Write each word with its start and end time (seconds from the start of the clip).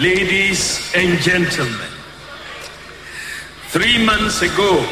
ladies 0.00 0.90
and 0.96 1.18
gentlemen, 1.20 1.92
three 3.68 4.02
months 4.02 4.40
ago, 4.40 4.82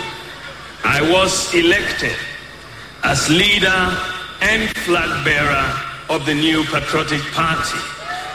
I 0.84 1.00
was 1.10 1.54
elected 1.54 2.14
as 3.04 3.30
leader 3.30 3.96
and 4.42 4.68
flag 4.84 5.24
bearer 5.24 5.72
of 6.10 6.26
the 6.26 6.34
new 6.34 6.62
Patriotic 6.64 7.22
Party 7.32 7.78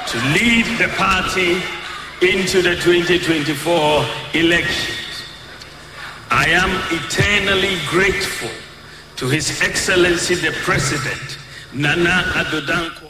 to 0.08 0.18
lead 0.34 0.66
the 0.80 0.88
party 0.98 1.62
into 2.28 2.64
the 2.64 2.76
2024 2.82 4.06
elections. 4.34 4.98
I 6.32 6.48
am 6.50 6.72
eternally 6.90 7.78
grateful 7.88 8.50
to 9.18 9.28
His 9.28 9.62
Excellency 9.62 10.34
the 10.34 10.52
President, 10.64 11.38
Nana 11.72 12.24
Addo 12.34 12.66
Dankwa, 12.66 13.03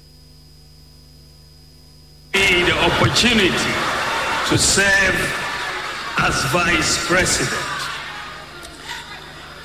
me 2.33 2.63
the 2.63 2.77
opportunity 2.85 3.73
to 4.49 4.57
serve 4.57 5.17
as 6.19 6.33
Vice 6.51 7.05
President. 7.05 7.59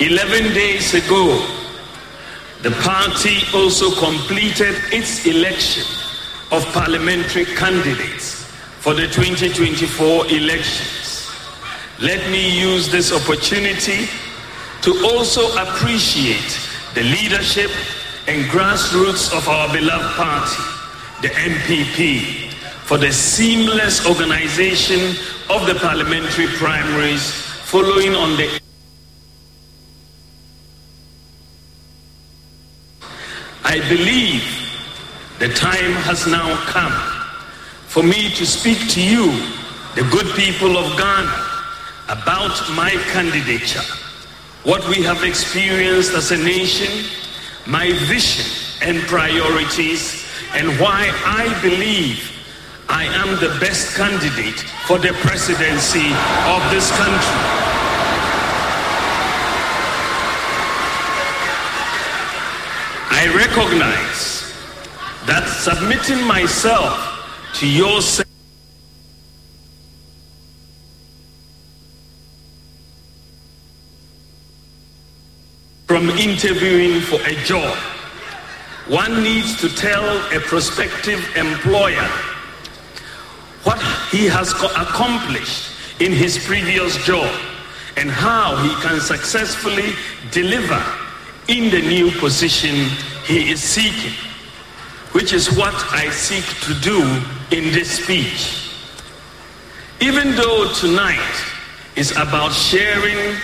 11 0.00 0.54
days 0.54 0.94
ago, 0.94 1.44
the 2.62 2.70
party 2.82 3.38
also 3.54 3.90
completed 3.98 4.74
its 4.92 5.26
election 5.26 5.84
of 6.52 6.64
parliamentary 6.72 7.46
candidates 7.46 8.44
for 8.80 8.94
the 8.94 9.06
2024 9.06 10.26
elections. 10.26 11.30
Let 12.00 12.30
me 12.30 12.60
use 12.60 12.90
this 12.90 13.12
opportunity 13.12 14.08
to 14.82 14.90
also 15.06 15.42
appreciate 15.56 16.58
the 16.94 17.02
leadership 17.02 17.70
and 18.26 18.44
grassroots 18.50 19.36
of 19.36 19.48
our 19.48 19.72
beloved 19.72 20.14
party, 20.16 20.62
the 21.22 21.28
NPP, 21.28 22.47
for 22.88 22.96
the 22.96 23.12
seamless 23.12 24.06
organization 24.06 25.14
of 25.50 25.66
the 25.66 25.74
parliamentary 25.74 26.46
primaries 26.56 27.30
following 27.68 28.14
on 28.14 28.34
the 28.38 28.48
I 33.62 33.80
believe 33.90 34.42
the 35.38 35.50
time 35.52 35.92
has 36.08 36.26
now 36.26 36.56
come 36.64 36.90
for 37.88 38.02
me 38.02 38.30
to 38.30 38.46
speak 38.46 38.88
to 38.92 39.02
you, 39.02 39.32
the 39.94 40.08
good 40.10 40.34
people 40.34 40.78
of 40.78 40.96
Ghana, 40.96 41.44
about 42.08 42.58
my 42.74 42.92
candidature, 43.12 43.84
what 44.62 44.88
we 44.88 45.02
have 45.02 45.24
experienced 45.24 46.14
as 46.14 46.30
a 46.30 46.38
nation, 46.38 47.04
my 47.66 47.92
vision 48.08 48.46
and 48.80 49.02
priorities, 49.02 50.24
and 50.54 50.68
why 50.80 51.12
I 51.26 51.60
believe 51.60 52.36
I 52.88 53.04
am 53.04 53.36
the 53.36 53.54
best 53.60 53.94
candidate 53.96 54.60
for 54.86 54.98
the 54.98 55.12
presidency 55.20 56.08
of 56.48 56.60
this 56.70 56.90
country. 56.96 57.68
I 63.10 63.26
recognize 63.36 64.54
that 65.26 65.46
submitting 65.48 66.26
myself 66.26 67.52
to 67.54 67.68
your 67.68 68.00
from 75.86 76.08
interviewing 76.10 77.02
for 77.02 77.20
a 77.26 77.34
job, 77.44 77.76
one 78.88 79.22
needs 79.22 79.60
to 79.60 79.68
tell 79.68 80.06
a 80.34 80.40
prospective 80.40 81.36
employer 81.36 82.08
what 83.68 83.82
he 84.10 84.24
has 84.24 84.54
accomplished 84.80 85.72
in 86.00 86.10
his 86.10 86.42
previous 86.46 86.96
job 87.04 87.30
and 87.98 88.10
how 88.10 88.56
he 88.64 88.70
can 88.80 88.98
successfully 88.98 89.92
deliver 90.30 90.82
in 91.48 91.70
the 91.70 91.82
new 91.82 92.10
position 92.12 92.74
he 93.26 93.50
is 93.50 93.62
seeking, 93.62 94.16
which 95.12 95.34
is 95.34 95.54
what 95.54 95.74
I 95.92 96.08
seek 96.08 96.46
to 96.66 96.72
do 96.80 96.98
in 97.54 97.70
this 97.70 98.02
speech. 98.02 98.72
Even 100.00 100.34
though 100.34 100.72
tonight 100.72 101.36
is 101.94 102.12
about 102.12 102.52
sharing 102.52 103.36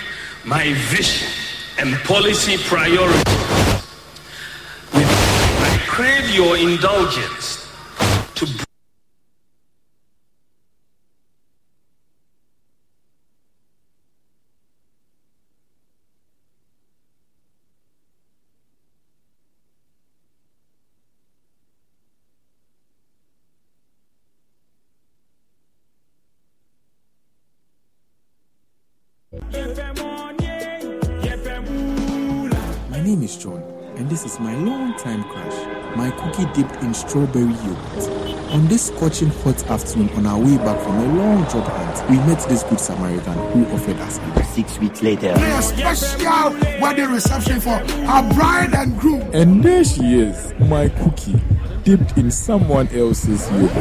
my 0.43 0.73
vision 0.89 1.29
and 1.77 1.93
policy 2.03 2.57
priorities, 2.63 3.23
I 4.91 5.79
crave 5.87 6.27
your 6.33 6.57
indulgence 6.57 7.69
to 8.33 8.64
strawberry 36.95 37.53
yogurt. 37.53 38.09
On 38.51 38.67
this 38.67 38.87
scorching 38.87 39.29
hot 39.43 39.61
afternoon, 39.69 40.09
on 40.11 40.25
our 40.25 40.39
way 40.39 40.57
back 40.57 40.79
from 40.81 40.97
a 40.97 41.13
long 41.17 41.43
job 41.49 41.67
hunt, 41.67 42.09
we 42.09 42.17
met 42.19 42.39
this 42.47 42.63
good 42.63 42.79
Samaritan 42.79 43.33
who 43.51 43.65
offered 43.73 43.97
us 43.97 44.17
a 44.17 44.21
rest. 44.21 44.55
Six 44.55 44.79
weeks 44.79 45.01
later, 45.03 45.33
play 45.33 45.51
a 45.51 45.61
special 45.61 46.51
wedding 46.79 47.11
reception 47.11 47.59
for 47.59 47.71
our 48.07 48.33
bride 48.33 48.73
and 48.73 48.97
groom. 48.97 49.21
And 49.33 49.61
there 49.61 49.83
she 49.83 50.19
is, 50.19 50.53
my 50.59 50.87
cookie, 50.89 51.41
dipped 51.83 52.17
in 52.17 52.31
someone 52.31 52.87
else's 52.89 53.49
yogurt. 53.51 53.71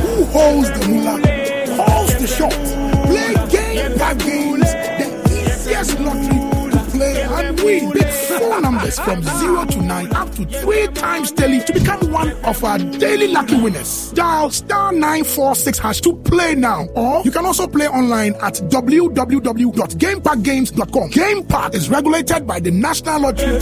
Who 0.00 0.24
holds 0.26 0.68
the 0.70 0.86
moolah, 0.88 1.82
holds 1.82 2.14
the 2.18 2.26
shot. 2.26 2.52
Play 3.06 3.34
game 3.48 3.96
by 3.98 4.14
games, 4.14 4.70
the 4.70 5.06
easiest 5.30 5.98
lottery 6.00 6.50
to 6.50 6.63
play 6.94 7.22
and 7.22 7.60
win. 7.60 7.90
Big 7.92 8.06
four 8.06 8.60
numbers 8.60 8.98
from 8.98 9.22
0 9.22 9.64
to 9.66 9.80
9 9.82 10.12
up 10.14 10.30
to 10.32 10.44
3 10.44 10.86
times 10.88 11.30
daily 11.32 11.60
to 11.64 11.72
become 11.72 12.10
one 12.10 12.32
of 12.44 12.62
our 12.64 12.78
daily 12.78 13.28
lucky 13.28 13.60
winners. 13.60 14.12
Dial 14.12 14.50
star 14.50 14.92
946 14.92 15.78
hash 15.78 16.00
to 16.02 16.12
play 16.14 16.54
now. 16.54 16.86
Or 16.94 17.22
you 17.24 17.30
can 17.30 17.44
also 17.44 17.66
play 17.66 17.88
online 17.88 18.34
at 18.36 18.54
www.gamepackgames.com. 18.54 21.10
Game 21.10 21.44
Park 21.46 21.74
is 21.74 21.90
regulated 21.90 22.46
by 22.46 22.60
the 22.60 22.70
National 22.70 23.20
Lottery. 23.20 23.58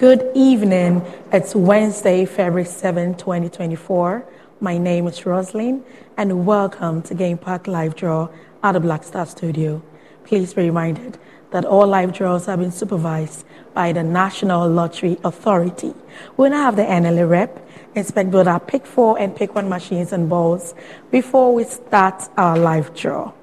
Good 0.00 0.30
evening. 0.34 1.04
It's 1.30 1.54
Wednesday, 1.54 2.24
February 2.24 2.64
7, 2.64 3.16
2024. 3.16 4.24
My 4.58 4.78
name 4.78 5.06
is 5.06 5.26
Roslyn, 5.26 5.84
and 6.16 6.46
welcome 6.46 7.02
to 7.02 7.12
Game 7.12 7.36
Park 7.36 7.66
Live 7.66 7.96
Draw 7.96 8.30
at 8.62 8.72
the 8.72 8.80
Black 8.80 9.04
Star 9.04 9.26
Studio. 9.26 9.82
Please 10.24 10.54
be 10.54 10.62
reminded 10.62 11.18
that 11.50 11.66
all 11.66 11.86
live 11.86 12.14
draws 12.14 12.46
have 12.46 12.60
been 12.60 12.72
supervised 12.72 13.44
by 13.74 13.92
the 13.92 14.02
National 14.02 14.66
Lottery 14.70 15.18
Authority. 15.22 15.92
We 16.38 16.48
now 16.48 16.64
have 16.64 16.76
the 16.76 16.84
NLA 16.84 17.28
rep 17.28 17.68
inspect 17.94 18.30
both 18.30 18.46
our 18.46 18.58
pick 18.58 18.86
four 18.86 19.18
and 19.18 19.36
pick 19.36 19.54
one 19.54 19.68
machines 19.68 20.14
and 20.14 20.30
balls 20.30 20.74
before 21.10 21.54
we 21.54 21.64
start 21.64 22.22
our 22.38 22.56
live 22.56 22.94
draw. 22.94 23.34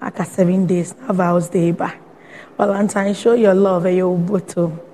Aka 0.00 0.24
seven 0.24 0.66
days, 0.66 0.94
na 1.02 1.12
vows 1.12 1.50
day 1.50 1.70
back. 1.70 2.00
Valentine, 2.56 3.12
show 3.12 3.34
your 3.34 3.52
love 3.52 3.84
and 3.84 3.94
your. 3.94 4.87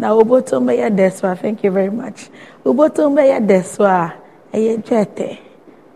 na 0.00 0.08
obotom 0.16 0.64
bɛyɛ 0.66 0.88
dɛso 0.96 1.36
thank 1.38 1.62
you 1.62 1.70
very 1.70 1.90
much. 1.90 2.30
Obotom 2.64 3.12
bɛyɛ 3.16 3.46
dɛso 3.46 3.84
a 3.84 4.14
ɛyɛ 4.56 4.82
dwɛtɛ 4.82 5.38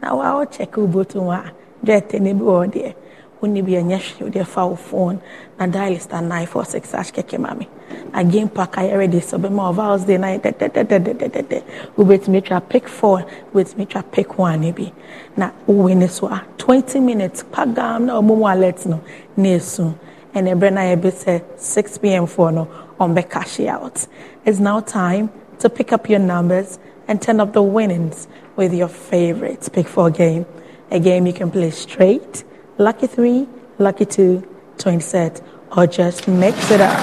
na 0.03 0.15
wa 0.15 0.27
wɔ 0.37 0.51
check 0.51 0.73
obotom 0.73 1.33
a 1.33 1.53
dwɛtɛ 1.85 2.21
ne 2.21 2.33
bi 2.35 2.45
wɔ 2.45 2.71
deɛ 2.73 2.95
wɔn 3.41 3.65
bi 3.65 3.73
ɛnyɛ 3.73 3.99
hwee 4.19 4.31
deɛ 4.31 4.45
fa 4.47 4.67
wo 4.67 4.77
phone 4.77 5.21
na 5.59 5.67
dial 5.67 5.99
star 5.99 6.21
nine 6.21 6.47
four 6.47 6.67
six 6.67 6.93
ash 6.93 7.13
kɛkɛ 7.13 7.39
maame 7.41 7.67
again 8.13 8.49
pack 8.49 8.73
ayɛ 8.73 8.99
ready 8.99 9.21
so 9.21 9.39
bɛma 9.39 9.73
ɔvals 9.73 10.05
de 10.07 10.19
na 10.19 10.27
yɛ 10.37 10.41
dɛdɛdɛdɛdɛdɛ 10.53 11.63
wobɛtumi 11.97 12.43
atwa 12.45 12.61
pick 12.69 12.87
four 12.89 13.25
wobɛtumi 13.55 13.89
atwa 13.89 14.05
pick 14.13 14.39
one 14.39 14.61
ne 14.61 14.73
bi. 14.73 14.93
Na 15.37 15.51
wowɛ 15.67 15.97
ne 15.97 16.07
so 16.09 16.27
a 16.27 16.43
twenty 16.59 17.01
minutes 17.01 17.43
pagam 17.51 18.05
na 18.05 18.21
ɔmo 18.21 18.37
mu 18.37 18.45
alert 18.47 18.85
no 18.85 19.01
na 19.35 19.49
esu. 19.49 19.95
And 20.35 20.47
night 20.47 20.97
be 20.97 21.11
say 21.11 21.45
6 21.57 21.99
p.m. 21.99 22.27
for 22.27 22.51
no 22.51 22.69
on 22.99 23.15
the 23.15 23.23
cash 23.23 23.61
out. 23.61 24.07
It's 24.45 24.59
now 24.59 24.81
time 24.81 25.31
to 25.61 25.71
pick 25.71 25.93
up 25.93 26.09
your 26.11 26.19
numbers 26.19 26.79
and 27.07 27.23
turn 27.23 27.39
up 27.39 27.53
the 27.53 27.63
winnings 27.63 28.27
with 28.57 28.75
your 28.75 28.89
favorite 28.89 29.69
Pick 29.73 29.87
4 29.87 30.11
game. 30.11 30.47
A 30.91 30.99
game 30.99 31.27
you 31.27 31.33
can 31.33 31.51
play 31.51 31.71
straight, 31.71 32.45
lucky 32.79 33.07
3, 33.07 33.47
lucky 33.79 34.05
2, 34.05 34.43
twin 34.79 35.01
set, 35.01 35.41
or 35.77 35.87
just 35.87 36.27
mix 36.27 36.71
it 36.71 36.81
up. 36.81 36.99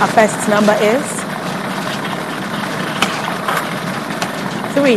Our 0.00 0.08
first 0.08 0.48
number 0.48 0.74
is 0.80 1.04
3. 4.74 4.96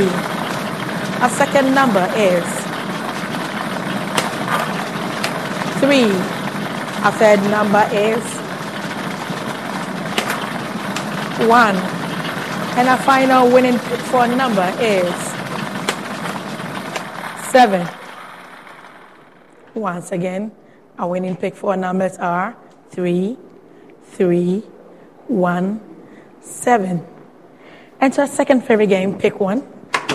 Our 1.22 1.30
second 1.30 1.76
number 1.76 2.08
is 2.16 2.46
3. 5.82 6.37
Our 7.08 7.14
third 7.14 7.40
number 7.44 7.88
is 7.94 8.22
1. 11.48 11.76
And 12.76 12.90
our 12.90 12.98
final 12.98 13.50
winning 13.50 13.80
pick 13.80 14.00
four 14.02 14.28
number 14.28 14.76
is 14.78 15.16
7. 17.50 17.88
Once 19.74 20.12
again, 20.12 20.52
our 21.00 21.08
winning 21.12 21.38
pick 21.38 21.56
four 21.56 21.78
numbers 21.78 22.18
are 22.18 22.58
3, 22.90 23.38
3, 24.04 24.60
1, 25.28 25.82
7. 26.42 27.08
And 28.02 28.14
to 28.16 28.22
our 28.22 28.28
second 28.28 28.66
favorite 28.66 28.88
game, 28.88 29.18
pick 29.18 29.40
one. 29.40 29.66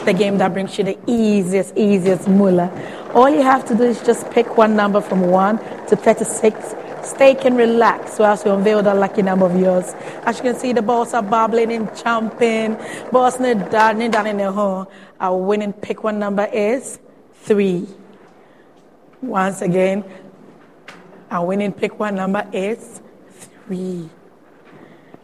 The 0.04 0.12
game 0.12 0.36
that 0.36 0.52
brings 0.52 0.76
you 0.76 0.84
the 0.84 0.98
easiest, 1.06 1.74
easiest 1.74 2.28
moolah. 2.28 2.70
All 3.14 3.30
you 3.30 3.40
have 3.40 3.64
to 3.68 3.74
do 3.74 3.84
is 3.84 4.02
just 4.02 4.30
pick 4.30 4.58
one 4.58 4.76
number 4.76 5.00
from 5.00 5.22
1 5.22 5.58
to 5.86 5.96
36. 5.96 6.74
Stay 7.02 7.36
and 7.36 7.56
relax 7.56 8.18
whilst 8.18 8.44
we 8.44 8.50
unveil 8.50 8.82
the 8.82 8.94
lucky 8.94 9.22
number 9.22 9.46
of 9.46 9.58
yours. 9.58 9.94
As 10.24 10.38
you 10.38 10.42
can 10.44 10.54
see, 10.54 10.72
the 10.72 10.82
balls 10.82 11.14
are 11.14 11.22
bubbling 11.22 11.72
and 11.72 11.96
jumping. 11.96 12.76
Balls 13.10 13.40
not 13.40 13.70
down, 13.70 14.10
down 14.10 14.26
in 14.26 14.36
the 14.36 14.52
hole. 14.52 14.90
Our 15.20 15.36
winning 15.36 15.72
pick 15.72 16.04
one 16.04 16.18
number 16.18 16.48
is 16.52 16.98
3. 17.42 17.86
Once 19.22 19.62
again, 19.62 20.04
our 21.30 21.46
winning 21.46 21.72
pick 21.72 21.98
one 21.98 22.16
number 22.16 22.46
is 22.52 23.00
three. 23.66 24.10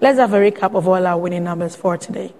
Let's 0.01 0.19
have 0.19 0.33
a 0.33 0.39
recap 0.39 0.75
of 0.75 0.87
all 0.87 1.07
our 1.07 1.19
winning 1.19 1.45
numbers 1.45 1.75
for 1.77 1.99
today. 1.99 2.33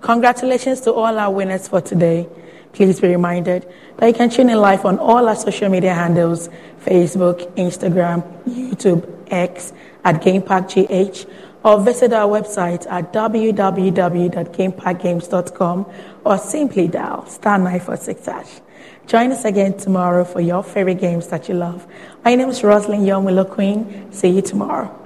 Congratulations 0.00 0.80
to 0.80 0.92
all 0.92 1.18
our 1.18 1.30
winners 1.30 1.68
for 1.68 1.80
today. 1.80 2.26
Please 2.72 3.00
be 3.00 3.08
reminded 3.08 3.68
that 3.98 4.06
you 4.06 4.14
can 4.14 4.30
tune 4.30 4.48
in 4.48 4.58
live 4.58 4.84
on 4.84 4.98
all 4.98 5.28
our 5.28 5.34
social 5.36 5.68
media 5.68 5.94
handles 5.94 6.48
Facebook, 6.84 7.52
Instagram, 7.56 8.22
YouTube, 8.44 9.08
X 9.30 9.72
at 10.04 10.22
GamePackGH, 10.22 11.26
or 11.64 11.80
visit 11.80 12.12
our 12.12 12.28
website 12.28 12.90
at 12.90 13.12
www.gamepackgames.com 13.12 15.86
or 16.24 16.38
simply 16.38 16.88
dial 16.88 17.24
star 17.26 17.58
946 17.58 18.26
hash. 18.26 18.60
Join 19.06 19.30
us 19.32 19.44
again 19.44 19.76
tomorrow 19.76 20.24
for 20.24 20.40
your 20.40 20.64
favorite 20.64 21.00
games 21.00 21.26
that 21.28 21.48
you 21.48 21.54
love. 21.54 21.86
My 22.24 22.34
name 22.34 22.48
is 22.48 22.64
Rosalind 22.64 23.06
Young 23.06 23.24
Willow 23.24 23.44
Queen. 23.44 24.10
See 24.12 24.28
you 24.28 24.42
tomorrow. 24.42 24.98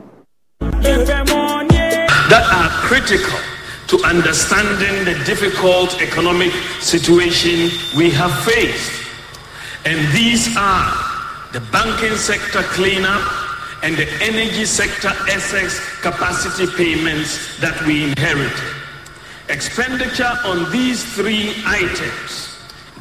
That 2.29 2.45
are 2.53 2.69
critical 2.87 3.39
to 3.89 4.03
understanding 4.05 5.05
the 5.05 5.15
difficult 5.25 6.01
economic 6.03 6.53
situation 6.81 7.71
we 7.97 8.11
have 8.11 8.33
faced. 8.45 8.93
And 9.85 9.99
these 10.13 10.57
are 10.57 10.93
the 11.53 11.61
banking 11.73 12.17
sector 12.17 12.63
cleanup 12.75 13.23
and 13.83 13.97
the 13.97 14.09
energy 14.21 14.65
sector 14.65 15.13
excess 15.29 15.79
capacity 16.01 16.67
payments 16.77 17.59
that 17.61 17.81
we 17.87 18.05
inherited. 18.05 18.75
Expenditure 19.49 20.33
on 20.45 20.71
these 20.73 21.05
three 21.15 21.55
items 21.65 22.57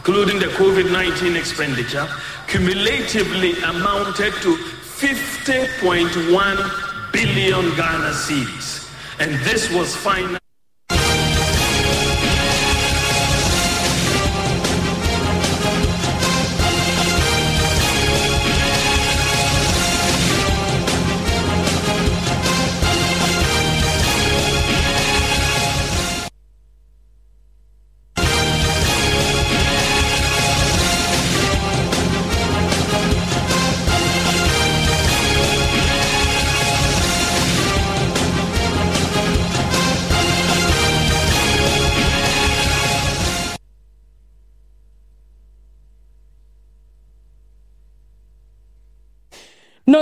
including 0.05 0.37
the 0.37 0.45
COVID 0.45 0.91
19 0.91 1.35
expenditure, 1.35 2.07
cumulatively 2.45 3.53
amounted 3.63 4.31
to 4.33 4.55
50.1 4.55 7.11
billion 7.11 7.75
Ghana 7.75 8.11
cedis. 8.11 8.87
And 9.19 9.33
this 9.45 9.71
was 9.71 9.95
financed. 9.95 10.44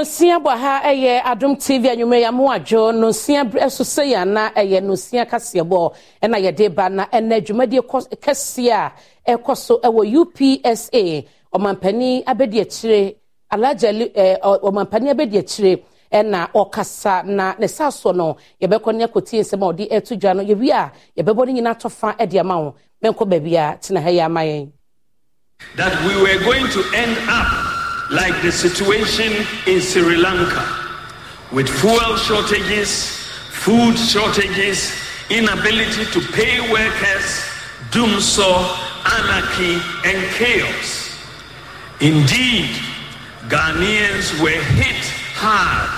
Tv 0.04 1.22
adwo 1.24 1.48
sɛ 3.84 4.16
ana 4.16 4.50
ɛyɛ 4.56 4.82
nonsia 4.84 5.26
kaseɛ 5.26 5.64
bɔ 5.64 5.94
ɛna 6.22 6.38
yɛde 6.40 6.76
ba 6.76 6.90
na 6.90 7.06
dwumadie 7.40 7.82
kɛseɛ 7.82 8.72
a. 8.72 8.92
Ɛkɔ 9.28 9.56
so 9.58 9.80
ɛwɔ 9.80 10.04
upsa 10.22 11.24
abɛdi 12.26 12.60
akyire 12.62 13.16
alagya 13.52 13.92
ɔmampani 14.68 15.08
eh, 15.10 15.14
abɛdi 15.14 15.38
akyire 15.40 15.84
ɛna 16.12 16.52
ɔkasa 16.54 17.26
na 17.26 17.56
ne 17.60 17.68
no 18.16 18.38
yɛbɛkɔ 18.62 18.96
ne 18.96 19.06
nsɛm 19.06 19.62
a 19.64 19.74
ɔde 19.74 19.88
eh, 19.90 20.00
ɛto 20.00 20.20
dwa 20.20 20.34
no 20.36 20.42
a 20.42 20.92
yɛbɛbɔ 21.18 21.46
no 21.48 21.54
nyinaa 21.54 21.80
tɔfa 21.80 22.16
eh, 22.20 22.26
de 22.26 22.40
ama 22.40 22.74
mɛnkɔ 23.04 23.30
baabi 23.30 23.56
a 23.56 23.78
tena 23.80 24.02
ha 24.02 24.26
ama 24.26 24.42
yɛn 24.42 24.72
that 25.78 25.94
we 26.06 26.22
were 26.22 26.44
going 26.44 26.68
to 26.70 26.84
end 26.96 27.18
up 27.30 27.73
like 28.12 28.42
the 28.42 28.52
situation 28.52 29.32
in 29.68 29.82
Sri 29.82 30.18
Lanka 30.18 30.84
with 31.52 31.70
fuel 31.70 32.18
shortages, 32.18 33.18
food 33.52 33.98
shortages, 33.98 34.92
inability 35.30 36.06
to 36.12 36.22
pay 36.34 36.60
workers, 36.72 37.46
doomsday, 37.92 38.44
anarchy, 39.06 39.78
and 40.06 40.20
chaos. 40.34 41.18
Indeed, 42.02 42.76
Ghanaians 43.48 44.42
were 44.42 44.62
hit 44.76 45.04
hard 45.36 45.90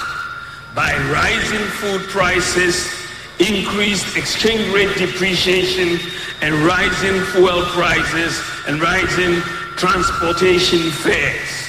by 0.75 0.91
rising 1.09 1.65
food 1.79 2.01
prices, 2.09 2.91
increased 3.39 4.17
exchange 4.17 4.73
rate 4.73 4.95
depreciation, 4.97 5.99
and 6.41 6.53
rising 6.65 7.21
fuel 7.31 7.63
prices 7.71 8.41
and 8.67 8.81
rising 8.81 9.41
transportation 9.77 10.91
fares. 10.91 11.64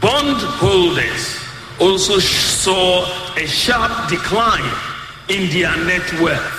Bondholders 0.00 1.38
also 1.80 2.18
saw 2.18 3.04
a 3.36 3.46
sharp 3.46 4.08
decline 4.08 4.72
in 5.28 5.50
their 5.50 5.74
net 5.84 6.20
worth 6.20 6.58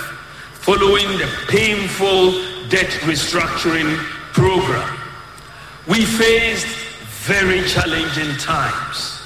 following 0.52 1.08
the 1.16 1.28
painful 1.48 2.32
debt 2.68 2.90
restructuring 3.08 3.96
program. 4.34 4.98
We 5.88 6.04
faced 6.04 6.66
very 7.24 7.66
challenging 7.66 8.36
times, 8.36 9.20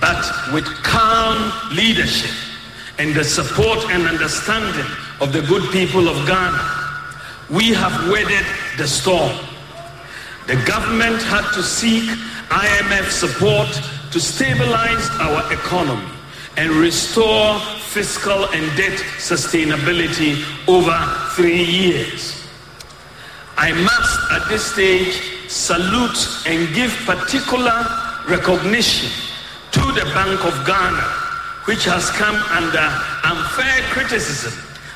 but 0.00 0.24
with 0.52 0.66
calm 0.84 1.52
leadership 1.74 2.34
and 2.98 3.14
the 3.14 3.24
support 3.24 3.78
and 3.90 4.06
understanding 4.06 4.86
of 5.20 5.32
the 5.32 5.42
good 5.42 5.70
people 5.72 6.08
of 6.08 6.26
Ghana, 6.26 6.80
we 7.50 7.70
have 7.70 8.08
weathered 8.08 8.46
the 8.78 8.86
storm. 8.86 9.36
The 10.46 10.56
government 10.64 11.22
had 11.22 11.50
to 11.54 11.62
seek 11.62 12.08
IMF 12.50 13.10
support 13.10 13.68
to 14.10 14.20
stabilize 14.20 15.08
our 15.20 15.52
economy 15.52 16.10
and 16.56 16.70
restore 16.72 17.60
fiscal 17.90 18.44
and 18.46 18.76
debt 18.76 18.98
sustainability 19.18 20.42
over 20.68 20.96
three 21.36 21.62
years. 21.62 22.44
I 23.56 23.72
must 23.72 24.32
at 24.32 24.48
this 24.48 24.64
stage 24.64 25.14
salute 25.48 26.18
and 26.46 26.74
give 26.74 26.90
particular 27.06 27.86
recognition 28.28 29.10
to 29.72 29.80
the 29.92 30.04
Bank 30.12 30.44
of 30.44 30.66
Ghana, 30.66 31.06
which 31.66 31.84
has 31.84 32.10
come 32.10 32.34
under 32.34 32.86
unfair 33.24 33.80
criticism 33.90 34.52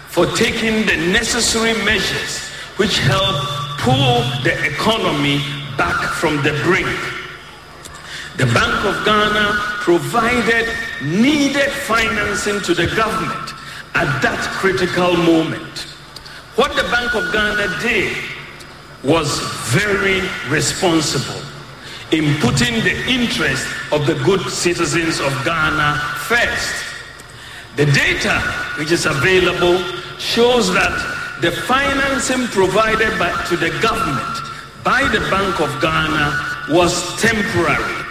for 0.08 0.26
taking 0.34 0.86
the 0.86 0.96
necessary 1.12 1.74
measures 1.84 2.50
which 2.78 2.98
help 2.98 3.36
pull 3.78 4.22
the 4.42 4.54
economy 4.66 5.38
back 5.76 6.10
from 6.14 6.36
the 6.42 6.50
brink. 6.64 7.13
The 8.36 8.46
Bank 8.46 8.84
of 8.84 9.04
Ghana 9.04 9.52
provided 9.82 10.68
needed 11.00 11.70
financing 11.70 12.60
to 12.62 12.74
the 12.74 12.92
government 12.96 13.54
at 13.94 14.20
that 14.22 14.40
critical 14.58 15.16
moment. 15.16 15.86
What 16.56 16.74
the 16.74 16.82
Bank 16.90 17.14
of 17.14 17.32
Ghana 17.32 17.78
did 17.80 18.16
was 19.04 19.38
very 19.70 20.20
responsible 20.48 21.40
in 22.10 22.34
putting 22.40 22.74
the 22.82 23.06
interest 23.06 23.66
of 23.92 24.04
the 24.04 24.14
good 24.24 24.40
citizens 24.50 25.20
of 25.20 25.32
Ghana 25.44 26.00
first. 26.26 26.74
The 27.76 27.86
data 27.86 28.40
which 28.78 28.90
is 28.90 29.06
available 29.06 29.78
shows 30.18 30.72
that 30.74 31.38
the 31.40 31.52
financing 31.52 32.48
provided 32.48 33.16
by, 33.16 33.30
to 33.48 33.56
the 33.56 33.70
government 33.80 34.38
by 34.82 35.06
the 35.12 35.20
Bank 35.30 35.60
of 35.60 35.70
Ghana 35.80 36.74
was 36.74 37.20
temporary. 37.20 38.03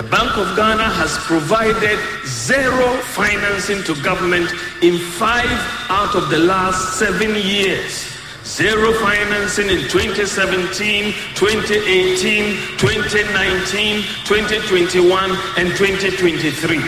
The 0.00 0.08
Bank 0.08 0.34
of 0.38 0.56
Ghana 0.56 0.88
has 0.96 1.12
provided 1.28 1.98
zero 2.24 2.96
financing 3.12 3.82
to 3.84 3.92
government 4.02 4.48
in 4.80 4.96
five 4.96 5.44
out 5.90 6.14
of 6.16 6.30
the 6.30 6.38
last 6.38 6.98
seven 6.98 7.36
years. 7.36 8.08
Zero 8.42 8.94
financing 8.94 9.68
in 9.68 9.84
2017, 9.92 11.12
2018, 11.36 12.78
2019, 12.80 14.00
2021, 14.24 15.30
and 15.60 15.68
2023. 15.76 16.80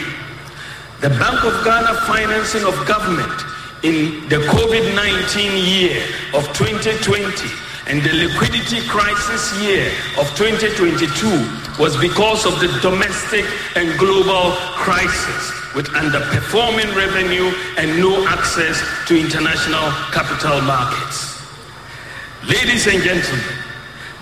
The 1.04 1.10
Bank 1.20 1.44
of 1.44 1.52
Ghana 1.68 1.92
financing 2.08 2.64
of 2.64 2.72
government 2.88 3.36
in 3.84 4.26
the 4.32 4.40
COVID 4.48 4.96
19 4.96 5.52
year 5.60 6.00
of 6.32 6.48
2020 6.56 7.71
and 7.92 8.02
the 8.04 8.12
liquidity 8.14 8.80
crisis 8.88 9.52
year 9.60 9.92
of 10.18 10.26
2022 10.34 11.28
was 11.78 11.94
because 12.00 12.46
of 12.46 12.58
the 12.58 12.68
domestic 12.80 13.44
and 13.76 13.98
global 13.98 14.52
crisis 14.80 15.52
with 15.74 15.88
underperforming 15.88 16.88
revenue 16.96 17.52
and 17.76 18.00
no 18.00 18.26
access 18.28 18.80
to 19.06 19.14
international 19.14 19.90
capital 20.08 20.58
markets. 20.62 21.42
Ladies 22.48 22.86
and 22.86 23.02
gentlemen, 23.02 23.44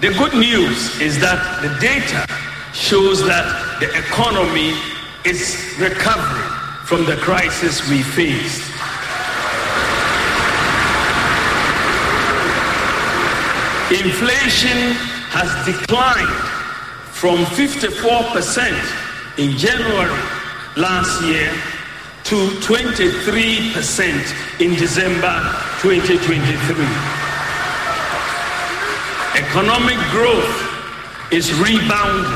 the 0.00 0.10
good 0.18 0.34
news 0.34 1.00
is 1.00 1.20
that 1.20 1.38
the 1.62 1.70
data 1.78 2.26
shows 2.74 3.22
that 3.22 3.78
the 3.78 3.86
economy 3.96 4.74
is 5.24 5.76
recovering 5.78 6.50
from 6.86 7.06
the 7.06 7.16
crisis 7.18 7.88
we 7.88 8.02
faced. 8.02 8.69
Inflation 13.90 14.94
has 15.34 15.50
declined 15.66 16.28
from 17.10 17.38
54% 17.58 18.70
in 19.36 19.58
January 19.58 20.14
last 20.76 21.20
year 21.26 21.50
to 22.22 22.36
23% 22.62 24.60
in 24.60 24.76
December 24.78 25.42
2023. 25.82 26.86
Economic 29.34 29.98
growth 30.14 31.32
is 31.32 31.52
rebounding, 31.58 32.30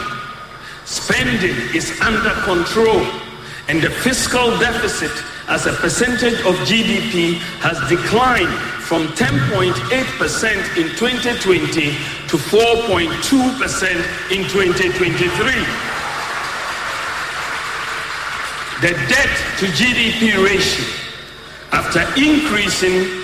spending 0.85 1.55
is 1.73 2.01
under 2.01 2.35
control, 2.43 3.07
and 3.69 3.81
the 3.81 3.91
fiscal 3.91 4.59
deficit 4.59 5.13
as 5.49 5.67
a 5.67 5.73
percentage 5.75 6.41
of 6.41 6.57
GDP 6.65 7.39
has 7.61 7.79
declined 7.89 8.53
from 8.85 9.09
10.8% 9.09 10.77
in 10.77 10.89
2020 10.97 11.97
to 12.29 12.37
4.2% 12.37 14.31
in 14.31 14.45
2023. 14.49 15.65
The 18.81 18.93
debt 19.09 19.31
to 19.59 19.67
GDP 19.67 20.37
ratio, 20.45 20.85
after 21.73 22.01
increasing 22.21 23.23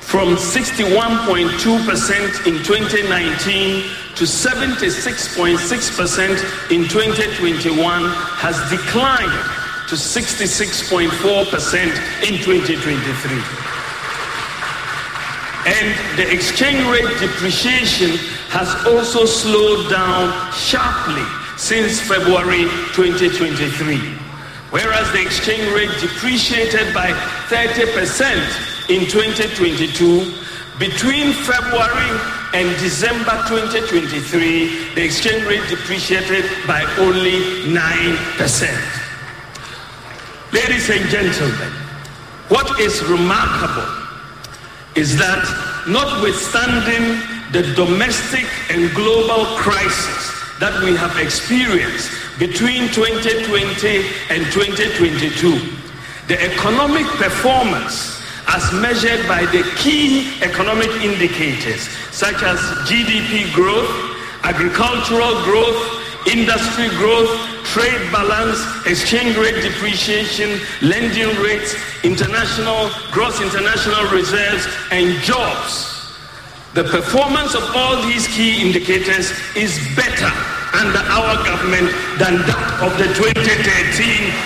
from 0.00 0.36
61.2% 0.36 2.46
in 2.46 2.62
2019 2.64 3.84
to 4.14 4.24
76.6% 4.24 6.70
in 6.70 6.88
2021, 6.88 8.10
has 8.38 8.56
declined 8.70 9.57
to 9.88 9.94
66.4% 9.94 11.08
in 12.22 12.38
2023 12.42 13.68
and 15.68 16.18
the 16.18 16.24
exchange 16.32 16.80
rate 16.88 17.08
depreciation 17.20 18.16
has 18.48 18.68
also 18.86 19.26
slowed 19.26 19.90
down 19.90 20.32
sharply 20.52 21.24
since 21.58 22.00
February 22.00 22.64
2023. 22.96 23.98
Whereas 24.70 25.10
the 25.12 25.20
exchange 25.20 25.68
rate 25.74 25.92
depreciated 26.00 26.94
by 26.94 27.12
30% 27.52 28.88
in 28.88 29.04
2022, 29.10 30.32
between 30.78 31.32
February 31.44 32.12
and 32.54 32.68
December 32.80 33.36
2023, 33.48 34.94
the 34.94 35.04
exchange 35.04 35.44
rate 35.44 35.68
depreciated 35.68 36.44
by 36.66 36.82
only 36.98 37.66
9%. 37.68 38.97
Ladies 40.50 40.88
and 40.88 41.04
gentlemen, 41.10 41.72
what 42.48 42.80
is 42.80 43.02
remarkable 43.04 43.84
is 44.94 45.18
that 45.18 45.44
notwithstanding 45.86 47.20
the 47.52 47.74
domestic 47.74 48.46
and 48.70 48.90
global 48.94 49.44
crisis 49.58 50.32
that 50.58 50.72
we 50.82 50.96
have 50.96 51.18
experienced 51.18 52.08
between 52.38 52.88
2020 52.96 54.08
and 54.30 54.46
2022, 54.48 55.76
the 56.28 56.40
economic 56.40 57.04
performance 57.20 58.22
as 58.48 58.72
measured 58.80 59.28
by 59.28 59.44
the 59.52 59.62
key 59.76 60.32
economic 60.40 60.88
indicators 61.04 61.88
such 62.10 62.42
as 62.42 62.58
GDP 62.88 63.52
growth, 63.52 63.92
agricultural 64.44 65.44
growth, 65.44 65.97
industry 66.30 66.88
growth, 67.00 67.30
trade 67.64 68.12
balance, 68.12 68.60
exchange 68.86 69.36
rate 69.36 69.60
depreciation, 69.62 70.60
lending 70.82 71.34
rates, 71.42 71.74
international, 72.04 72.90
gross 73.10 73.40
international 73.40 74.04
reserves, 74.12 74.66
and 74.90 75.16
jobs. 75.22 76.12
The 76.74 76.84
performance 76.84 77.54
of 77.54 77.64
all 77.74 78.02
these 78.02 78.28
key 78.28 78.60
indicators 78.60 79.32
is 79.56 79.72
better 79.96 80.30
under 80.76 81.00
our 81.08 81.34
government 81.48 81.88
than 82.20 82.44
that 82.44 82.84
of 82.84 82.92
the 83.00 83.08
2013 83.16 83.48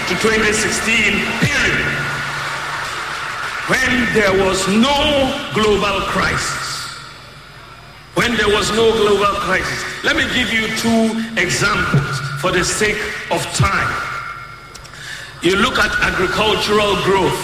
to 0.07 0.15
2016 0.23 1.19
period 1.43 2.03
when 3.67 4.15
there 4.15 4.33
was 4.47 4.67
no 4.69 5.31
global 5.55 6.01
crisis 6.11 6.62
when 8.15 8.37
there 8.37 8.49
was 8.49 8.71
no 8.73 8.93
global 8.93 9.35
crisis. 9.41 9.85
Let 10.05 10.17
me 10.17 10.25
give 10.35 10.53
you 10.53 10.69
two 10.77 11.41
examples 11.41 12.21
for 12.41 12.53
the 12.53 12.65
sake 12.65 13.01
of 13.31 13.43
time. 13.55 13.91
You 15.43 15.57
look 15.57 15.79
at 15.79 15.91
agricultural 16.01 17.03
growth 17.03 17.41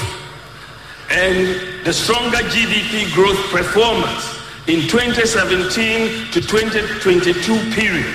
and 1.10 1.84
the 1.86 1.92
stronger 1.92 2.38
GDP 2.52 3.12
growth 3.14 3.40
performance 3.50 4.36
in 4.66 4.86
2017 4.88 6.30
to 6.32 6.40
2022 6.40 7.72
period 7.72 8.14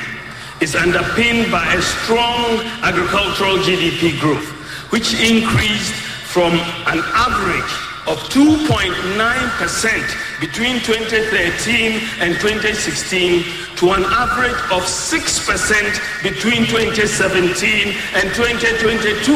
is 0.62 0.76
underpinned 0.76 1.52
by 1.52 1.74
a 1.74 1.82
strong 1.82 2.62
agricultural 2.84 3.58
GDP 3.58 4.20
growth, 4.20 4.46
which 4.92 5.14
increased 5.20 5.94
from 6.30 6.54
an 6.54 7.02
average 7.18 7.93
of 8.06 8.20
2.9% 8.36 10.42
between 10.42 10.82
2013 10.84 12.02
and 12.20 12.36
2016 12.36 13.44
to 13.78 13.94
an 13.96 14.04
average 14.04 14.60
of 14.76 14.84
6% 14.84 16.20
between 16.22 16.68
2017 16.68 17.96
and 18.20 18.28
2022. 18.36 19.32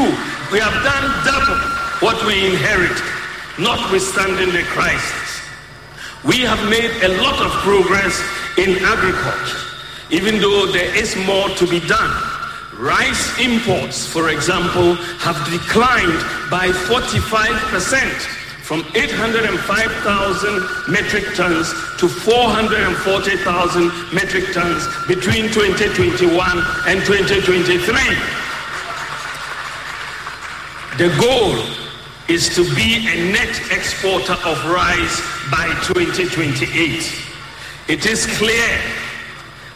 We 0.51 0.59
have 0.59 0.75
done 0.83 1.07
double 1.23 1.55
what 2.03 2.19
we 2.27 2.43
inherited, 2.45 3.07
notwithstanding 3.57 4.51
the 4.51 4.63
crisis. 4.67 5.39
We 6.25 6.41
have 6.43 6.59
made 6.69 6.91
a 7.03 7.15
lot 7.23 7.39
of 7.39 7.53
progress 7.63 8.19
in 8.57 8.83
agriculture, 8.83 9.63
even 10.11 10.41
though 10.41 10.65
there 10.67 10.93
is 10.93 11.15
more 11.25 11.47
to 11.55 11.65
be 11.67 11.79
done. 11.87 12.11
Rice 12.77 13.39
imports, 13.39 14.05
for 14.05 14.27
example, 14.29 14.95
have 15.23 15.39
declined 15.49 16.19
by 16.51 16.67
45% 16.67 18.46
from 18.67 18.83
805,000 18.93 20.91
metric 20.91 21.23
tons 21.35 21.71
to 21.97 22.09
440,000 22.09 24.13
metric 24.13 24.51
tons 24.51 24.85
between 25.07 25.47
2021 25.55 26.35
and 26.85 26.99
2023. 27.07 27.79
The 30.99 31.07
goal 31.15 31.55
is 32.27 32.51
to 32.55 32.65
be 32.75 33.07
a 33.07 33.31
net 33.31 33.55
exporter 33.71 34.35
of 34.43 34.59
rice 34.69 35.21
by 35.49 35.71
2028. 35.87 36.67
It 37.87 38.05
is 38.05 38.27
clear 38.37 38.81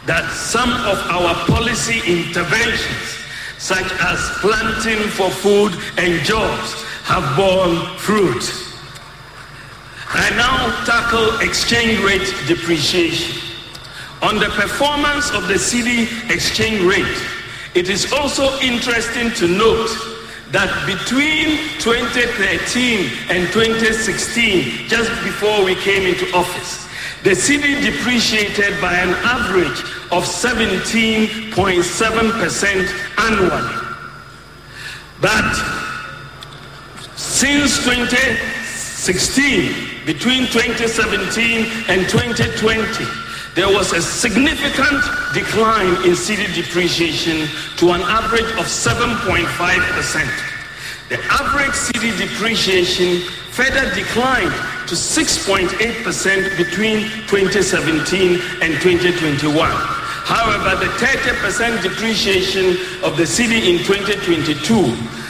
that 0.05 0.29
some 0.31 0.69
of 0.69 0.99
our 1.07 1.33
policy 1.47 2.01
interventions 2.05 3.19
such 3.57 3.89
as 4.01 4.19
planting 4.41 4.99
for 5.11 5.29
food 5.29 5.73
and 5.97 6.21
jobs, 6.25 6.83
have 7.03 7.37
borne 7.37 7.97
fruit. 7.97 8.70
I 10.13 10.29
now 10.35 10.83
tackle 10.83 11.39
exchange 11.39 11.97
rate 12.03 12.35
depreciation. 12.45 13.41
On 14.21 14.35
the 14.35 14.49
performance 14.49 15.31
of 15.31 15.47
the 15.47 15.53
cedi 15.53 16.05
exchange 16.29 16.83
rate, 16.83 17.07
it 17.75 17.87
is 17.87 18.11
also 18.11 18.59
interesting 18.59 19.31
to 19.31 19.47
note 19.47 19.87
that 20.51 20.67
between 20.85 21.57
2013 21.79 23.09
and 23.29 23.47
2016, 23.53 24.89
just 24.89 25.09
before 25.23 25.63
we 25.63 25.75
came 25.75 26.05
into 26.05 26.29
office, 26.35 26.85
the 27.23 27.31
cedi 27.31 27.81
depreciated 27.81 28.81
by 28.81 28.93
an 28.93 29.15
average 29.23 29.79
of 30.11 30.25
17.7% 30.25 32.91
annually. 33.17 33.75
But 35.21 35.55
since 37.15 37.77
2016, 37.85 39.90
between 40.05 40.47
2017 40.47 41.65
and 41.87 42.09
2020, 42.09 43.05
there 43.53 43.67
was 43.67 43.93
a 43.93 44.01
significant 44.01 45.03
decline 45.33 45.93
in 46.07 46.15
cedi 46.17 46.47
depreciation 46.55 47.47
to 47.77 47.91
an 47.91 48.01
average 48.01 48.49
of 48.57 48.65
7.5%. 48.65 49.45
The 51.09 51.19
average 51.29 51.75
cedi 51.75 52.17
depreciation 52.17 53.21
further 53.51 53.93
declined 53.93 54.53
to 54.87 54.95
6.8% 54.95 56.57
between 56.57 57.03
2017 57.27 58.39
and 58.61 58.73
2021. 58.81 59.69
However, 60.23 60.79
the 60.79 60.89
30% 60.97 61.83
depreciation 61.83 62.77
of 63.03 63.17
the 63.17 63.23
cedi 63.23 63.69
in 63.69 63.83
2022 63.83 65.20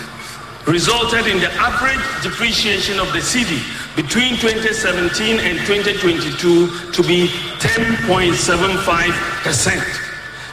resulted 0.68 1.26
in 1.28 1.40
the 1.40 1.50
average 1.58 2.02
depreciation 2.24 3.00
of 3.00 3.12
the 3.14 3.20
cedi 3.20 3.62
between 3.96 4.36
2017 4.38 5.40
and 5.40 5.58
2022 5.66 6.92
to 6.92 7.04
be 7.04 7.30
10.75%. 7.58 9.82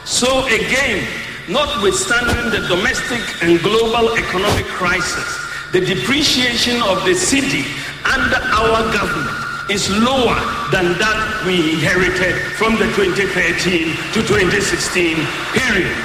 So 0.05 0.47
again, 0.47 1.05
notwithstanding 1.47 2.49
the 2.49 2.65
domestic 2.67 3.21
and 3.43 3.61
global 3.61 4.17
economic 4.17 4.65
crisis, 4.65 5.37
the 5.71 5.81
depreciation 5.81 6.81
of 6.81 7.05
the 7.05 7.13
cedi 7.13 7.63
under 8.05 8.41
our 8.57 8.91
government 8.91 9.45
is 9.69 9.87
lower 10.01 10.41
than 10.71 10.97
that 10.97 11.43
we 11.45 11.73
inherited 11.73 12.33
from 12.57 12.73
the 12.73 12.85
2013 12.97 13.93
to 14.13 14.21
2016 14.25 15.15
period. 15.53 15.95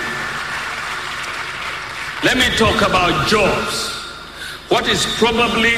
Let 2.23 2.37
me 2.37 2.55
talk 2.57 2.83
about 2.83 3.27
jobs. 3.29 3.94
What 4.75 4.88
is 4.88 5.07
probably 5.23 5.71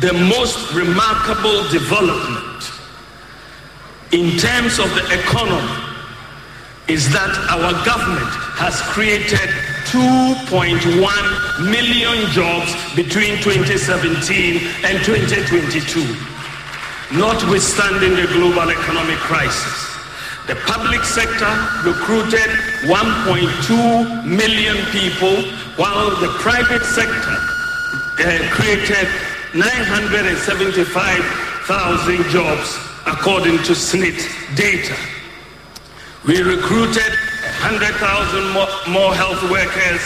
the 0.00 0.14
most 0.32 0.72
remarkable 0.72 1.68
development 1.68 2.64
in 4.10 4.38
terms 4.38 4.78
of 4.78 4.88
the 4.96 5.04
economy 5.20 5.68
is 6.88 7.12
that 7.12 7.28
our 7.52 7.76
government 7.84 8.32
has 8.56 8.80
created 8.88 9.52
2.1 9.92 10.80
million 11.68 12.24
jobs 12.32 12.72
between 12.96 13.36
2017 13.44 14.64
and 14.88 14.96
2022, 15.04 16.00
notwithstanding 17.12 18.16
the 18.16 18.32
global 18.32 18.72
economic 18.72 19.20
crisis. 19.28 19.92
The 20.48 20.56
public 20.64 21.04
sector 21.04 21.52
recruited 21.84 22.48
1.2 22.88 24.24
million 24.24 24.80
people, 24.88 25.36
while 25.76 26.16
the 26.16 26.32
private 26.40 26.82
sector 26.96 27.36
created 28.16 29.08
975,000 29.54 32.24
jobs 32.30 32.78
according 33.06 33.58
to 33.58 33.72
SSNIT 33.72 34.56
data. 34.56 34.96
We 36.26 36.42
recruited 36.42 37.12
100,000 37.60 38.48
more, 38.52 38.68
more 38.88 39.14
health 39.14 39.42
workers, 39.50 40.00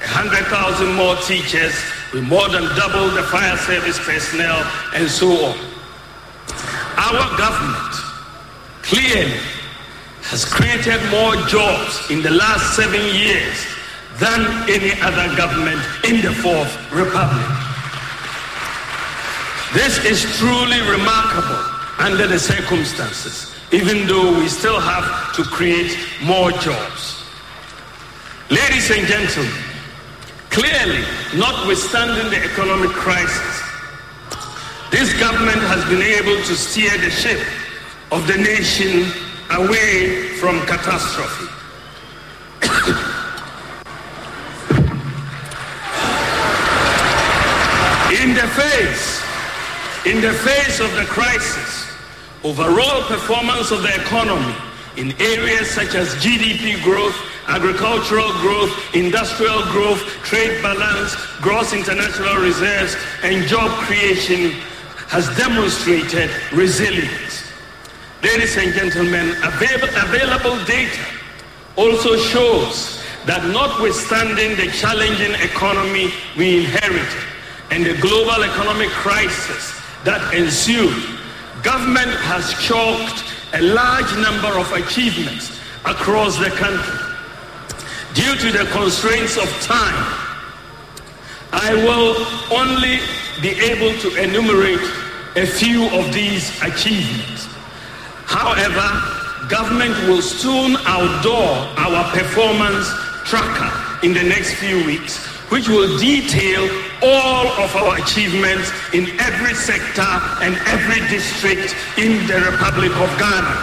100,000 0.00 0.92
more 0.94 1.16
teachers, 1.16 1.74
we 2.14 2.20
more 2.20 2.48
than 2.48 2.62
doubled 2.76 3.14
the 3.16 3.22
fire 3.24 3.56
service 3.58 3.98
personnel, 3.98 4.64
and 4.94 5.08
so 5.08 5.28
on. 5.28 5.58
Our 6.96 7.36
government 7.36 7.94
clearly 8.82 9.40
has 10.22 10.44
created 10.44 11.00
more 11.10 11.34
jobs 11.46 12.10
in 12.10 12.22
the 12.22 12.30
last 12.30 12.76
seven 12.76 13.00
years 13.14 13.66
than 14.20 14.44
any 14.68 14.92
other 15.00 15.34
government 15.34 15.80
in 16.04 16.20
the 16.20 16.32
Fourth 16.44 16.76
Republic. 16.92 17.48
This 19.72 20.04
is 20.04 20.20
truly 20.36 20.80
remarkable 20.82 21.64
under 21.98 22.26
the 22.26 22.38
circumstances, 22.38 23.54
even 23.72 24.06
though 24.06 24.38
we 24.38 24.46
still 24.48 24.78
have 24.78 25.34
to 25.36 25.42
create 25.44 25.96
more 26.22 26.50
jobs. 26.52 27.24
Ladies 28.50 28.90
and 28.90 29.06
gentlemen, 29.06 29.52
clearly, 30.50 31.02
notwithstanding 31.34 32.28
the 32.28 32.44
economic 32.44 32.90
crisis, 32.90 33.62
this 34.90 35.18
government 35.18 35.62
has 35.72 35.82
been 35.88 36.02
able 36.02 36.36
to 36.44 36.54
steer 36.56 36.90
the 36.98 37.10
ship 37.10 37.40
of 38.12 38.26
the 38.26 38.36
nation 38.36 39.10
away 39.50 40.28
from 40.40 40.60
catastrophe. 40.66 41.46
face, 48.56 49.22
in 50.06 50.20
the 50.20 50.32
face 50.32 50.80
of 50.80 50.90
the 50.96 51.04
crisis, 51.04 51.86
overall 52.42 53.02
performance 53.04 53.70
of 53.70 53.82
the 53.82 53.94
economy 54.00 54.54
in 54.96 55.12
areas 55.20 55.70
such 55.70 55.94
as 55.94 56.14
GDP 56.16 56.82
growth, 56.82 57.14
agricultural 57.48 58.32
growth, 58.40 58.72
industrial 58.94 59.62
growth, 59.72 60.00
trade 60.24 60.62
balance, 60.62 61.14
gross 61.40 61.72
international 61.72 62.36
reserves, 62.36 62.96
and 63.22 63.46
job 63.46 63.70
creation 63.84 64.52
has 65.08 65.28
demonstrated 65.36 66.30
resilience. 66.52 67.44
Ladies 68.22 68.56
and 68.56 68.72
gentlemen, 68.74 69.36
available, 69.42 70.64
data 70.64 71.04
also 71.76 72.16
shows 72.16 73.02
that 73.26 73.44
notwithstanding 73.52 74.56
the 74.56 74.70
challenging 74.72 75.34
economy 75.40 76.10
we 76.36 76.64
inherited 76.64 77.29
and 77.70 77.86
the 77.86 77.94
global 78.00 78.42
economic 78.42 78.88
crisis 78.90 79.74
that 80.04 80.34
ensued, 80.34 80.96
government 81.62 82.10
has 82.10 82.52
chalked 82.62 83.24
a 83.54 83.62
large 83.62 84.10
number 84.18 84.58
of 84.58 84.70
achievements 84.72 85.58
across 85.84 86.38
the 86.38 86.50
country. 86.50 86.98
Due 88.14 88.34
to 88.36 88.50
the 88.50 88.64
constraints 88.72 89.36
of 89.36 89.48
time, 89.62 90.02
I 91.52 91.74
will 91.74 92.14
only 92.50 92.98
be 93.40 93.50
able 93.70 93.96
to 94.00 94.22
enumerate 94.22 94.82
a 95.36 95.46
few 95.46 95.86
of 95.86 96.12
these 96.12 96.50
achievements. 96.62 97.46
However, 98.26 98.86
government 99.48 99.94
will 100.08 100.22
soon 100.22 100.76
outdoor 100.86 101.54
our 101.78 102.10
performance 102.10 102.88
tracker 103.24 104.06
in 104.06 104.12
the 104.14 104.22
next 104.22 104.54
few 104.54 104.84
weeks, 104.86 105.24
which 105.50 105.68
will 105.68 105.98
detail 105.98 106.68
all 107.02 107.46
of 107.62 107.74
our 107.76 107.98
achievements 107.98 108.70
in 108.92 109.08
every 109.20 109.54
sector 109.54 110.10
and 110.44 110.56
every 110.68 111.00
district 111.08 111.74
in 111.98 112.26
the 112.26 112.40
Republic 112.50 112.90
of 112.96 113.08
Ghana. 113.18 113.56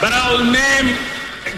But 0.00 0.12
I'll 0.12 0.44
name 0.44 0.96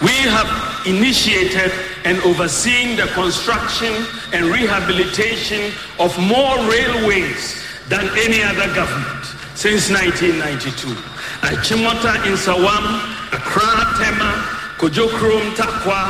We 0.00 0.14
have 0.30 0.46
initiated 0.86 1.72
and 2.04 2.18
overseen 2.22 2.96
the 2.96 3.06
construction 3.18 3.90
and 4.32 4.46
rehabilitation 4.46 5.74
of 5.98 6.14
more 6.22 6.54
railways 6.70 7.58
than 7.88 8.06
any 8.22 8.42
other 8.42 8.72
government 8.74 9.24
since 9.58 9.90
1992. 9.90 10.94
Achimota 11.42 12.14
Nsawam, 12.22 12.86
Accra 13.34 13.98
Tema, 13.98 14.30
Kojokrom 14.78 15.54
Tarkwa, 15.58 16.06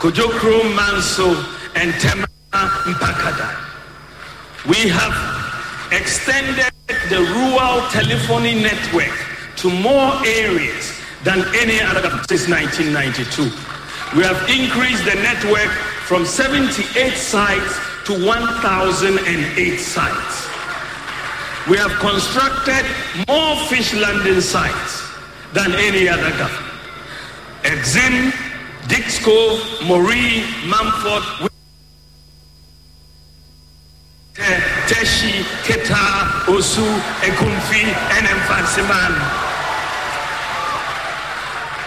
Kojokrom 0.00 0.74
Manso, 0.74 1.36
and 1.74 1.92
Tema 2.00 2.26
Mpakadan. 2.52 3.75
We 4.68 4.88
have 4.88 5.14
extended 5.92 6.72
the 7.08 7.20
rural 7.20 7.86
telephony 7.90 8.60
network 8.60 9.14
to 9.58 9.70
more 9.70 10.12
areas 10.26 10.92
than 11.22 11.38
any 11.54 11.80
other 11.80 12.02
government 12.02 12.28
since 12.28 12.48
1992. 12.48 13.44
We 14.18 14.24
have 14.24 14.42
increased 14.50 15.04
the 15.04 15.14
network 15.22 15.70
from 16.10 16.26
78 16.26 17.14
sites 17.14 17.78
to 18.06 18.26
1,008 18.26 19.78
sites. 19.78 20.48
We 21.70 21.76
have 21.78 21.92
constructed 22.00 22.84
more 23.28 23.54
fish 23.66 23.94
landing 23.94 24.40
sites 24.40 25.02
than 25.52 25.70
any 25.74 26.08
other 26.08 26.30
government. 26.30 26.74
Axim, 27.62 28.32
Dix 28.88 29.22
Cove, 29.24 29.60
Moree, 29.86 30.42
Mumford, 30.66 31.50
Teshie, 34.36 35.42
Keta, 35.64 36.44
Osu, 36.44 36.84
and. 37.24 38.26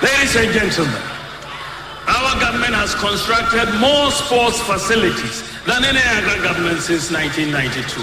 Ladies 0.02 0.36
and 0.36 0.52
gentlemen, 0.52 1.02
our 2.08 2.40
government 2.40 2.74
has 2.74 2.96
constructed 2.96 3.70
more 3.80 4.10
sports 4.12 4.60
facilities 4.62 5.44
than 5.68 5.84
any 5.84 6.02
other 6.18 6.42
government 6.42 6.82
since 6.82 7.12
1992. 7.12 8.02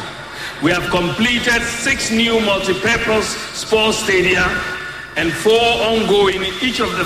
We 0.63 0.71
have 0.71 0.89
completed 0.91 1.63
six 1.63 2.13
new 2.13 2.39
multi-purpose 2.41 3.27
sports 3.53 3.99
stadia 3.99 4.47
and 5.17 5.33
four 5.33 5.59
ongoing 5.91 6.45
in 6.45 6.55
each 6.63 6.79
of 6.79 6.93
the 6.93 7.05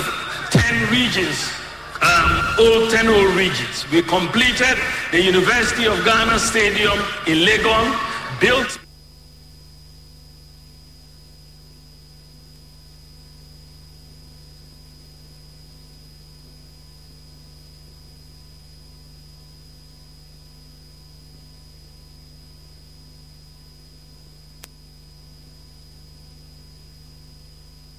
10 0.51 0.91
regions, 0.91 1.49
um, 2.01 2.55
all 2.59 2.89
10 2.89 3.07
old 3.07 3.35
regions. 3.35 3.89
We 3.91 4.01
completed 4.01 4.77
the 5.11 5.21
University 5.21 5.85
of 5.85 6.03
Ghana 6.03 6.39
Stadium 6.39 6.97
in 7.27 7.45
Legon, 7.45 8.39
built 8.39 8.79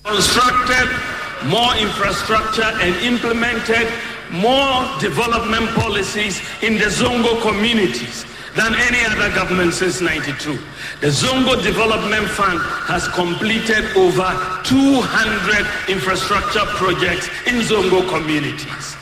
constructed 0.05 1.12
more 1.47 1.75
infrastructure 1.77 2.71
and 2.83 2.95
implemented 3.03 3.89
more 4.31 4.87
development 4.99 5.69
policies 5.71 6.41
in 6.63 6.75
the 6.75 6.87
Zongo 6.87 7.41
communities 7.43 8.25
than 8.57 8.75
any 8.75 9.05
other 9.07 9.35
government 9.35 9.73
since 9.73 10.01
92. 10.01 10.59
The 11.01 11.09
Zongo 11.09 11.63
Development 11.63 12.27
Fund 12.29 12.61
has 12.87 13.09
completed 13.09 13.85
over 13.97 14.29
200 14.65 15.67
infrastructure 15.89 16.65
projects 16.77 17.29
in 17.47 17.61
Zongo 17.61 18.09
communities. 18.09 18.97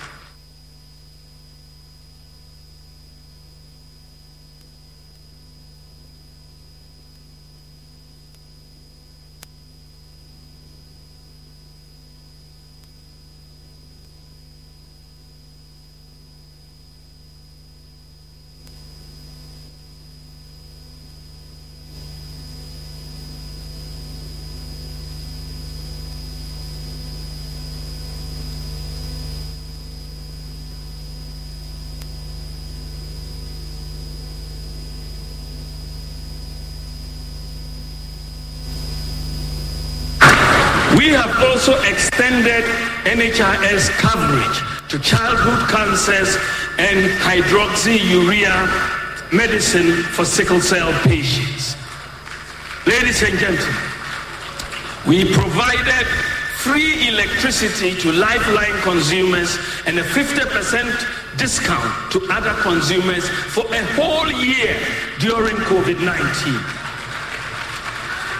We 41.01 41.09
have 41.17 41.35
also 41.43 41.81
extended 41.83 42.65
NHIS 43.11 43.91
coverage 43.99 44.63
to 44.89 44.97
childhood 45.01 45.69
cancers 45.69 46.37
and 46.79 47.11
hydroxyurea 47.19 49.33
medicine 49.33 50.05
for 50.15 50.25
sickle 50.25 50.61
cell 50.61 50.93
patients. 51.03 51.75
Ladies 52.87 53.21
and 53.25 53.37
gentlemen, 53.37 53.75
we 55.09 55.25
provided 55.35 56.07
free 56.63 57.09
electricity 57.09 57.97
to 58.01 58.13
lifeline 58.13 58.81
consumers 58.83 59.59
and 59.87 59.99
a 59.99 60.05
50% 60.05 61.37
discount 61.37 62.13
to 62.13 62.25
other 62.31 62.55
consumers 62.63 63.29
for 63.29 63.67
a 63.75 63.83
whole 63.99 64.31
year 64.31 64.79
during 65.19 65.57
COVID 65.67 65.99
19. 65.99 66.63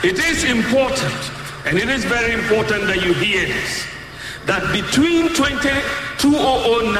It 0.09 0.17
is 0.19 0.45
important 0.45 1.33
and 1.67 1.77
it 1.77 1.89
is 1.89 2.05
very 2.05 2.33
important 2.33 2.87
that 2.87 3.03
you 3.05 3.15
hear 3.15 3.47
this, 3.47 3.85
that 4.47 4.63
between 4.73 5.35
20, 5.35 5.59
2009 6.19 6.97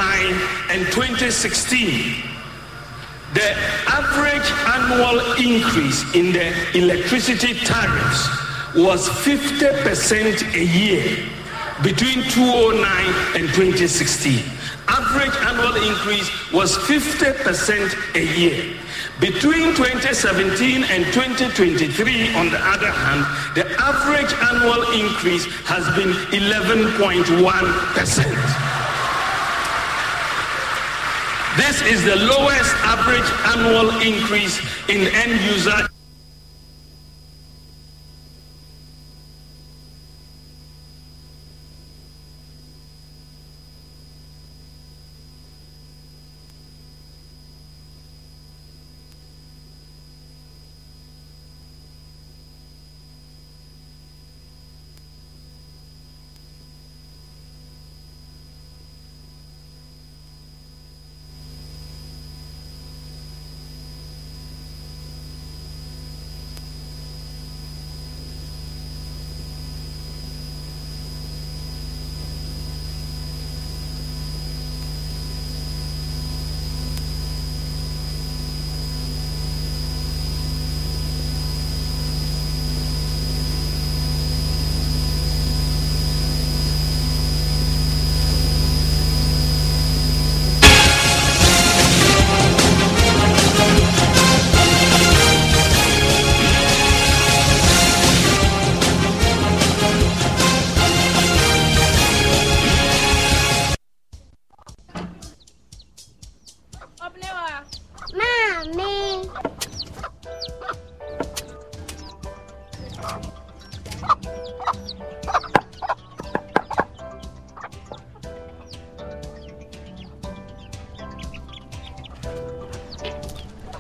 and 0.71 0.87
2016, 0.93 2.31
the 3.35 3.53
average 3.87 4.49
annual 4.67 5.21
increase 5.39 6.03
in 6.15 6.33
the 6.33 6.53
electricity 6.77 7.55
tariffs 7.55 8.29
was 8.75 9.09
50% 9.09 10.55
a 10.55 10.65
year 10.65 11.29
between 11.83 12.23
2009 12.31 13.37
and 13.37 13.49
2016. 13.55 14.45
Average 15.21 15.45
annual 15.53 15.77
increase 15.77 16.31
was 16.51 16.79
50% 16.79 17.93
a 18.15 18.25
year. 18.41 18.73
Between 19.21 19.75
2017 19.77 20.85
and 20.85 21.05
2023, 21.13 22.35
on 22.37 22.49
the 22.49 22.57
other 22.57 22.91
hand, 22.91 23.27
the 23.55 23.69
average 23.79 24.33
annual 24.49 24.81
increase 24.97 25.45
has 25.69 25.85
been 25.95 26.09
11.1%. 26.33 27.37
This 31.59 31.83
is 31.83 32.03
the 32.03 32.17
lowest 32.17 32.75
average 32.89 33.31
annual 33.53 33.91
increase 34.01 34.59
in 34.89 35.07
end 35.07 35.39
user 35.53 35.90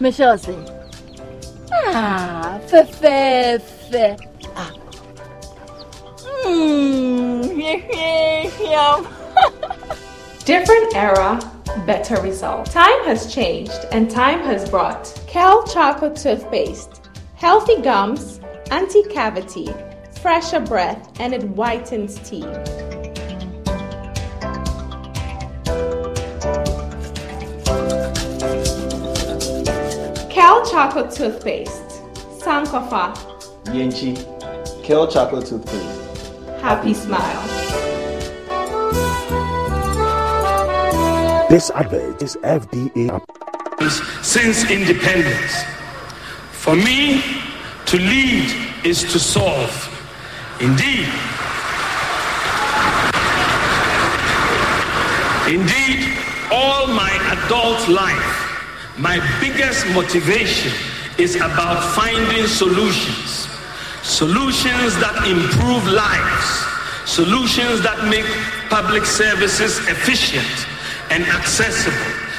ɔse 0.00 0.54
Ah, 1.72 2.58
fẹ́fẹ́fẹ́. 2.68 4.18
Ah. 4.56 4.72
Yum. 8.70 9.06
Different 10.44 10.96
era, 10.96 11.38
better 11.86 12.20
result. 12.22 12.66
Time 12.66 13.04
has 13.04 13.32
changed 13.32 13.86
and 13.92 14.10
time 14.10 14.40
has 14.40 14.68
brought 14.68 15.12
Kel 15.26 15.62
Chocolate 15.64 16.16
Toothpaste, 16.16 17.08
healthy 17.36 17.80
gums, 17.82 18.40
anti 18.70 19.02
cavity, 19.04 19.68
fresher 20.22 20.60
breath, 20.60 21.08
and 21.20 21.34
it 21.34 21.42
whitens 21.42 22.18
teeth. 22.28 22.89
Chocolate 30.70 31.10
Toothpaste, 31.10 32.00
Sankofa. 32.38 33.12
Yenchi, 33.64 34.14
Kel 34.84 35.08
Chocolate 35.08 35.44
Toothpaste. 35.44 36.30
Happy 36.62 36.94
smile. 36.94 37.42
This 41.48 41.70
advert 41.70 42.22
is 42.22 42.36
FDA. 42.44 43.20
Since 44.22 44.70
independence. 44.70 45.64
For 46.52 46.76
me, 46.76 47.24
to 47.86 47.96
lead 47.96 48.54
is 48.84 49.02
to 49.12 49.18
solve. 49.18 49.74
Indeed. 50.60 51.08
Indeed, 55.48 56.16
all 56.52 56.86
my 56.86 57.10
adult 57.34 57.88
life, 57.88 58.39
my 59.00 59.16
biggest 59.40 59.86
motivation 59.94 60.72
is 61.16 61.36
about 61.36 61.80
finding 61.96 62.46
solutions. 62.46 63.48
Solutions 64.02 64.92
that 65.00 65.16
improve 65.24 65.88
lives. 65.88 66.48
Solutions 67.08 67.80
that 67.80 67.96
make 68.12 68.28
public 68.68 69.06
services 69.06 69.78
efficient 69.88 70.68
and 71.08 71.24
accessible. 71.24 71.96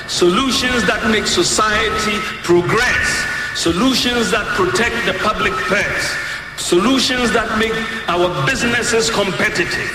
Solutions 0.07 0.85
that 0.85 1.01
make 1.09 1.25
society 1.25 2.21
progress. 2.45 3.09
Solutions 3.55 4.29
that 4.29 4.45
protect 4.53 4.93
the 5.09 5.17
public 5.25 5.53
purse. 5.65 6.13
Solutions 6.57 7.33
that 7.33 7.57
make 7.57 7.73
our 8.07 8.29
businesses 8.45 9.09
competitive. 9.09 9.89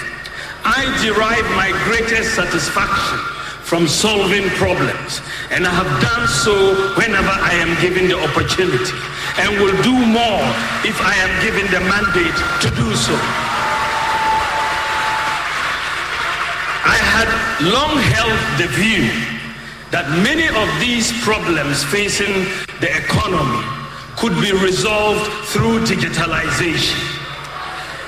I 0.65 0.83
derive 0.99 1.47
my 1.55 1.71
greatest 1.87 2.35
satisfaction 2.35 3.36
from 3.67 3.89
solving 3.89 4.47
problems. 4.55 5.21
And 5.51 5.67
I 5.67 5.75
have 5.75 5.91
done 5.99 6.29
so 6.29 6.55
whenever 6.95 7.35
I 7.35 7.51
am 7.59 7.75
given 7.83 8.07
the 8.07 8.15
opportunity. 8.15 8.95
And 9.43 9.59
will 9.59 9.75
do 9.83 9.91
more 9.91 10.47
if 10.87 10.95
I 11.03 11.19
am 11.19 11.33
given 11.43 11.67
the 11.75 11.83
mandate 11.83 12.39
to 12.63 12.69
do 12.79 12.95
so. 12.95 13.19
I 16.87 16.95
had 16.95 17.29
long 17.67 17.99
held 18.15 18.39
the 18.63 18.71
view 18.79 19.11
that 19.91 20.07
many 20.23 20.47
of 20.47 20.69
these 20.79 21.11
problems 21.27 21.83
facing 21.91 22.47
the 22.79 22.91
economy 22.95 23.67
could 24.15 24.39
be 24.39 24.55
resolved 24.63 25.27
through 25.51 25.83
digitalization. 25.83 27.03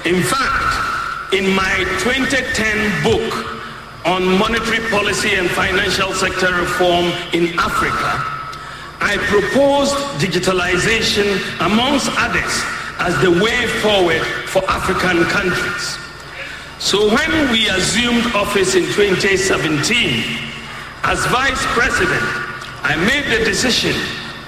In 0.07 0.23
fact, 0.23 1.35
in 1.35 1.51
my 1.51 1.83
2010 1.99 3.03
book 3.03 3.58
on 4.05 4.25
monetary 4.39 4.81
policy 4.91 5.35
and 5.35 5.49
financial 5.51 6.13
sector 6.13 6.55
reform 6.55 7.07
in 7.33 7.59
Africa, 7.59 8.39
I 9.01 9.17
proposed 9.31 9.95
digitalization, 10.19 11.39
amongst 11.61 12.11
others, 12.19 12.55
as 12.99 13.15
the 13.23 13.31
way 13.31 13.67
forward 13.81 14.23
for 14.49 14.63
African 14.69 15.25
countries. 15.31 15.99
So 16.79 17.09
when 17.15 17.51
we 17.51 17.69
assumed 17.69 18.35
office 18.35 18.75
in 18.75 18.85
2017, 18.85 20.49
as 21.05 21.25
vice 21.27 21.65
president, 21.75 22.23
I 22.83 22.97
made 23.07 23.27
the 23.37 23.45
decision 23.45 23.95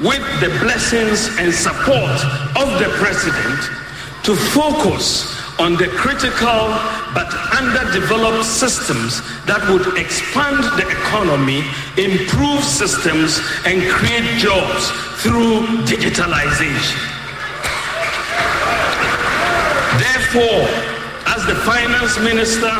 with 0.00 0.22
the 0.40 0.48
blessings 0.60 1.28
and 1.38 1.52
support 1.52 2.18
of 2.56 2.78
the 2.78 2.90
president 2.98 3.60
to 4.24 4.34
focus 4.34 5.39
on 5.60 5.76
the 5.76 5.88
critical 5.88 6.72
but 7.12 7.28
underdeveloped 7.52 8.46
systems 8.46 9.20
that 9.44 9.60
would 9.68 9.98
expand 10.00 10.56
the 10.80 10.88
economy, 10.88 11.60
improve 12.00 12.64
systems, 12.64 13.44
and 13.68 13.84
create 13.92 14.24
jobs 14.40 14.88
through 15.20 15.60
digitalization. 15.84 16.96
Therefore, 20.00 20.64
as 21.28 21.44
the 21.44 21.56
finance 21.68 22.16
minister 22.24 22.72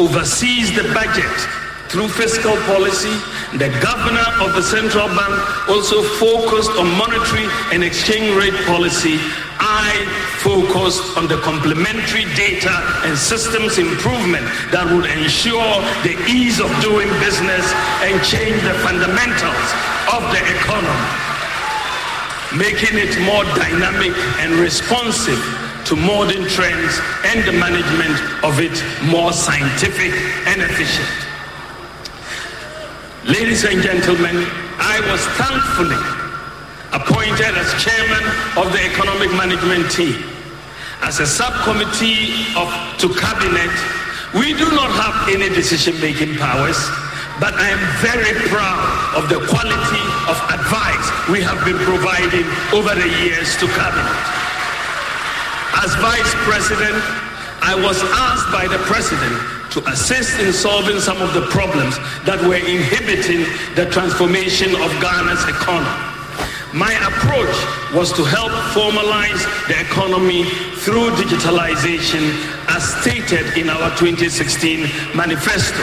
oversees 0.00 0.72
the 0.72 0.88
budget 0.96 1.63
through 1.94 2.08
fiscal 2.08 2.56
policy, 2.66 3.14
the 3.54 3.70
governor 3.78 4.26
of 4.42 4.50
the 4.58 4.62
central 4.66 5.06
bank 5.14 5.30
also 5.70 6.02
focused 6.18 6.74
on 6.74 6.90
monetary 6.98 7.46
and 7.70 7.84
exchange 7.86 8.34
rate 8.34 8.58
policy. 8.66 9.14
I 9.62 9.94
focused 10.42 11.16
on 11.16 11.30
the 11.30 11.38
complementary 11.46 12.26
data 12.34 12.74
and 13.06 13.14
systems 13.16 13.78
improvement 13.78 14.42
that 14.74 14.90
would 14.90 15.06
ensure 15.06 15.70
the 16.02 16.18
ease 16.26 16.58
of 16.58 16.66
doing 16.82 17.06
business 17.22 17.62
and 18.02 18.18
change 18.26 18.58
the 18.66 18.74
fundamentals 18.82 19.68
of 20.10 20.26
the 20.34 20.42
economy, 20.50 21.08
making 22.58 22.98
it 22.98 23.14
more 23.22 23.46
dynamic 23.54 24.18
and 24.42 24.58
responsive 24.58 25.38
to 25.86 25.94
modern 25.94 26.42
trends 26.50 26.98
and 27.30 27.46
the 27.46 27.54
management 27.54 28.18
of 28.42 28.58
it 28.58 28.74
more 29.06 29.30
scientific 29.30 30.10
and 30.50 30.58
efficient. 30.58 31.23
Ladies 33.24 33.64
and 33.64 33.80
gentlemen, 33.80 34.36
I 34.76 35.00
was 35.08 35.24
thankfully 35.40 35.96
appointed 36.92 37.56
as 37.56 37.72
chairman 37.80 38.20
of 38.52 38.68
the 38.68 38.84
economic 38.84 39.32
management 39.32 39.88
team. 39.88 40.20
As 41.00 41.20
a 41.20 41.26
subcommittee 41.26 42.52
of 42.52 42.68
to 43.00 43.08
cabinet, 43.16 43.72
we 44.36 44.52
do 44.52 44.68
not 44.76 44.92
have 44.92 45.32
any 45.32 45.48
decision-making 45.48 46.36
powers, 46.36 46.76
but 47.40 47.56
I 47.56 47.72
am 47.72 47.80
very 48.04 48.36
proud 48.52 49.16
of 49.16 49.32
the 49.32 49.40
quality 49.48 50.04
of 50.28 50.36
advice 50.52 51.08
we 51.32 51.40
have 51.40 51.64
been 51.64 51.80
providing 51.80 52.44
over 52.76 52.92
the 52.92 53.08
years 53.24 53.56
to 53.56 53.66
cabinet. 53.72 54.20
As 55.80 55.96
vice 55.96 56.32
president, 56.44 57.00
I 57.64 57.72
was 57.72 57.96
asked 58.04 58.52
by 58.52 58.68
the 58.68 58.84
president 58.84 59.53
to 59.74 59.82
assist 59.90 60.38
in 60.38 60.52
solving 60.52 61.00
some 61.00 61.20
of 61.20 61.34
the 61.34 61.42
problems 61.50 61.98
that 62.22 62.38
were 62.46 62.62
inhibiting 62.62 63.42
the 63.74 63.90
transformation 63.90 64.70
of 64.70 64.86
Ghana's 65.02 65.42
economy. 65.50 65.90
My 66.70 66.94
approach 67.02 67.58
was 67.90 68.14
to 68.14 68.22
help 68.22 68.54
formalize 68.70 69.42
the 69.66 69.74
economy 69.82 70.46
through 70.86 71.10
digitalization 71.18 72.22
as 72.70 72.86
stated 73.02 73.58
in 73.58 73.68
our 73.68 73.90
2016 73.98 74.86
manifesto. 75.10 75.82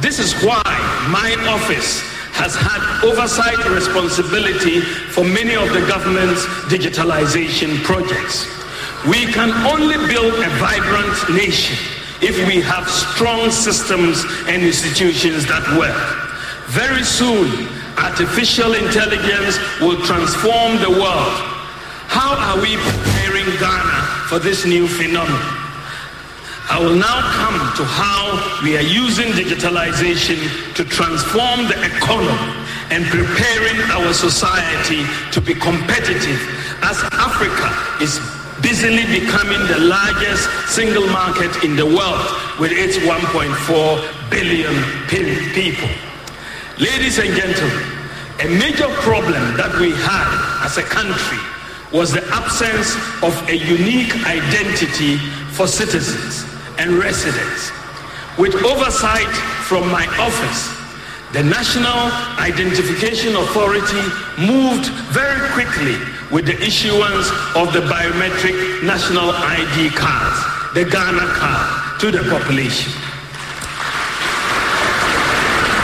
This 0.00 0.18
is 0.18 0.32
why 0.40 0.64
my 1.12 1.36
office 1.52 2.00
has 2.32 2.56
had 2.56 2.80
oversight 3.04 3.60
responsibility 3.68 4.80
for 5.12 5.24
many 5.24 5.54
of 5.54 5.68
the 5.76 5.84
government's 5.92 6.46
digitalization 6.72 7.84
projects. 7.84 8.48
We 9.04 9.28
can 9.28 9.52
only 9.68 10.00
build 10.08 10.32
a 10.40 10.48
vibrant 10.56 11.36
nation 11.36 11.76
if 12.24 12.46
we 12.46 12.60
have 12.60 12.88
strong 12.88 13.50
systems 13.50 14.24
and 14.48 14.64
institutions 14.64 15.46
that 15.46 15.62
work. 15.76 15.94
Very 16.72 17.04
soon, 17.04 17.68
artificial 18.00 18.72
intelligence 18.72 19.60
will 19.80 20.00
transform 20.08 20.80
the 20.80 20.88
world. 20.88 21.36
How 22.08 22.32
are 22.32 22.60
we 22.60 22.76
preparing 22.80 23.44
Ghana 23.60 24.24
for 24.32 24.38
this 24.38 24.64
new 24.64 24.88
phenomenon? 24.88 25.64
I 26.70 26.80
will 26.80 26.96
now 26.96 27.20
come 27.36 27.60
to 27.76 27.84
how 27.84 28.62
we 28.64 28.78
are 28.78 28.88
using 28.88 29.28
digitalization 29.36 30.40
to 30.74 30.84
transform 30.84 31.68
the 31.68 31.76
economy 31.84 32.64
and 32.88 33.04
preparing 33.04 33.76
our 33.92 34.14
society 34.14 35.04
to 35.32 35.40
be 35.40 35.52
competitive 35.52 36.40
as 36.80 36.96
Africa 37.12 37.68
is 38.02 38.16
busily 38.62 39.04
becoming 39.06 39.60
the 39.66 39.78
largest 39.78 40.48
single 40.68 41.06
market 41.08 41.64
in 41.64 41.76
the 41.76 41.86
world 41.86 42.26
with 42.60 42.72
its 42.72 42.98
1.4 42.98 44.30
billion 44.30 44.74
people. 45.54 45.88
Ladies 46.78 47.18
and 47.18 47.34
gentlemen, 47.34 47.94
a 48.42 48.48
major 48.58 48.88
problem 49.02 49.56
that 49.56 49.78
we 49.80 49.90
had 49.92 50.66
as 50.66 50.76
a 50.78 50.82
country 50.82 51.38
was 51.92 52.10
the 52.10 52.24
absence 52.34 52.96
of 53.22 53.32
a 53.48 53.56
unique 53.56 54.14
identity 54.26 55.16
for 55.54 55.68
citizens 55.68 56.44
and 56.78 56.98
residents. 56.98 57.70
With 58.36 58.54
oversight 58.64 59.30
from 59.70 59.86
my 59.88 60.06
office, 60.18 60.73
the 61.34 61.42
National 61.42 62.14
Identification 62.38 63.34
Authority 63.34 64.06
moved 64.38 64.86
very 65.10 65.50
quickly 65.50 65.98
with 66.30 66.46
the 66.46 66.54
issuance 66.62 67.28
of 67.58 67.72
the 67.72 67.80
biometric 67.90 68.84
national 68.84 69.30
ID 69.30 69.90
cards, 69.90 70.38
the 70.74 70.84
Ghana 70.84 71.26
card, 71.34 72.00
to 72.00 72.12
the 72.12 72.22
population. 72.30 72.92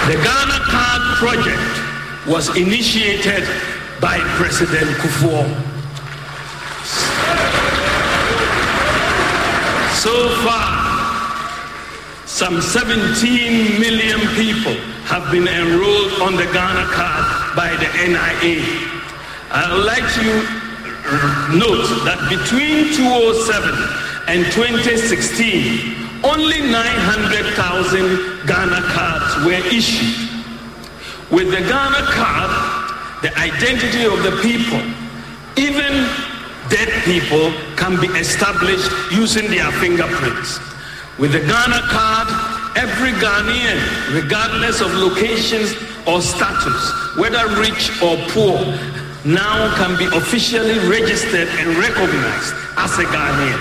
The 0.06 0.22
Ghana 0.22 0.58
Card 0.70 1.02
project 1.18 2.28
was 2.28 2.56
initiated 2.56 3.42
by 4.00 4.20
President 4.38 4.88
Kufuor. 5.02 5.50
So 9.98 10.28
far, 10.46 10.69
some 12.30 12.62
17 12.62 13.80
million 13.80 14.20
people 14.38 14.72
have 15.04 15.30
been 15.32 15.48
enrolled 15.48 16.12
on 16.22 16.36
the 16.36 16.46
Ghana 16.54 16.86
card 16.94 17.56
by 17.56 17.74
the 17.74 17.90
NIA. 18.06 18.62
I 19.50 19.66
would 19.74 19.84
like 19.84 20.06
to 20.14 20.24
note 21.58 21.90
that 22.06 22.22
between 22.30 22.94
2007 22.94 23.74
and 24.30 24.46
2016, 24.54 26.22
only 26.22 26.60
900,000 26.70 28.46
Ghana 28.46 28.80
cards 28.94 29.44
were 29.44 29.60
issued. 29.74 30.30
With 31.34 31.50
the 31.50 31.66
Ghana 31.66 32.06
card, 32.14 32.52
the 33.26 33.36
identity 33.36 34.06
of 34.06 34.22
the 34.22 34.38
people, 34.40 34.80
even 35.58 36.06
dead 36.70 36.94
people, 37.04 37.50
can 37.74 38.00
be 38.00 38.06
established 38.16 38.88
using 39.10 39.50
their 39.50 39.70
fingerprints. 39.82 40.69
With 41.20 41.32
the 41.32 41.40
Ghana 41.40 41.82
card, 41.92 42.28
every 42.78 43.12
Ghanaian, 43.20 44.14
regardless 44.14 44.80
of 44.80 44.90
locations 44.94 45.74
or 46.06 46.22
status, 46.22 46.80
whether 47.18 47.46
rich 47.60 47.90
or 48.00 48.16
poor, 48.32 48.56
now 49.26 49.68
can 49.76 49.98
be 49.98 50.06
officially 50.16 50.78
registered 50.88 51.46
and 51.60 51.76
recognized 51.76 52.54
as 52.78 52.98
a 52.98 53.04
Ghanaian. 53.04 53.60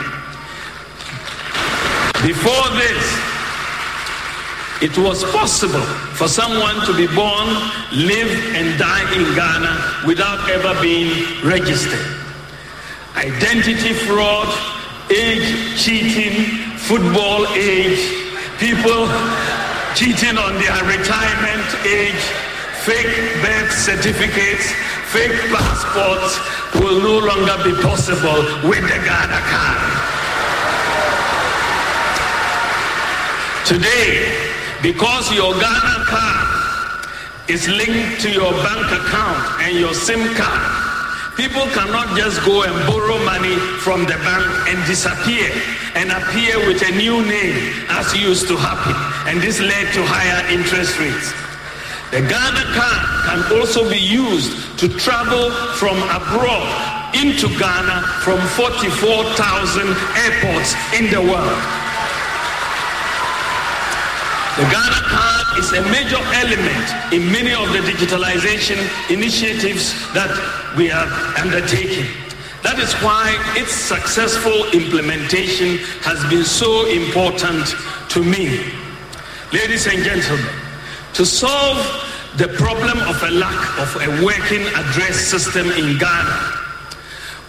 Before 2.25 2.69
this, 2.79 3.03
it 4.81 4.97
was 4.97 5.25
possible 5.33 5.83
for 6.15 6.29
someone 6.29 6.75
to 6.85 6.95
be 6.95 7.07
born, 7.07 7.47
live, 7.91 8.55
and 8.55 8.79
die 8.79 9.03
in 9.17 9.35
Ghana 9.35 10.05
without 10.07 10.49
ever 10.49 10.81
being 10.81 11.11
registered. 11.43 12.07
Identity 13.17 13.91
fraud, 13.91 14.47
age 15.11 15.77
cheating, 15.77 16.68
football 16.87 17.45
age, 17.55 17.99
people 18.59 19.07
cheating 19.95 20.37
on 20.37 20.53
their 20.55 20.79
retirement 20.87 21.67
age, 21.85 22.23
fake 22.85 23.11
birth 23.43 23.71
certificates, 23.71 24.71
fake 25.11 25.35
passports 25.51 26.39
will 26.79 27.01
no 27.01 27.19
longer 27.19 27.57
be 27.63 27.73
possible 27.81 28.39
with 28.69 28.81
the 28.83 28.99
Ghana 29.03 29.41
card. 29.51 29.81
Today, 33.65 34.33
because 34.81 35.31
your 35.33 35.53
Ghana 35.53 36.05
card 36.07 37.05
is 37.49 37.67
linked 37.67 38.21
to 38.21 38.31
your 38.31 38.51
bank 38.51 38.87
account 38.91 39.61
and 39.63 39.77
your 39.77 39.93
SIM 39.93 40.33
card, 40.35 40.78
people 41.39 41.63
cannot 41.71 42.11
just 42.19 42.43
go 42.43 42.63
and 42.63 42.75
borrow 42.85 43.15
money 43.23 43.55
from 43.79 44.03
the 44.03 44.19
bank 44.27 44.43
and 44.67 44.77
disappear 44.85 45.47
and 45.95 46.11
appear 46.11 46.59
with 46.67 46.83
a 46.83 46.91
new 46.91 47.23
name 47.23 47.55
as 47.87 48.11
used 48.13 48.45
to 48.49 48.57
happen. 48.57 48.91
And 49.23 49.39
this 49.39 49.61
led 49.61 49.87
to 49.95 50.01
higher 50.03 50.43
interest 50.51 50.99
rates. 50.99 51.31
The 52.11 52.19
Ghana 52.27 52.65
card 52.75 53.03
can 53.23 53.39
also 53.55 53.89
be 53.89 53.97
used 53.97 54.51
to 54.79 54.89
travel 54.99 55.49
from 55.79 55.95
abroad 56.11 56.67
into 57.15 57.47
Ghana 57.55 58.03
from 58.27 58.39
44,000 58.59 59.87
airports 60.19 60.75
in 60.91 61.07
the 61.07 61.23
world. 61.23 61.63
The 64.59 64.67
Ghana 64.67 65.01
card 65.07 65.28
is 65.59 65.73
a 65.73 65.81
major 65.91 66.21
element 66.39 66.87
in 67.11 67.29
many 67.31 67.51
of 67.51 67.67
the 67.73 67.79
digitalization 67.91 68.79
initiatives 69.11 69.91
that 70.13 70.31
we 70.77 70.89
are 70.89 71.07
undertaking. 71.35 72.07
That 72.63 72.79
is 72.79 72.93
why 73.03 73.35
its 73.57 73.73
successful 73.73 74.71
implementation 74.71 75.77
has 76.07 76.23
been 76.29 76.45
so 76.45 76.87
important 76.87 77.75
to 78.09 78.23
me. 78.23 78.71
Ladies 79.51 79.85
and 79.87 80.01
gentlemen, 80.01 80.55
to 81.13 81.25
solve 81.25 81.77
the 82.37 82.47
problem 82.55 82.97
of 83.11 83.21
a 83.23 83.31
lack 83.31 83.79
of 83.83 83.89
a 83.99 84.23
working 84.23 84.63
address 84.79 85.19
system 85.19 85.67
in 85.71 85.97
Ghana, 85.97 86.58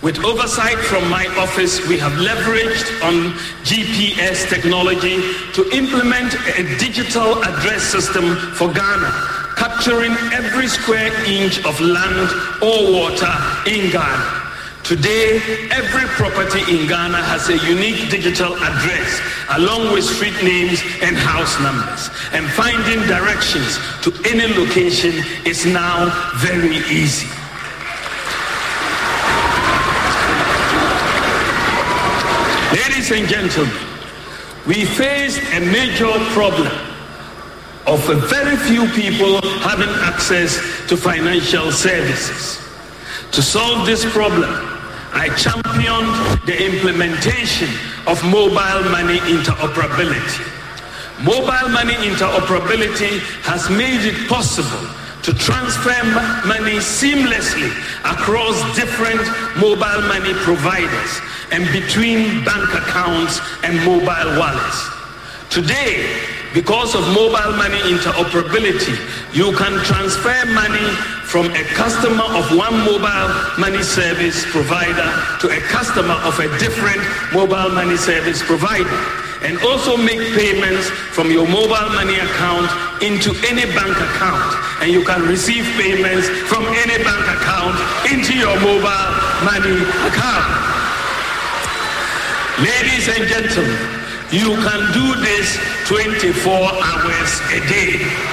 with 0.02 0.24
oversight 0.24 0.78
from 0.78 1.08
my 1.10 1.26
office, 1.36 1.86
we 1.86 1.98
have 1.98 2.12
leveraged 2.12 2.88
on 3.04 3.32
GPS 3.64 4.48
technology 4.48 5.20
to 5.52 5.68
implement 5.76 6.32
a 6.58 6.62
digital 6.78 7.42
address 7.44 7.82
system 7.82 8.34
for 8.56 8.72
Ghana, 8.72 9.54
capturing 9.56 10.12
every 10.32 10.68
square 10.68 11.12
inch 11.26 11.58
of 11.66 11.78
land 11.80 12.30
or 12.62 12.92
water 12.92 13.34
in 13.66 13.90
Ghana. 13.90 14.40
Today, 14.84 15.38
every 15.70 16.08
property 16.16 16.60
in 16.72 16.88
Ghana 16.88 17.22
has 17.22 17.50
a 17.50 17.58
unique 17.68 18.10
digital 18.10 18.56
address 18.56 19.20
along 19.50 19.92
with 19.92 20.04
street 20.04 20.34
names 20.42 20.80
and 21.02 21.14
house 21.14 21.60
numbers. 21.60 22.08
And 22.32 22.48
finding 22.52 23.06
directions 23.06 23.78
to 24.00 24.10
any 24.24 24.48
location 24.54 25.12
is 25.44 25.66
now 25.66 26.08
very 26.40 26.78
easy. 26.88 27.28
Ladies 33.10 33.32
and 33.32 33.50
gentlemen, 33.50 33.74
we 34.68 34.84
face 34.84 35.36
a 35.52 35.58
major 35.58 36.12
problem 36.30 36.70
of 37.88 38.08
a 38.08 38.14
very 38.14 38.56
few 38.56 38.86
people 38.90 39.40
having 39.62 39.88
access 39.88 40.60
to 40.86 40.96
financial 40.96 41.72
services. 41.72 42.62
To 43.32 43.42
solve 43.42 43.84
this 43.84 44.04
problem, 44.12 44.48
I 45.12 45.28
championed 45.34 46.46
the 46.46 46.54
implementation 46.72 47.70
of 48.06 48.22
mobile 48.22 48.88
money 48.90 49.18
interoperability. 49.26 50.46
Mobile 51.24 51.68
money 51.70 51.94
interoperability 51.94 53.18
has 53.42 53.68
made 53.70 54.06
it 54.06 54.28
possible 54.28 54.86
to 55.22 55.34
transfer 55.34 56.02
money 56.48 56.80
seamlessly 56.80 57.68
across 58.04 58.56
different 58.74 59.20
mobile 59.60 60.02
money 60.08 60.32
providers 60.44 61.20
and 61.52 61.64
between 61.72 62.44
bank 62.44 62.68
accounts 62.74 63.40
and 63.64 63.76
mobile 63.84 64.38
wallets. 64.38 64.88
Today, 65.50 66.08
because 66.54 66.94
of 66.94 67.02
mobile 67.08 67.52
money 67.58 67.78
interoperability, 67.90 68.96
you 69.34 69.52
can 69.56 69.76
transfer 69.84 70.46
money 70.54 70.88
from 71.26 71.46
a 71.52 71.64
customer 71.74 72.24
of 72.34 72.56
one 72.56 72.78
mobile 72.86 73.30
money 73.58 73.82
service 73.82 74.44
provider 74.50 75.10
to 75.40 75.50
a 75.50 75.60
customer 75.68 76.14
of 76.24 76.38
a 76.40 76.48
different 76.58 77.02
mobile 77.32 77.70
money 77.70 77.96
service 77.96 78.42
provider 78.42 78.98
and 79.42 79.58
also 79.62 79.96
make 79.96 80.20
payments 80.34 80.88
from 81.14 81.30
your 81.30 81.46
mobile 81.46 81.90
money 81.94 82.14
account 82.14 82.66
into 83.02 83.30
any 83.46 83.64
bank 83.74 83.96
account 83.96 84.69
and 84.80 84.90
you 84.90 85.04
can 85.04 85.22
receive 85.22 85.64
payments 85.76 86.28
from 86.48 86.64
any 86.64 86.96
bank 87.04 87.24
account 87.36 87.76
into 88.10 88.34
your 88.34 88.56
mobile 88.60 89.10
money 89.44 89.76
account. 90.08 90.48
Ladies 92.58 93.08
and 93.08 93.28
gentlemen 93.28 94.00
you 94.32 94.54
can 94.62 94.92
do 94.92 95.20
this 95.20 95.58
24 95.88 96.52
hours 96.52 97.40
a 97.52 97.60
day 97.68 98.30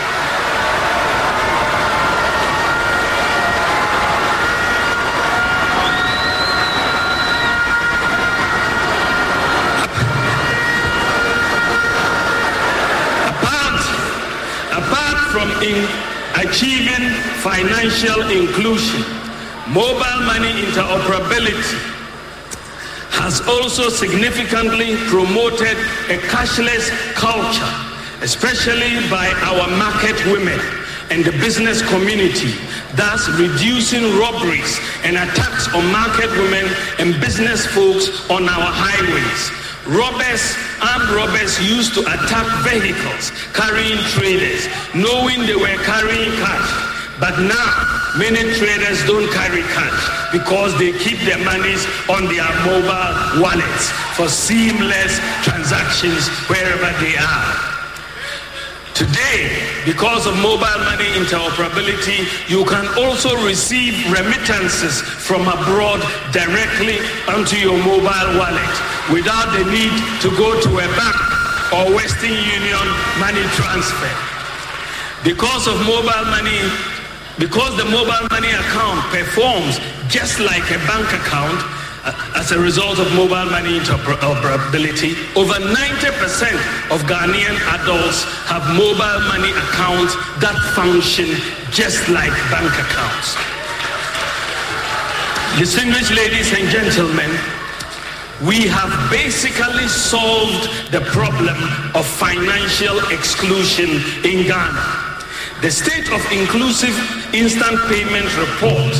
from 15.37 15.51
in 15.61 15.87
achieving 16.41 17.26
financial 17.43 18.21
inclusion, 18.29 19.01
mobile 19.69 20.21
money 20.25 20.51
interoperability 20.65 21.77
has 23.13 23.41
also 23.47 23.89
significantly 23.89 24.95
promoted 25.07 25.77
a 26.09 26.17
cashless 26.29 26.89
culture, 27.13 27.73
especially 28.23 29.01
by 29.09 29.27
our 29.45 29.67
market 29.77 30.17
women 30.31 30.59
and 31.09 31.23
the 31.23 31.31
business 31.43 31.81
community, 31.89 32.53
thus 32.95 33.29
reducing 33.39 34.03
robberies 34.19 34.79
and 35.03 35.15
attacks 35.15 35.67
on 35.73 35.85
market 35.91 36.29
women 36.41 36.65
and 36.99 37.19
business 37.21 37.65
folks 37.65 38.29
on 38.29 38.43
our 38.47 38.71
highways. 38.71 39.51
robbers, 39.87 40.57
armed 40.83 41.09
robbers 41.15 41.55
used 41.63 41.93
to 41.93 42.01
attack 42.01 42.47
vehicles 42.67 43.31
carrying 43.53 43.97
traders, 44.11 44.67
knowing 44.93 45.45
they 45.45 45.55
were 45.55 45.79
carrying 45.87 46.31
cash. 46.43 46.86
But 47.19 47.33
now, 47.41 48.13
many 48.17 48.45
traders 48.53 49.01
don't 49.09 49.25
carry 49.33 49.63
cash 49.73 50.31
because 50.31 50.77
they 50.77 50.93
keep 51.01 51.17
their 51.25 51.41
monies 51.41 51.81
on 52.09 52.29
their 52.29 52.45
mobile 52.61 53.41
wallets 53.41 53.89
for 54.13 54.29
seamless 54.29 55.17
transactions 55.41 56.29
wherever 56.45 56.93
they 57.01 57.17
are. 57.17 57.77
Today, 58.93 59.49
because 59.85 60.25
of 60.25 60.33
mobile 60.41 60.81
money 60.85 61.09
interoperability, 61.17 62.25
you 62.49 62.65
can 62.65 62.85
also 63.01 63.33
receive 63.45 63.93
remittances 64.13 65.01
from 65.01 65.41
abroad 65.47 66.01
directly 66.33 67.01
onto 67.29 67.57
your 67.57 67.77
mobile 67.81 68.29
wallet 68.37 68.75
without 69.09 69.49
the 69.57 69.65
need 69.73 69.93
to 70.21 70.29
go 70.37 70.53
to 70.61 70.69
a 70.81 70.87
bank 70.97 71.17
or 71.73 71.93
Western 71.97 72.33
Union 72.33 72.85
money 73.17 73.45
transfer. 73.57 74.13
Because 75.23 75.67
of 75.67 75.77
mobile 75.85 76.25
money, 76.29 76.61
because 77.39 77.77
the 77.77 77.85
mobile 77.85 78.25
money 78.33 78.49
account 78.49 78.97
performs 79.13 79.77
just 80.09 80.39
like 80.39 80.65
a 80.73 80.79
bank 80.89 81.05
account, 81.13 81.61
uh, 82.01 82.39
as 82.41 82.51
a 82.51 82.59
result 82.59 82.97
of 82.97 83.05
mobile 83.13 83.45
money 83.53 83.77
interoperability, 83.77 85.13
over 85.37 85.53
90% 85.53 86.57
of 86.89 87.05
Ghanaian 87.05 87.57
adults 87.77 88.25
have 88.49 88.65
mobile 88.73 89.21
money 89.29 89.53
accounts 89.69 90.17
that 90.41 90.57
function 90.73 91.29
just 91.69 92.09
like 92.09 92.33
bank 92.49 92.73
accounts. 92.73 93.37
Distinguished 95.59 96.13
ladies 96.13 96.49
and 96.57 96.69
gentlemen, 96.69 97.29
we 98.45 98.65
have 98.65 98.93
basically 99.11 99.87
solved 99.87 100.69
the 100.91 101.01
problem 101.13 101.57
of 101.93 102.05
financial 102.05 102.97
exclusion 103.09 104.01
in 104.25 104.45
Ghana. 104.47 105.06
The 105.59 105.71
State 105.71 106.05
of 106.13 106.21
Inclusive 106.31 106.93
Instant 107.33 107.81
Payment 107.89 108.29
Report 108.37 108.93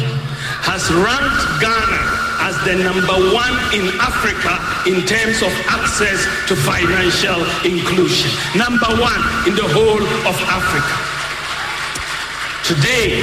has 0.66 0.90
ranked 0.90 1.44
Ghana 1.62 2.04
as 2.50 2.58
the 2.66 2.82
number 2.82 3.14
one 3.30 3.54
in 3.78 3.86
Africa 4.02 4.58
in 4.90 5.06
terms 5.06 5.46
of 5.46 5.54
access 5.70 6.18
to 6.50 6.58
financial 6.58 7.38
inclusion. 7.62 8.34
Number 8.58 8.90
one 8.98 9.22
in 9.46 9.54
the 9.54 9.70
whole 9.70 10.02
of 10.26 10.38
Africa. 10.50 10.98
Today, 12.66 13.22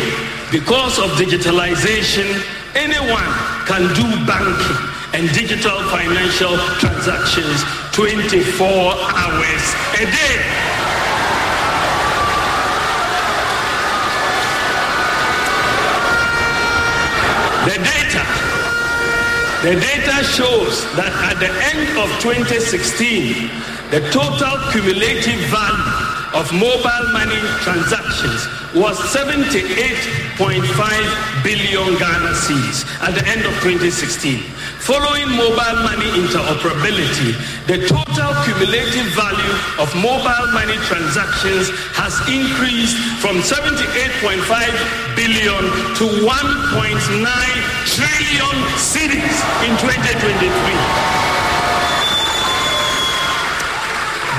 because 0.54 1.02
of 1.02 1.10
digitalization, 1.18 2.38
anyone 2.78 3.30
can 3.66 3.82
do 3.98 4.06
banking 4.30 4.78
and 5.10 5.26
digital 5.34 5.82
financial 5.90 6.54
transactions 6.78 7.66
24 7.98 8.94
hours 9.10 9.64
a 9.98 10.06
day. 10.06 10.74
The 17.64 17.78
data 17.78 18.20
the 19.64 19.80
data 19.80 20.20
shows 20.36 20.84
that 20.92 21.08
at 21.32 21.40
the 21.40 21.48
end 21.72 21.96
of 21.96 22.04
2016, 22.20 23.48
the 23.88 24.04
total 24.12 24.60
cumulative 24.68 25.40
value 25.48 26.04
of 26.36 26.44
mobile 26.52 27.06
money 27.16 27.40
transactions 27.64 28.44
was 28.76 29.00
78.5 29.08 30.52
billion 31.40 31.96
Ghana 31.96 32.36
cedis 32.44 32.84
at 33.00 33.16
the 33.16 33.24
end 33.24 33.48
of 33.48 33.56
2016. 33.64 34.44
Following 34.84 35.32
mobile 35.32 35.80
money 35.80 36.12
interoperability, 36.12 37.32
the 37.64 37.88
total 37.88 38.36
cumulative 38.44 39.08
value 39.16 39.54
of 39.80 39.88
mobile 39.96 40.52
money 40.52 40.76
transactions 40.92 41.72
has 41.96 42.12
increased 42.28 43.00
from 43.16 43.40
78.5 43.40 44.44
billion 45.16 45.64
to 45.96 46.04
1.9 46.20 47.83
trillion 47.94 48.58
cedis 48.74 49.38
in 49.62 49.70
2023. 49.78 50.50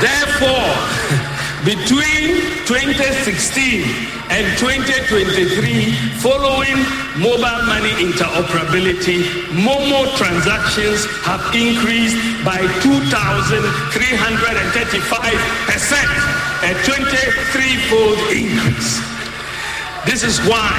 Therefore, 0.03 0.75
between 1.63 2.35
2016 2.67 3.87
and 4.27 4.43
2023, 4.59 6.19
following 6.19 6.75
mobile 7.15 7.63
money 7.63 7.95
interoperability, 8.03 9.23
Momo 9.63 10.03
transactions 10.19 11.07
have 11.23 11.39
increased 11.55 12.19
by 12.43 12.59
2,335%, 12.83 13.55
a 16.59 16.75
23-fold 16.83 18.19
increase. 18.35 18.99
This 20.03 20.23
is 20.27 20.43
why 20.43 20.75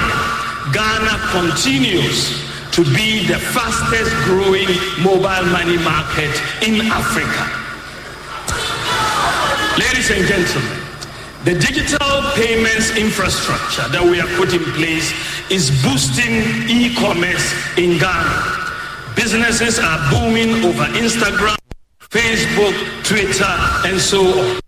Ghana 0.75 1.17
continues 1.33 2.46
to 2.77 2.85
be 2.93 3.27
the 3.27 3.39
fastest 3.39 4.13
growing 4.27 4.69
mobile 5.01 5.47
money 5.49 5.79
market 5.81 6.29
in 6.61 6.85
Africa. 6.93 7.45
Ladies 9.81 10.11
and 10.11 10.27
gentlemen, 10.29 10.79
the 11.45 11.55
digital 11.55 12.21
payments 12.35 12.95
infrastructure 12.95 13.89
that 13.89 14.05
we 14.05 14.19
have 14.19 14.29
put 14.37 14.53
in 14.53 14.63
place 14.77 15.11
is 15.51 15.71
boosting 15.83 16.45
e-commerce 16.69 17.55
in 17.79 17.97
Ghana. 17.97 18.45
Businesses 19.17 19.79
are 19.79 20.11
booming 20.11 20.63
over 20.63 20.85
Instagram, 21.01 21.57
Facebook, 22.01 22.77
Twitter, 23.05 23.55
and 23.89 23.99
so 23.99 24.21
on. 24.21 24.66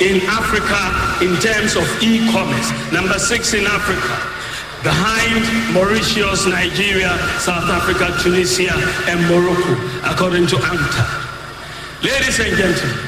In 0.00 0.22
Africa 0.26 1.24
in 1.24 1.34
terms 1.40 1.74
of 1.74 1.84
e-commerce. 2.02 2.70
Number 2.92 3.18
six 3.18 3.54
in 3.54 3.66
Africa 3.66 4.38
behind 4.82 5.42
Mauritius, 5.74 6.46
Nigeria, 6.46 7.10
South 7.42 7.66
Africa, 7.66 8.14
Tunisia, 8.22 8.74
and 9.10 9.18
Morocco, 9.26 9.74
according 10.06 10.46
to 10.46 10.56
AMTA. 10.56 11.04
Ladies 12.04 12.38
and 12.38 12.54
gentlemen, 12.54 12.98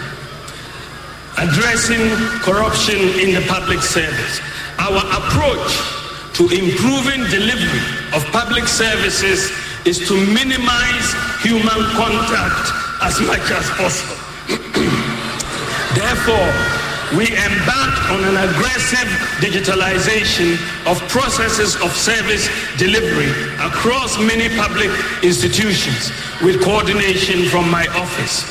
addressing 1.39 2.03
corruption 2.43 2.99
in 3.23 3.35
the 3.35 3.45
public 3.47 3.79
service, 3.81 4.41
our 4.79 4.99
approach 5.15 5.71
to 6.35 6.51
improving 6.51 7.23
delivery 7.31 7.87
of 8.15 8.25
public 8.33 8.67
services 8.67 9.53
is 9.87 10.07
to 10.09 10.15
minimize 10.35 11.15
human 11.43 11.81
contact 11.95 12.67
as 13.03 13.21
much 13.23 13.47
as 13.51 13.67
possible. 13.79 14.19
Therefore, 15.95 16.80
we 17.17 17.27
embarked 17.27 18.03
on 18.15 18.23
an 18.23 18.39
aggressive 18.39 19.09
digitalization 19.43 20.55
of 20.87 20.97
processes 21.09 21.75
of 21.83 21.91
service 21.91 22.47
delivery 22.79 23.31
across 23.59 24.19
many 24.19 24.49
public 24.55 24.91
institutions 25.23 26.13
with 26.43 26.63
coordination 26.63 27.49
from 27.49 27.69
my 27.69 27.87
office. 27.99 28.47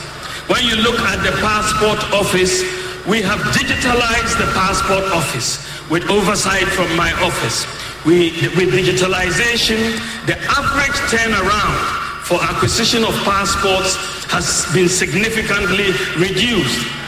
When 0.51 0.66
you 0.66 0.76
look 0.76 0.99
at 0.99 1.24
the 1.24 1.32
passport 1.39 2.03
office, 2.12 2.62
we 3.07 3.22
have 3.22 3.39
digitalized 3.55 4.36
the 4.38 4.51
passport 4.51 5.05
office 5.16 5.64
with 5.89 6.10
oversight 6.10 6.68
from 6.68 6.93
my 6.97 7.14
office. 7.24 7.66
We, 8.05 8.32
with 8.60 8.76
digitalization, 8.76 9.80
the 10.28 10.36
average 10.36 10.99
turnaround 11.07 12.26
for 12.28 12.43
acquisition 12.43 13.03
of 13.03 13.14
passports 13.24 13.95
has 14.30 14.68
been 14.74 14.89
significantly 14.89 15.91
reduced. 16.20 16.98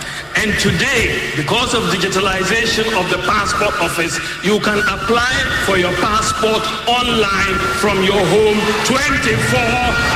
And 0.41 0.57
today, 0.57 1.21
because 1.37 1.75
of 1.75 1.83
digitalization 1.93 2.89
of 2.97 3.07
the 3.11 3.21
passport 3.29 3.77
office, 3.77 4.17
you 4.43 4.59
can 4.59 4.79
apply 4.89 5.29
for 5.67 5.77
your 5.77 5.93
passport 6.01 6.65
online 6.89 7.53
from 7.77 8.01
your 8.01 8.17
home 8.17 8.57
24 8.89 9.37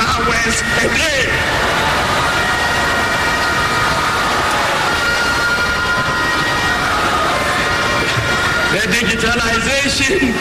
hours 0.02 0.54
a 0.82 0.88
day. 0.98 1.22
The 8.74 8.82
digitalization 8.98 10.34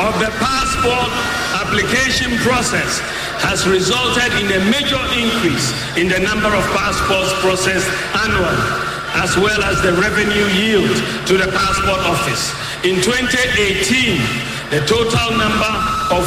of 0.00 0.16
the 0.18 0.32
passport 0.40 1.12
application 1.60 2.38
process 2.38 3.00
has 3.44 3.68
resulted 3.68 4.32
in 4.40 4.48
a 4.48 4.64
major 4.72 5.00
increase 5.12 5.76
in 5.96 6.08
the 6.08 6.20
number 6.20 6.48
of 6.48 6.64
passports 6.72 7.32
processed 7.44 7.88
annually, 8.24 8.85
as 9.22 9.36
well 9.36 9.62
as 9.64 9.80
the 9.82 9.92
revenue 9.96 10.46
yield 10.52 10.92
to 11.26 11.36
the 11.36 11.48
passport 11.48 12.00
office. 12.04 12.52
In 12.84 13.00
2018, 13.00 14.20
the 14.68 14.84
total 14.84 15.28
number 15.40 15.72
of 16.12 16.24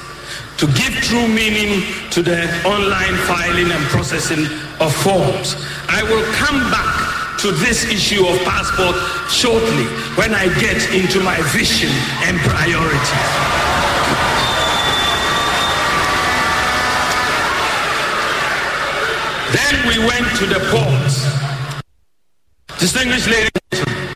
To 0.57 0.67
give 0.67 0.91
true 1.01 1.27
meaning 1.29 1.81
to 2.11 2.21
the 2.21 2.43
online 2.67 3.15
filing 3.23 3.71
and 3.71 3.83
processing 3.87 4.45
of 4.81 4.93
forms. 5.01 5.55
I 5.87 6.03
will 6.03 6.25
come 6.35 6.59
back 6.69 7.39
to 7.39 7.51
this 7.51 7.85
issue 7.85 8.27
of 8.27 8.37
passport 8.43 8.95
shortly 9.31 9.85
when 10.19 10.35
I 10.35 10.45
get 10.59 10.77
into 10.93 11.23
my 11.23 11.39
vision 11.55 11.89
and 12.27 12.37
priorities. 12.43 13.61
Then 19.55 19.87
we 19.87 19.97
went 20.05 20.27
to 20.37 20.45
the 20.45 20.59
ports. 20.69 21.50
Distinguished 22.81 23.27
ladies 23.27 23.51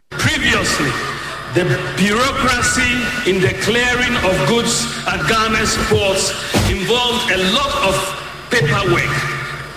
previously, 0.09 0.89
the 1.53 1.65
bureaucracy 1.97 3.29
in 3.29 3.39
the 3.39 3.53
clearing 3.61 4.15
of 4.25 4.33
goods 4.49 4.87
at 5.05 5.21
Ghana's 5.29 5.77
ports 5.85 6.33
involved 6.71 7.29
a 7.29 7.37
lot 7.53 7.71
of 7.85 7.93
paperwork, 8.49 9.13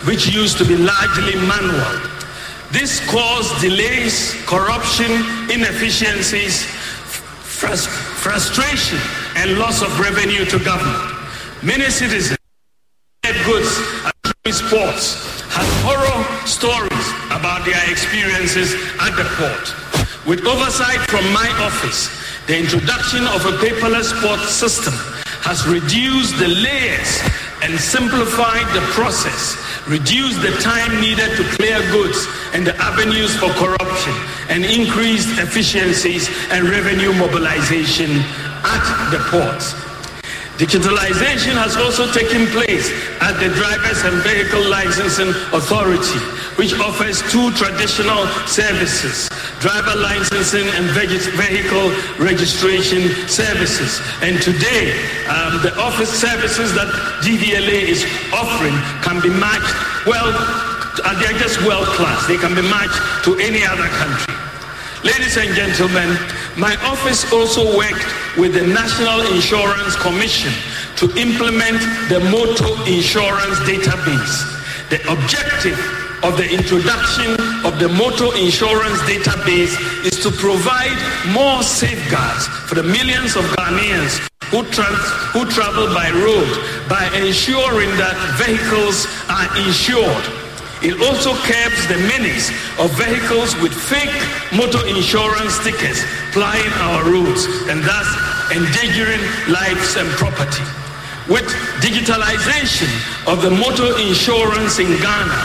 which 0.07 0.27
used 0.35 0.57
to 0.57 0.65
be 0.65 0.75
largely 0.75 1.35
manual. 1.37 2.01
This 2.73 3.05
caused 3.11 3.61
delays, 3.61 4.35
corruption, 4.47 5.13
inefficiencies, 5.53 6.65
frus- 7.61 7.87
frustration, 7.87 8.99
and 9.37 9.59
loss 9.59 9.83
of 9.83 10.01
revenue 10.01 10.47
to 10.47 10.59
government. 10.65 11.15
Many 11.63 11.91
citizens 11.91 12.39
goods 13.45 13.83
at 14.07 14.15
ports 14.71 15.38
horror 15.83 16.47
stories 16.47 17.07
about 17.33 17.65
their 17.65 17.81
experiences 17.91 18.75
at 19.01 19.17
the 19.17 19.27
port. 19.39 19.75
With 20.27 20.45
oversight 20.47 21.01
from 21.09 21.25
my 21.33 21.49
office, 21.65 22.13
the 22.47 22.59
introduction 22.59 23.25
of 23.29 23.45
a 23.47 23.57
paperless 23.59 24.13
port 24.21 24.41
system 24.49 24.95
has 25.43 25.67
reduced 25.67 26.39
the 26.39 26.49
layers 26.49 27.21
and 27.63 27.79
simplified 27.79 28.67
the 28.75 28.85
process, 28.93 29.57
reduced 29.89 30.41
the 30.43 30.53
time 30.61 31.01
needed 31.01 31.31
to 31.37 31.45
clear 31.57 31.79
goods 31.91 32.27
and 32.53 32.67
the 32.67 32.77
avenues 32.77 33.35
for 33.37 33.49
corruption, 33.57 34.15
and 34.49 34.65
increased 34.65 35.39
efficiencies 35.39 36.29
and 36.51 36.69
revenue 36.69 37.13
mobilization 37.15 38.11
at 38.65 39.11
the 39.11 39.19
ports. 39.31 39.88
Digitalization 40.59 41.55
has 41.55 41.77
also 41.77 42.11
taken 42.11 42.47
place 42.51 42.91
at 43.23 43.39
the 43.39 43.49
Drivers 43.55 44.03
and 44.03 44.19
Vehicle 44.27 44.69
Licensing 44.69 45.31
Authority, 45.55 46.19
which 46.59 46.75
offers 46.83 47.23
two 47.31 47.51
traditional 47.55 48.27
services 48.51 49.31
driver 49.61 49.95
licensing 49.99 50.67
and 50.75 50.87
vehicle 50.91 51.91
registration 52.19 53.11
services. 53.29 54.01
And 54.23 54.41
today, 54.43 54.95
um, 55.27 55.63
the 55.63 55.75
office 55.79 56.11
services 56.11 56.75
that 56.75 56.89
DVLA 57.23 57.91
is 57.91 58.05
offering 58.33 58.75
can 59.03 59.21
be 59.23 59.31
matched, 59.31 59.75
well, 60.07 60.31
uh, 60.31 61.15
they're 61.21 61.39
just 61.39 61.63
world 61.67 61.87
class. 61.95 62.27
They 62.27 62.37
can 62.37 62.55
be 62.55 62.63
matched 62.63 62.99
to 63.25 63.39
any 63.39 63.65
other 63.65 63.89
country. 63.95 64.38
Ladies 65.05 65.37
and 65.37 65.55
gentlemen, 65.55 66.11
my 66.59 66.75
office 66.83 67.31
also 67.33 67.63
worked 67.77 68.03
with 68.37 68.55
the 68.55 68.67
National 68.67 69.21
Insurance 69.33 69.95
Commission 69.95 70.53
to 70.97 71.07
implement 71.17 71.79
the 72.11 72.19
motor 72.35 72.67
insurance 72.91 73.59
database. 73.63 74.43
The 74.91 74.99
objective 75.07 75.79
of 76.25 76.37
the 76.37 76.51
introduction 76.51 77.31
of 77.65 77.79
the 77.79 77.89
motor 77.95 78.35
insurance 78.43 78.99
database 79.07 79.79
is 80.05 80.19
to 80.25 80.33
provide 80.33 80.99
more 81.31 81.63
safeguards 81.63 82.49
for 82.67 82.75
the 82.75 82.83
millions 82.83 83.37
of 83.37 83.45
Ghanaians 83.55 84.19
who, 84.51 84.65
trans- 84.75 84.99
who 85.31 85.47
travel 85.47 85.87
by 85.95 86.11
road 86.11 86.49
by 86.89 87.07
ensuring 87.15 87.91
that 88.03 88.17
vehicles 88.35 89.07
are 89.31 89.47
insured 89.63 90.38
it 90.83 90.95
also 91.03 91.35
curbs 91.43 91.83
the 91.91 91.99
menace 92.07 92.51
of 92.79 92.91
vehicles 92.95 93.57
with 93.59 93.75
fake 93.75 94.15
motor 94.55 94.87
insurance 94.87 95.55
stickers 95.59 95.99
plying 96.31 96.73
our 96.87 97.03
roads 97.11 97.47
and 97.67 97.83
thus 97.83 98.09
endangering 98.55 99.21
lives 99.51 99.97
and 99.97 100.09
property. 100.15 100.63
With 101.27 101.45
digitalization 101.83 102.89
of 103.27 103.43
the 103.43 103.51
motor 103.51 103.91
insurance 104.07 104.79
in 104.79 104.89
Ghana, 105.03 105.41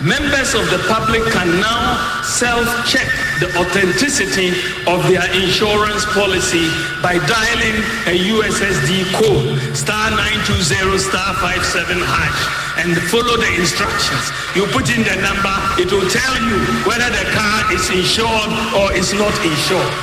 members 0.00 0.54
of 0.54 0.64
the 0.70 0.80
public 0.88 1.22
can 1.36 1.60
now 1.60 2.22
self-check 2.22 3.27
the 3.40 3.48
authenticity 3.54 4.50
of 4.90 4.98
their 5.06 5.22
insurance 5.30 6.04
policy 6.10 6.66
by 7.02 7.14
dialing 7.30 7.76
a 8.10 8.14
USSD 8.34 9.06
code 9.14 9.54
star 9.76 10.10
920 10.10 10.98
star 10.98 11.34
57 11.38 12.02
hash 12.02 12.42
and 12.82 12.98
follow 13.10 13.36
the 13.38 13.50
instructions. 13.58 14.30
You 14.54 14.66
put 14.74 14.90
in 14.90 15.02
the 15.06 15.16
number, 15.22 15.54
it 15.78 15.90
will 15.90 16.06
tell 16.10 16.34
you 16.42 16.58
whether 16.86 17.10
the 17.10 17.26
car 17.30 17.70
is 17.74 17.86
insured 17.90 18.50
or 18.74 18.90
is 18.94 19.14
not 19.14 19.34
insured. 19.46 19.94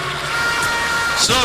So 1.19 1.39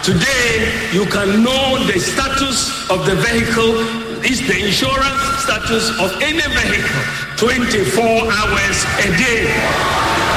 today 0.00 0.68
you 0.92 1.04
can 1.12 1.44
know 1.44 1.76
the 1.84 2.00
status 2.00 2.88
of 2.88 3.04
the 3.04 3.16
vehicle 3.20 4.08
is 4.24 4.40
the 4.48 4.64
insurance 4.64 5.22
status 5.44 5.92
of 6.00 6.12
any 6.20 6.40
vehicle 6.40 7.04
24 7.36 8.32
hours 8.32 8.78
a 9.04 9.08
day. 9.16 10.27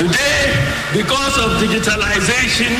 Today, 0.00 0.48
because 0.96 1.36
of 1.36 1.60
digitalization, 1.60 2.72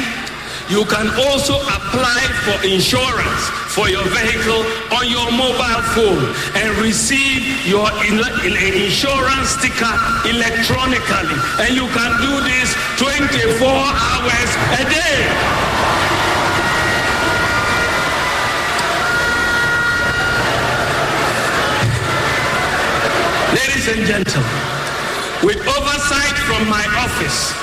you 0.70 0.86
can 0.86 1.04
also 1.28 1.52
apply 1.60 2.16
for 2.48 2.64
insurance 2.64 3.42
for 3.76 3.90
your 3.90 4.04
vehicle 4.08 4.64
on 4.96 5.04
your 5.04 5.28
mobile 5.30 5.84
phone 5.92 6.32
and 6.56 6.78
receive 6.80 7.44
your 7.66 7.92
insurance 8.00 9.50
sticker 9.50 9.92
electronically. 10.32 11.36
And 11.60 11.76
you 11.76 11.84
can 11.92 12.10
do 12.24 12.40
this 12.40 12.72
24 12.96 13.68
hours 13.68 14.50
a 14.80 14.88
day. 14.88 15.60
Ladies 23.52 23.88
and 23.88 24.06
gentlemen, 24.06 24.79
with 25.42 25.56
oversight 25.56 26.36
from 26.44 26.68
my 26.68 26.84
office, 27.00 27.54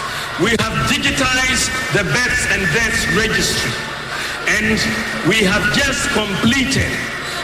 we 0.41 0.51
have 0.61 0.73
digitized 0.89 1.69
the 1.93 2.03
births 2.03 2.45
and 2.49 2.61
deaths 2.73 3.05
registry 3.13 3.73
and 4.57 4.79
we 5.27 5.43
have 5.43 5.61
just 5.75 6.09
completed 6.15 6.87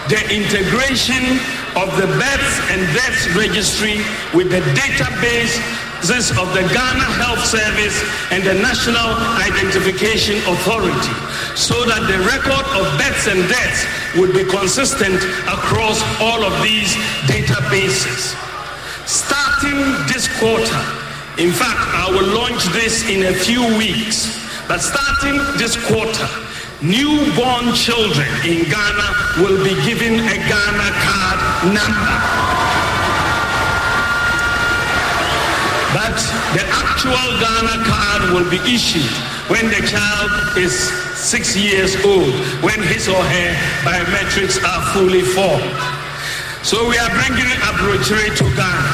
the 0.10 0.22
integration 0.32 1.38
of 1.76 1.90
the 2.00 2.08
births 2.18 2.56
and 2.72 2.82
deaths 2.96 3.28
registry 3.36 4.02
with 4.34 4.50
the 4.50 4.62
databases 4.74 6.32
of 6.40 6.48
the 6.56 6.66
Ghana 6.74 7.08
Health 7.22 7.44
Service 7.46 7.98
and 8.32 8.44
the 8.44 8.56
National 8.56 9.14
Identification 9.44 10.38
Authority 10.50 11.16
so 11.56 11.78
that 11.86 12.04
the 12.10 12.20
record 12.26 12.66
of 12.74 12.84
births 12.98 13.28
and 13.28 13.42
deaths 13.50 13.86
would 14.18 14.34
be 14.34 14.44
consistent 14.50 15.22
across 15.48 16.02
all 16.20 16.44
of 16.44 16.54
these 16.64 16.94
databases. 17.30 18.53
Starting 19.06 19.80
this 20.08 20.28
quarter, 20.40 20.82
in 21.38 21.52
fact, 21.52 21.82
I 21.92 22.08
will 22.10 22.40
launch 22.40 22.64
this 22.72 23.04
in 23.10 23.24
a 23.24 23.34
few 23.34 23.62
weeks, 23.78 24.40
but 24.68 24.80
starting 24.80 25.36
this 25.60 25.76
quarter, 25.88 26.30
newborn 26.82 27.76
children 27.76 28.28
in 28.48 28.64
Ghana 28.64 29.08
will 29.44 29.60
be 29.64 29.76
given 29.84 30.24
a 30.24 30.38
Ghana 30.48 30.90
card 31.04 31.40
number. 31.76 32.16
But 35.92 36.18
the 36.56 36.64
actual 36.64 37.28
Ghana 37.44 37.84
card 37.84 38.22
will 38.32 38.50
be 38.50 38.62
issued 38.74 39.12
when 39.52 39.68
the 39.68 39.86
child 39.86 40.58
is 40.58 40.74
six 41.20 41.56
years 41.58 41.96
old, 42.06 42.34
when 42.64 42.82
his 42.82 43.08
or 43.10 43.22
her 43.22 43.52
biometrics 43.84 44.64
are 44.64 44.94
fully 44.94 45.22
formed. 45.22 45.93
So 46.64 46.88
we 46.88 46.98
are 46.98 47.10
bringing 47.10 47.52
abrogatory 47.60 48.32
to 48.40 48.44
Ghana. 48.56 48.94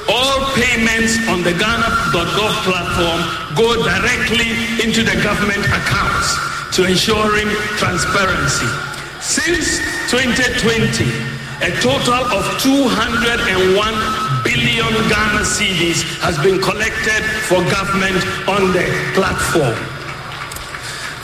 All 0.09 0.52
payments 0.52 1.16
on 1.28 1.42
the 1.42 1.52
Ghana.gov 1.52 2.55
platform 2.68 3.20
go 3.57 3.74
directly 3.82 4.52
into 4.84 5.02
the 5.02 5.16
government 5.22 5.64
accounts 5.66 6.36
to 6.76 6.84
ensuring 6.84 7.48
transparency. 7.78 8.66
Since 9.20 9.80
2020, 10.11 11.09
a 11.62 11.70
total 11.80 12.20
of 12.28 12.44
201 12.61 14.23
billion 14.45 14.92
Ghana 15.09 15.42
cedis 15.42 16.05
has 16.20 16.36
been 16.38 16.61
collected 16.61 17.24
for 17.49 17.64
government 17.72 18.20
on 18.47 18.70
the 18.76 18.86
platform. 19.16 19.74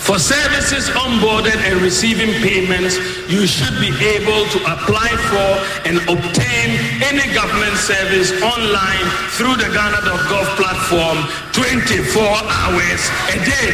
For 0.01 0.19
services 0.19 0.89
onboarded 0.97 1.55
and 1.71 1.81
receiving 1.83 2.33
payments, 2.43 2.97
you 3.29 3.47
should 3.47 3.79
be 3.79 3.93
able 4.17 4.43
to 4.51 4.59
apply 4.67 5.13
for 5.31 5.51
and 5.87 6.01
obtain 6.09 6.69
any 7.05 7.33
government 7.33 7.77
service 7.77 8.33
online 8.43 9.07
through 9.37 9.55
the 9.61 9.71
Ghana.gov 9.71 10.47
platform 10.57 11.19
24 11.53 12.25
hours 12.25 13.03
a 13.29 13.39
day. 13.45 13.71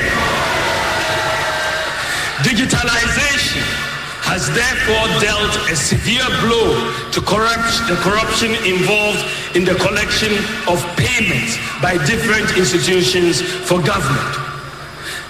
Digitalization 2.44 3.85
has 4.26 4.50
therefore 4.50 5.06
dealt 5.22 5.54
a 5.70 5.76
severe 5.78 6.26
blow 6.42 6.74
to 7.14 7.22
corrupt, 7.22 7.78
the 7.86 7.94
corruption 8.02 8.50
involved 8.66 9.22
in 9.54 9.62
the 9.62 9.78
collection 9.78 10.34
of 10.66 10.82
payments 10.98 11.54
by 11.78 11.94
different 12.10 12.50
institutions 12.58 13.38
for 13.70 13.78
government. 13.78 14.34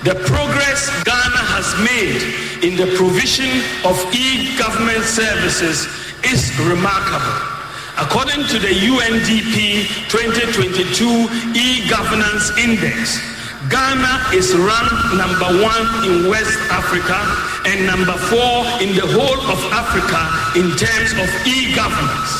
The 0.01 0.17
progress 0.25 0.89
Ghana 1.05 1.43
has 1.53 1.69
made 1.85 2.25
in 2.65 2.73
the 2.81 2.89
provision 2.97 3.53
of 3.85 4.01
e-government 4.17 5.05
services 5.05 5.85
is 6.25 6.49
remarkable. 6.65 7.37
According 8.01 8.49
to 8.49 8.57
the 8.57 8.73
UNDP 8.73 9.93
2022 10.09 11.05
e-governance 11.53 12.49
index, 12.57 13.36
Ghana 13.71 14.37
is 14.37 14.55
ranked 14.55 15.17
number 15.19 15.51
one 15.59 15.87
in 16.07 16.31
West 16.31 16.59
Africa 16.71 17.19
and 17.67 17.87
number 17.87 18.15
four 18.31 18.63
in 18.79 18.95
the 18.95 19.03
whole 19.03 19.41
of 19.51 19.59
Africa 19.75 20.23
in 20.55 20.71
terms 20.79 21.11
of 21.19 21.27
e-governance. 21.43 22.33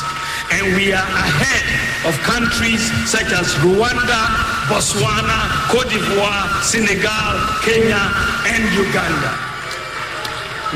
And 0.55 0.77
we 0.79 0.93
are 0.93 1.03
ahead 1.03 1.67
of 2.07 2.15
countries 2.23 2.79
such 3.09 3.27
as 3.35 3.51
Rwanda, 3.59 4.21
Botswana, 4.71 5.67
Cote 5.67 5.89
d'Ivoire, 5.91 6.63
Senegal, 6.63 7.35
Kenya, 7.59 7.99
and 8.47 8.63
Uganda. 8.77 9.33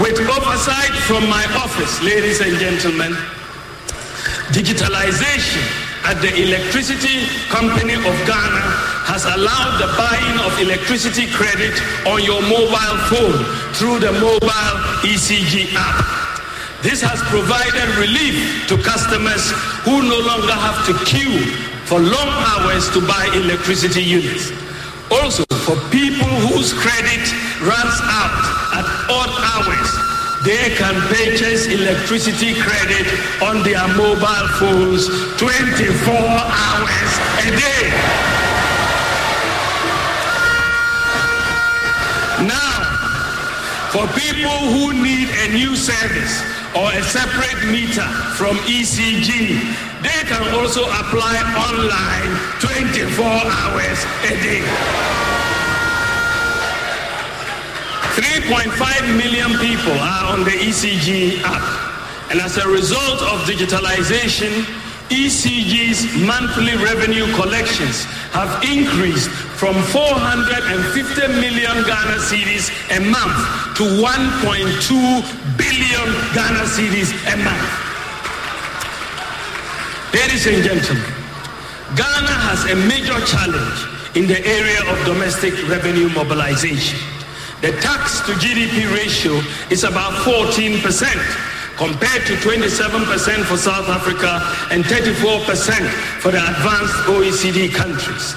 With 0.04 0.20
oversight 0.20 0.92
from 1.08 1.30
my 1.30 1.46
office, 1.56 2.02
ladies 2.04 2.42
and 2.42 2.58
gentlemen, 2.60 3.16
digitalization 4.52 5.64
at 6.04 6.20
the 6.20 6.34
Electricity 6.44 7.24
Company 7.48 7.94
of 7.94 8.16
Ghana 8.28 8.91
has 9.12 9.28
allowed 9.28 9.76
the 9.76 9.92
buying 10.00 10.38
of 10.40 10.56
electricity 10.64 11.28
credit 11.28 11.76
on 12.08 12.24
your 12.24 12.40
mobile 12.48 12.98
phone 13.12 13.44
through 13.76 14.00
the 14.00 14.08
mobile 14.24 14.76
ECG 15.04 15.68
app. 15.76 16.00
This 16.80 17.04
has 17.04 17.20
provided 17.28 17.92
relief 18.00 18.40
to 18.72 18.80
customers 18.80 19.52
who 19.84 20.00
no 20.08 20.16
longer 20.16 20.56
have 20.56 20.80
to 20.88 20.96
queue 21.04 21.44
for 21.92 22.00
long 22.00 22.32
hours 22.56 22.88
to 22.96 23.04
buy 23.04 23.28
electricity 23.36 24.00
units. 24.00 24.56
Also, 25.12 25.44
for 25.68 25.76
people 25.92 26.32
whose 26.48 26.72
credit 26.72 27.20
runs 27.68 27.98
out 28.08 28.40
at 28.80 28.88
odd 29.12 29.34
hours, 29.44 29.90
they 30.48 30.72
can 30.80 30.96
purchase 31.12 31.68
electricity 31.68 32.56
credit 32.56 33.04
on 33.44 33.60
their 33.68 33.84
mobile 34.00 34.48
phones 34.56 35.12
24 35.36 36.16
hours 36.16 37.12
a 37.44 37.52
day. 37.60 38.51
Now, 42.48 43.92
for 43.92 44.08
people 44.18 44.58
who 44.74 44.94
need 44.94 45.30
a 45.30 45.48
new 45.54 45.76
service 45.76 46.42
or 46.74 46.90
a 46.92 47.04
separate 47.04 47.70
meter 47.70 48.08
from 48.34 48.58
ECG, 48.66 49.60
they 50.02 50.22
can 50.26 50.42
also 50.56 50.82
apply 50.82 51.38
online 51.70 52.32
24 52.60 53.26
hours 53.26 54.00
a 54.26 54.34
day. 54.42 54.66
3.5 58.18 59.18
million 59.18 59.52
people 59.60 59.94
are 59.94 60.34
on 60.34 60.44
the 60.44 60.52
ECG 60.52 61.42
app. 61.44 62.32
And 62.32 62.40
as 62.40 62.58
a 62.58 62.68
result 62.68 63.22
of 63.22 63.42
digitalization, 63.46 64.66
ECG's 65.12 66.08
monthly 66.24 66.72
revenue 66.80 67.28
collections 67.36 68.06
have 68.32 68.64
increased 68.64 69.30
from 69.60 69.76
450 69.92 71.28
million 71.44 71.84
Ghana 71.84 72.18
cedis 72.24 72.72
a 72.96 73.00
month 73.12 73.36
to 73.76 73.84
1.2 74.00 74.08
billion 75.60 76.08
Ghana 76.32 76.64
cedis 76.64 77.12
a 77.28 77.36
month. 77.44 77.70
Ladies 80.16 80.48
and 80.48 80.64
gentlemen, 80.64 81.04
Ghana 82.00 82.36
has 82.48 82.72
a 82.72 82.76
major 82.88 83.20
challenge 83.28 83.80
in 84.16 84.28
the 84.28 84.40
area 84.48 84.80
of 84.88 84.96
domestic 85.06 85.52
revenue 85.68 86.08
mobilization. 86.16 87.00
The 87.60 87.74
tax 87.84 88.22
to 88.26 88.32
GDP 88.40 88.88
ratio 88.96 89.44
is 89.70 89.84
about 89.84 90.14
14% 90.24 90.82
compared 91.82 92.22
to 92.28 92.36
27% 92.46 93.44
for 93.50 93.58
South 93.58 93.90
Africa 93.90 94.38
and 94.70 94.86
34% 94.86 95.90
for 96.22 96.30
the 96.30 96.38
advanced 96.38 96.94
OECD 97.10 97.74
countries. 97.74 98.36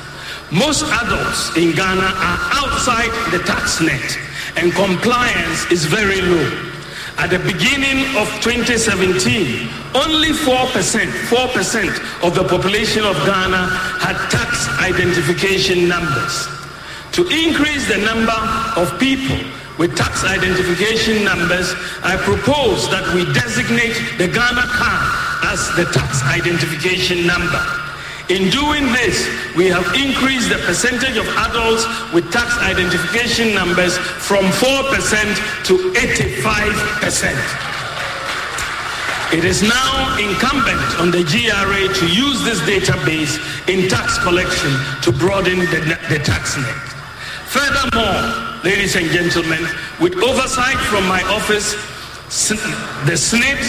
Most 0.51 0.83
adults 1.05 1.55
in 1.55 1.77
Ghana 1.77 2.09
are 2.09 2.39
outside 2.65 3.13
the 3.37 3.45
tax 3.45 3.83
net 3.83 4.17
and 4.57 4.73
compliance 4.73 5.71
is 5.71 5.85
very 5.85 6.23
low. 6.23 6.71
At 7.19 7.29
the 7.37 7.39
beginning 7.39 8.17
of 8.17 8.33
2017, 8.41 9.69
only 9.93 10.33
4%, 10.33 11.05
4% 11.29 12.27
of 12.27 12.35
the 12.35 12.45
population 12.49 13.05
of 13.05 13.15
Ghana 13.29 13.69
had 14.01 14.17
tax 14.33 14.69
identification 14.81 15.87
numbers. 15.87 16.49
To 17.13 17.29
increase 17.29 17.87
the 17.89 17.99
number 17.99 18.41
of 18.81 18.99
people 18.99 19.37
with 19.79 19.97
tax 19.97 20.23
identification 20.25 21.25
numbers, 21.25 21.75
I 22.03 22.17
propose 22.23 22.89
that 22.91 23.03
we 23.15 23.27
designate 23.35 23.99
the 24.19 24.29
Ghana 24.31 24.67
card 24.71 25.07
as 25.51 25.67
the 25.75 25.85
tax 25.91 26.23
identification 26.31 27.27
number. 27.27 27.63
In 28.31 28.49
doing 28.49 28.89
this, 28.95 29.29
we 29.57 29.67
have 29.69 29.85
increased 29.93 30.49
the 30.49 30.57
percentage 30.65 31.19
of 31.19 31.27
adults 31.45 31.85
with 32.15 32.31
tax 32.33 32.57
identification 32.63 33.53
numbers 33.53 33.99
from 33.99 34.47
4% 34.63 34.89
to 35.69 35.75
85%. 35.93 37.75
It 39.37 39.45
is 39.45 39.63
now 39.63 40.17
incumbent 40.17 41.01
on 41.03 41.11
the 41.11 41.27
GRA 41.27 41.93
to 41.93 42.07
use 42.07 42.43
this 42.45 42.61
database 42.63 43.37
in 43.69 43.91
tax 43.91 44.17
collection 44.23 44.73
to 45.03 45.11
broaden 45.11 45.59
the, 45.59 45.99
the 46.09 46.21
tax 46.23 46.57
net. 46.57 46.75
Furthermore, 47.51 48.54
ladies 48.65 48.97
and 48.97 49.11
gentlemen, 49.11 49.61
with 50.01 50.17
oversight 50.25 50.81
from 50.89 51.05
my 51.07 51.21
office, 51.29 51.77
the 53.05 53.13
SSNIT 53.13 53.61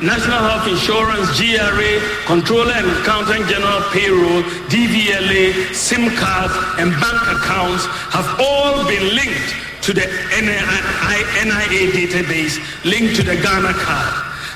National 0.00 0.40
Health 0.40 0.66
Insurance, 0.72 1.36
GRA, 1.36 2.00
Controller 2.24 2.72
and 2.72 2.88
Accountant 2.96 3.44
General 3.44 3.84
Payroll, 3.92 4.40
DVLA, 4.72 5.74
SIM 5.74 6.08
cards, 6.16 6.56
and 6.80 6.88
bank 6.96 7.20
accounts 7.28 7.84
have 8.08 8.24
all 8.40 8.88
been 8.88 9.14
linked 9.14 9.52
to 9.84 9.92
the 9.92 10.08
NIA 10.40 11.84
database 11.92 12.56
linked 12.88 13.16
to 13.16 13.22
the 13.22 13.36
Ghana 13.36 13.74
card. 13.76 14.14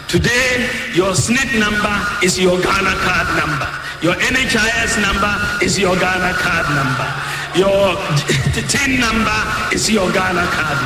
Today, 0.09 0.69
your 0.97 1.13
SSNIT 1.13 1.61
number 1.61 1.97
is 2.25 2.41
your 2.41 2.57
Ghana 2.57 2.97
card 3.05 3.29
number. 3.37 3.69
Your 4.01 4.15
NHIS 4.25 5.03
number 5.05 5.37
is 5.63 5.79
your 5.79 5.95
Ghana 5.97 6.33
card 6.41 6.67
number. 6.73 7.22
Your 7.55 7.97
TIN 8.69 8.99
number 8.99 9.41
is 9.75 9.91
your 9.91 10.11
Ghana 10.11 10.47
card. 10.57 10.81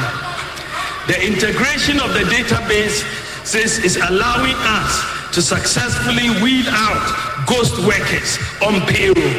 The 1.07 1.25
integration 1.25 2.01
of 2.01 2.13
the 2.13 2.27
database 2.27 3.07
this 3.53 3.79
is 3.79 3.97
allowing 3.97 4.57
us 4.59 5.33
to 5.33 5.41
successfully 5.41 6.29
weed 6.43 6.67
out 6.67 7.47
ghost 7.47 7.79
workers 7.87 8.39
on 8.61 8.81
payroll. 8.89 9.39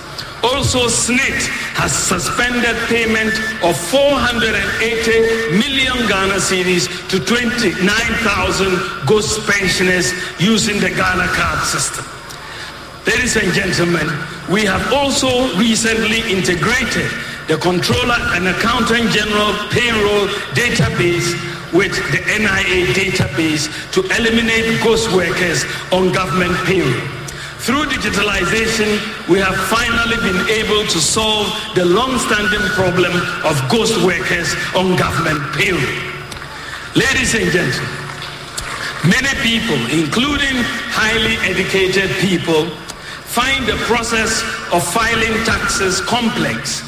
Also, 0.43 0.87
SSNIT 0.87 1.47
has 1.73 1.91
suspended 1.91 2.75
payment 2.87 3.33
of 3.63 3.75
480 3.89 5.57
million 5.57 6.07
Ghana 6.07 6.35
cedis 6.35 6.87
to 7.09 7.19
29,000 7.19 9.07
ghost 9.07 9.43
pensioners 9.49 10.13
using 10.39 10.79
the 10.79 10.89
Ghana 10.89 11.27
card 11.33 11.65
system. 11.65 12.05
Ladies 13.05 13.35
and 13.37 13.53
gentlemen, 13.53 14.09
we 14.49 14.65
have 14.65 14.81
also 14.91 15.29
recently 15.59 16.25
integrated 16.25 17.05
the 17.45 17.55
Controller 17.61 18.17
and 18.33 18.47
Accountant 18.47 19.11
General 19.13 19.53
Payroll 19.69 20.25
database 20.57 21.37
with 21.71 21.93
the 22.09 22.17
NIA 22.25 22.89
database 22.97 23.69
to 23.93 24.01
eliminate 24.17 24.81
ghost 24.81 25.13
workers 25.13 25.65
on 25.93 26.11
government 26.13 26.57
payroll. 26.65 26.97
Through 27.61 27.93
digitalization, 27.93 28.97
we 29.29 29.37
have 29.37 29.55
finally 29.69 30.17
been 30.25 30.41
able 30.49 30.81
to 30.89 30.97
solve 30.97 31.45
the 31.75 31.85
long-standing 31.85 32.65
problem 32.73 33.13
of 33.45 33.53
ghost 33.69 34.01
workers 34.01 34.49
on 34.73 34.97
government 34.97 35.45
payroll. 35.53 35.93
Ladies 36.97 37.37
and 37.37 37.53
gentlemen, 37.53 37.85
many 39.05 39.29
people, 39.45 39.77
including 39.93 40.57
highly 40.89 41.37
educated 41.45 42.09
people, 42.17 42.65
find 43.35 43.67
the 43.67 43.75
process 43.83 44.43
of 44.71 44.81
filing 44.95 45.35
taxes 45.43 45.99
complex. 45.99 46.87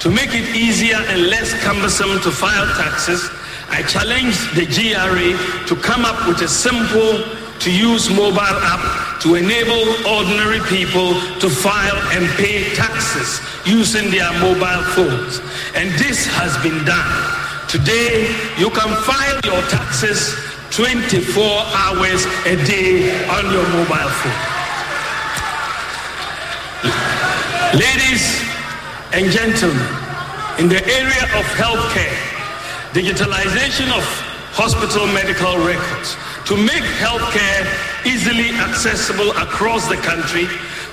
To 0.00 0.10
make 0.10 0.28
it 0.34 0.54
easier 0.54 1.00
and 1.08 1.28
less 1.32 1.54
cumbersome 1.64 2.20
to 2.20 2.30
file 2.30 2.68
taxes, 2.76 3.30
I 3.70 3.80
challenged 3.88 4.44
the 4.52 4.68
GRA 4.68 5.32
to 5.66 5.74
come 5.80 6.04
up 6.04 6.28
with 6.28 6.42
a 6.42 6.48
simple 6.48 7.24
to 7.60 7.72
use 7.72 8.10
mobile 8.10 8.58
app 8.68 9.20
to 9.22 9.36
enable 9.36 9.82
ordinary 10.04 10.60
people 10.68 11.16
to 11.40 11.48
file 11.48 11.96
and 12.12 12.28
pay 12.36 12.74
taxes 12.74 13.40
using 13.64 14.10
their 14.10 14.30
mobile 14.44 14.84
phones. 14.92 15.40
And 15.74 15.88
this 15.96 16.26
has 16.36 16.52
been 16.62 16.84
done. 16.84 17.10
Today, 17.72 18.28
you 18.58 18.68
can 18.68 18.92
file 19.08 19.40
your 19.48 19.62
taxes 19.72 20.36
24 20.76 21.42
hours 21.72 22.26
a 22.44 22.60
day 22.68 23.08
on 23.32 23.50
your 23.50 23.66
mobile 23.72 24.12
phone. 24.20 24.55
Ladies 27.74 28.42
and 29.12 29.30
gentlemen, 29.30 29.86
in 30.58 30.68
the 30.68 30.82
area 30.86 31.24
of 31.36 31.44
healthcare, 31.58 32.16
digitalization 32.92 33.88
of 33.92 34.04
hospital 34.56 35.06
medical 35.06 35.58
records, 35.58 36.16
to 36.46 36.56
make 36.56 36.84
healthcare 37.02 37.66
easily 38.06 38.50
accessible 38.56 39.30
across 39.32 39.88
the 39.88 39.96
country, 39.96 40.46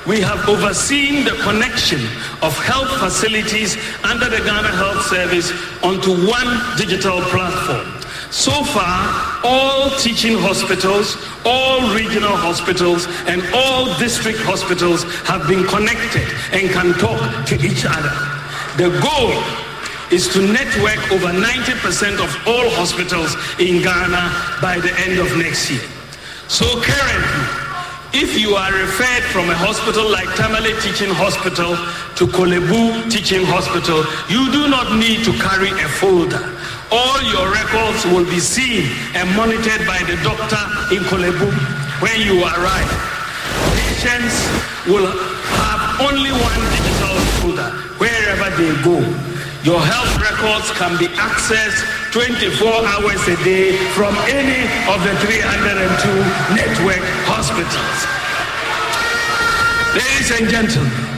we 0.06 0.20
have 0.20 0.50
overseen 0.50 1.24
the 1.24 1.38
connection 1.44 2.00
of 2.42 2.52
health 2.66 2.92
facilities 3.00 3.78
under 4.04 4.28
the 4.28 4.44
Ghana 4.44 4.76
Health 4.76 5.06
Service 5.06 5.52
onto 5.82 6.12
one 6.28 6.78
digital 6.78 7.22
platform. 7.32 7.88
So 8.34 8.64
far, 8.64 9.46
all 9.46 9.92
teaching 10.00 10.40
hospitals, 10.40 11.18
all 11.46 11.94
regional 11.94 12.36
hospitals, 12.36 13.06
and 13.30 13.44
all 13.54 13.86
district 14.00 14.40
hospitals 14.40 15.04
have 15.30 15.48
been 15.48 15.64
connected 15.70 16.26
and 16.50 16.66
can 16.74 16.98
talk 16.98 17.22
to 17.46 17.56
each 17.62 17.86
other. 17.86 18.10
The 18.82 18.90
goal 19.06 19.38
is 20.10 20.34
to 20.34 20.42
network 20.42 20.98
over 21.14 21.30
90% 21.30 22.18
of 22.26 22.34
all 22.50 22.74
hospitals 22.74 23.38
in 23.62 23.86
Ghana 23.86 24.58
by 24.66 24.82
the 24.82 24.90
end 25.06 25.20
of 25.20 25.30
next 25.38 25.70
year. 25.70 25.86
So 26.50 26.66
currently, 26.82 27.64
if 28.18 28.34
you 28.34 28.58
are 28.58 28.74
referred 28.74 29.24
from 29.30 29.50
a 29.50 29.58
hospital 29.62 30.10
like 30.10 30.30
Tamale 30.34 30.74
Teaching 30.82 31.14
Hospital 31.14 31.78
to 32.18 32.26
Korle 32.34 32.62
Bu 32.66 33.10
Teaching 33.10 33.46
Hospital, 33.46 34.02
you 34.26 34.52
do 34.52 34.70
not 34.70 34.98
need 34.98 35.22
to 35.22 35.34
carry 35.38 35.70
a 35.70 35.90
folder. 36.02 36.42
All 36.94 37.24
your 37.26 37.50
records 37.50 38.06
will 38.06 38.26
be 38.30 38.38
seen 38.38 38.86
and 39.18 39.26
monitored 39.36 39.82
by 39.90 39.98
the 40.06 40.14
doctor 40.22 40.62
in 40.94 41.02
Korle 41.10 41.34
Bu 41.42 41.50
when 42.06 42.22
you 42.22 42.46
arrive. 42.46 42.92
Patients 43.74 44.38
will 44.86 45.10
have 45.10 45.82
only 46.06 46.30
one 46.30 46.62
digital 46.70 47.18
folder 47.42 47.72
wherever 47.98 48.46
they 48.62 48.70
go. 48.86 49.02
Your 49.66 49.82
health 49.82 50.14
records 50.22 50.70
can 50.78 50.94
be 51.02 51.10
accessed 51.18 51.82
24 52.14 52.70
hours 52.70 53.22
a 53.26 53.38
day 53.42 53.74
from 53.98 54.14
any 54.30 54.62
of 54.86 55.02
the 55.02 55.18
302 55.18 55.34
network 56.54 57.02
hospitals. 57.26 58.00
Ladies 59.98 60.30
and 60.30 60.46
gentlemen, 60.48 61.13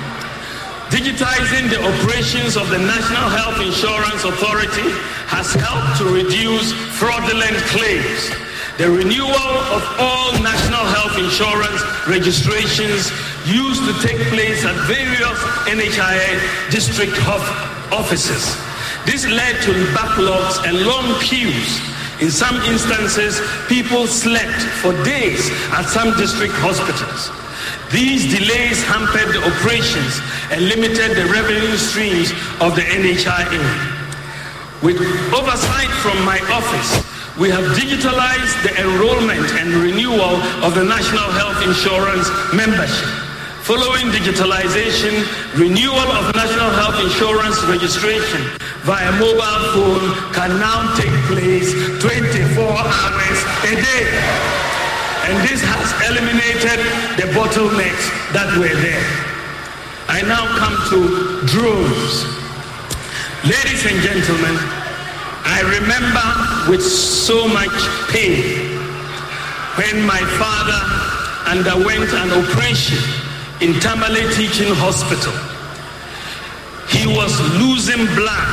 digitizing 0.95 1.67
the 1.67 1.75
operations 1.83 2.55
of 2.55 2.69
the 2.69 2.79
National 2.79 3.27
Health 3.27 3.59
Insurance 3.59 4.23
Authority 4.23 4.87
has 5.27 5.51
helped 5.51 5.99
to 5.99 6.05
reduce 6.07 6.71
fraudulent 6.95 7.59
claims. 7.67 8.31
The 8.79 8.87
renewal 8.87 9.51
of 9.75 9.83
all 9.99 10.31
national 10.39 10.87
health 10.95 11.19
insurance 11.19 11.83
registrations 12.07 13.11
used 13.43 13.83
to 13.83 13.93
take 14.07 14.23
place 14.31 14.63
at 14.63 14.75
various 14.87 15.39
NHIA 15.67 16.71
district 16.71 17.19
offices. 17.91 18.55
This 19.03 19.27
led 19.27 19.59
to 19.67 19.71
backlogs 19.91 20.63
and 20.63 20.79
long 20.87 21.19
queues 21.19 21.81
In 22.21 22.31
some 22.31 22.55
instances, 22.71 23.41
people 23.67 24.07
slept 24.07 24.61
for 24.79 24.93
days 25.03 25.51
at 25.75 25.83
some 25.83 26.15
district 26.15 26.53
hospitals. 26.63 27.44
These 27.95 28.27
delays 28.27 28.83
hampered 28.83 29.31
the 29.31 29.39
operations 29.39 30.19
and 30.51 30.67
limited 30.67 31.15
the 31.15 31.31
revenue 31.31 31.77
streams 31.77 32.35
of 32.59 32.75
the 32.75 32.83
NHIA. 32.83 33.63
With 34.83 34.99
oversight 35.31 35.87
from 36.03 36.19
my 36.27 36.35
office, 36.51 36.91
we 37.39 37.47
have 37.55 37.63
digitalized 37.71 38.51
the 38.67 38.75
enrollment 38.83 39.47
and 39.55 39.71
renewal 39.79 40.35
of 40.59 40.75
the 40.75 40.83
National 40.83 41.23
Health 41.39 41.63
Insurance 41.63 42.27
membership. 42.51 43.07
Following 43.63 44.11
digitalization, 44.11 45.15
renewal 45.55 46.11
of 46.19 46.35
National 46.35 46.71
Health 46.75 46.99
Insurance 46.99 47.63
registration 47.63 48.43
via 48.83 49.11
mobile 49.23 49.63
phone 49.71 50.33
can 50.35 50.51
now 50.59 50.93
take 50.99 51.15
place 51.31 51.71
24 52.03 52.59
hours 52.59 53.39
a 53.63 53.75
day. 53.79 54.84
And 55.25 55.41
this 55.41 55.57
has 55.57 55.89
eliminated 56.05 56.85
the 57.17 57.25
bottlenecks 57.33 58.05
that 58.37 58.45
were 58.61 58.77
there. 58.77 59.01
I 60.05 60.21
now 60.21 60.45
come 60.61 60.77
to 60.93 61.41
drones. 61.49 62.29
Ladies 63.41 63.89
and 63.89 63.97
gentlemen, 64.05 64.53
I 65.49 65.65
remember 65.65 66.69
with 66.69 66.85
so 66.85 67.47
much 67.49 67.73
pain 68.13 68.69
when 69.81 70.05
my 70.05 70.21
father 70.37 70.77
underwent 71.49 72.05
an 72.13 72.29
operation 72.29 73.01
in 73.65 73.73
Tamale 73.81 74.29
Teaching 74.37 74.69
Hospital. 74.77 75.33
He 76.85 77.09
was 77.09 77.33
losing 77.57 78.05
blood 78.13 78.51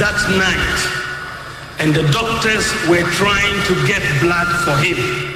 that 0.00 0.16
night, 0.32 0.80
and 1.76 1.92
the 1.92 2.08
doctors 2.08 2.64
were 2.88 3.04
trying 3.20 3.56
to 3.68 3.74
get 3.84 4.00
blood 4.24 4.48
for 4.64 4.80
him. 4.80 5.35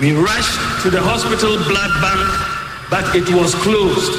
We 0.00 0.14
rushed 0.14 0.86
to 0.86 0.90
the 0.94 1.02
hospital 1.02 1.58
blood 1.66 1.90
bank, 1.98 2.22
but 2.86 3.02
it 3.18 3.26
was 3.34 3.50
closed. 3.66 4.14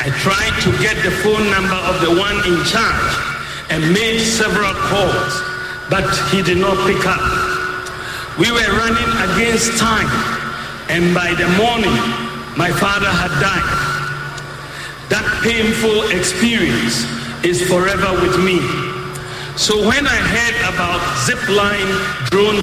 I 0.00 0.08
tried 0.24 0.56
to 0.64 0.72
get 0.80 0.96
the 1.04 1.12
phone 1.20 1.52
number 1.52 1.76
of 1.84 2.00
the 2.00 2.16
one 2.16 2.40
in 2.48 2.56
charge 2.64 3.12
and 3.68 3.92
made 3.92 4.24
several 4.24 4.72
calls, 4.88 5.32
but 5.92 6.08
he 6.32 6.40
did 6.40 6.56
not 6.56 6.80
pick 6.88 7.04
up. 7.04 7.20
We 8.40 8.48
were 8.56 8.72
running 8.72 9.12
against 9.36 9.76
time, 9.76 10.08
and 10.88 11.12
by 11.12 11.36
the 11.36 11.48
morning, 11.60 11.92
my 12.56 12.72
father 12.72 13.12
had 13.12 13.36
died. 13.36 13.68
That 15.12 15.28
painful 15.44 16.08
experience 16.08 17.04
is 17.44 17.60
forever 17.68 18.16
with 18.24 18.40
me. 18.40 18.64
So 19.60 19.76
when 19.84 20.08
I 20.08 20.16
heard 20.24 20.56
about 20.72 21.04
zipline 21.28 22.30
drone 22.32 22.62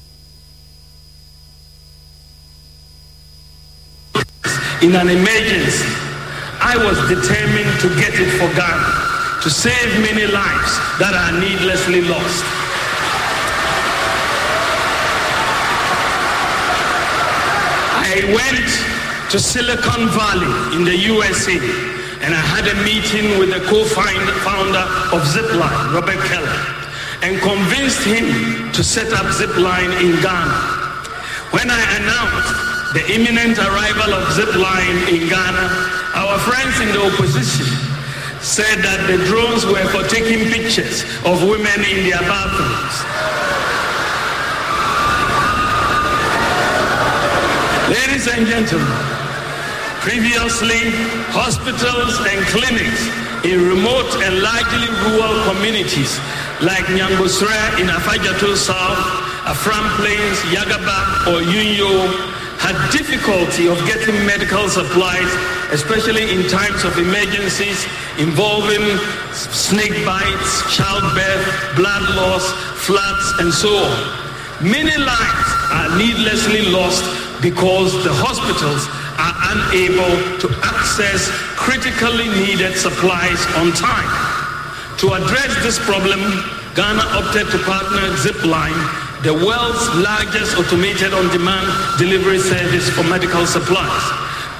in 4.81 4.95
an 4.95 5.09
emergency, 5.09 5.91
I 6.61 6.75
was 6.79 6.95
determined 7.11 7.79
to 7.83 7.89
get 7.99 8.15
it 8.15 8.31
for 8.39 8.47
Ghana, 8.55 9.41
to 9.43 9.49
save 9.49 9.99
many 9.99 10.23
lives 10.23 10.71
that 10.99 11.11
are 11.11 11.35
needlessly 11.35 12.01
lost. 12.07 12.45
I 18.07 18.23
went 18.31 18.69
to 19.31 19.39
Silicon 19.39 20.07
Valley 20.15 20.75
in 20.77 20.85
the 20.85 20.95
USA 21.11 21.59
and 22.23 22.33
I 22.33 22.43
had 22.55 22.67
a 22.67 22.75
meeting 22.83 23.37
with 23.39 23.51
the 23.51 23.59
co-founder 23.67 24.85
of 25.11 25.21
Zipline, 25.27 25.93
Robert 25.93 26.19
Keller, 26.27 26.59
and 27.23 27.39
convinced 27.41 28.03
him 28.03 28.71
to 28.71 28.83
set 28.83 29.11
up 29.11 29.25
Zipline 29.35 29.91
in 29.99 30.21
Ghana. 30.21 30.59
When 31.51 31.69
I 31.69 31.81
announced 31.99 32.78
the 32.93 33.05
imminent 33.13 33.53
arrival 33.59 34.13
of 34.17 34.25
Zipline 34.33 35.13
in 35.13 35.29
Ghana, 35.29 35.65
our 36.17 36.39
friends 36.41 36.73
in 36.81 36.89
the 36.89 37.05
opposition 37.05 37.69
said 38.41 38.81
that 38.81 39.05
the 39.05 39.21
drones 39.29 39.61
were 39.61 39.85
for 39.93 40.01
taking 40.09 40.49
pictures 40.49 41.05
of 41.21 41.37
women 41.45 41.79
in 41.85 42.09
their 42.09 42.23
bathrooms. 42.25 42.95
Ladies 47.93 48.25
and 48.25 48.49
gentlemen, 48.49 49.01
previously 50.01 50.89
hospitals 51.29 52.17
and 52.25 52.41
clinics 52.49 53.05
in 53.45 53.69
remote 53.69 54.09
and 54.25 54.41
largely 54.41 54.89
rural 55.13 55.37
communities 55.45 56.17
like 56.65 56.89
Nyangosre 56.89 57.53
in 57.77 57.85
Afadjato 57.85 58.57
South, 58.57 58.97
Afram 59.45 59.85
Plains, 60.01 60.41
Yagaba 60.49 61.29
or 61.29 61.45
Yunyoo 61.45 62.28
had 62.69 62.91
difficulty 62.93 63.65
of 63.67 63.77
getting 63.89 64.13
medical 64.29 64.69
supplies, 64.69 65.29
especially 65.73 66.29
in 66.29 66.45
times 66.49 66.85
of 66.85 66.93
emergencies 67.01 67.81
involving 68.21 68.83
snake 69.33 69.97
bites, 70.05 70.51
childbirth, 70.69 71.45
blood 71.73 72.05
loss, 72.13 72.45
floods, 72.85 73.25
and 73.41 73.49
so 73.49 73.73
on. 73.73 73.97
Many 74.61 74.93
lives 75.01 75.49
are 75.73 75.97
needlessly 75.97 76.61
lost 76.69 77.01
because 77.41 77.89
the 78.05 78.13
hospitals 78.13 78.85
are 79.17 79.35
unable 79.57 80.13
to 80.37 80.47
access 80.61 81.25
critically 81.57 82.29
needed 82.45 82.77
supplies 82.77 83.41
on 83.57 83.73
time. 83.73 84.13
To 85.01 85.17
address 85.17 85.57
this 85.65 85.79
problem, 85.89 86.21
Ghana 86.77 87.01
opted 87.17 87.49
to 87.49 87.57
partner 87.65 88.13
Zipline, 88.21 89.08
the 89.23 89.33
world's 89.33 89.83
largest 89.99 90.55
automated 90.55 91.13
on-demand 91.13 91.67
delivery 91.99 92.39
service 92.39 92.89
for 92.89 93.03
medical 93.03 93.45
supplies. 93.45 94.05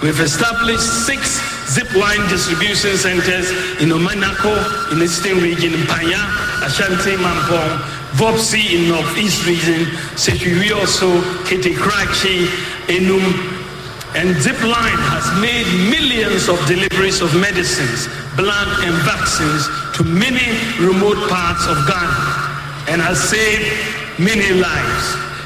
We've 0.03 0.19
established 0.19 1.05
six 1.05 1.39
Zipline 1.69 2.27
distribution 2.27 2.97
centers 2.97 3.51
in 3.79 3.89
Omenako 3.89 4.91
in 4.91 4.99
the 4.99 5.05
eastern 5.05 5.37
region, 5.39 5.73
in 5.73 5.85
Ashanti, 5.87 7.15
Mampong, 7.15 7.79
Vobsi 8.19 8.75
in 8.75 8.89
northeast 8.89 9.45
region, 9.45 9.85
Sechiwi 10.19 10.75
also, 10.75 11.21
Kete 11.47 11.75
Krachi, 11.75 12.47
Enum, 12.87 13.23
and 14.15 14.35
Zipline 14.43 14.99
has 15.07 15.23
made 15.39 15.67
millions 15.89 16.49
of 16.49 16.59
deliveries 16.67 17.21
of 17.21 17.33
medicines, 17.39 18.09
blood, 18.35 18.67
and 18.83 18.95
vaccines 19.07 19.69
to 19.95 20.03
many 20.03 20.51
remote 20.83 21.29
parts 21.29 21.67
of 21.67 21.77
Ghana 21.87 22.49
and 22.89 23.01
has 23.01 23.21
saved 23.21 23.98
many 24.19 24.51
lives. 24.51 25.05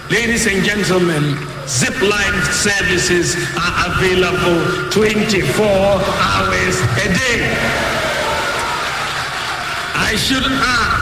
Ladies 0.10 0.48
and 0.48 0.66
gentlemen, 0.66 1.38
Zipline 1.70 2.42
services 2.52 3.38
are 3.56 3.94
available 3.94 4.90
24 4.90 5.66
hours 5.66 6.76
a 6.98 7.08
day. 7.14 7.40
I 9.96 10.16
should 10.18 10.44
add, 10.44 10.94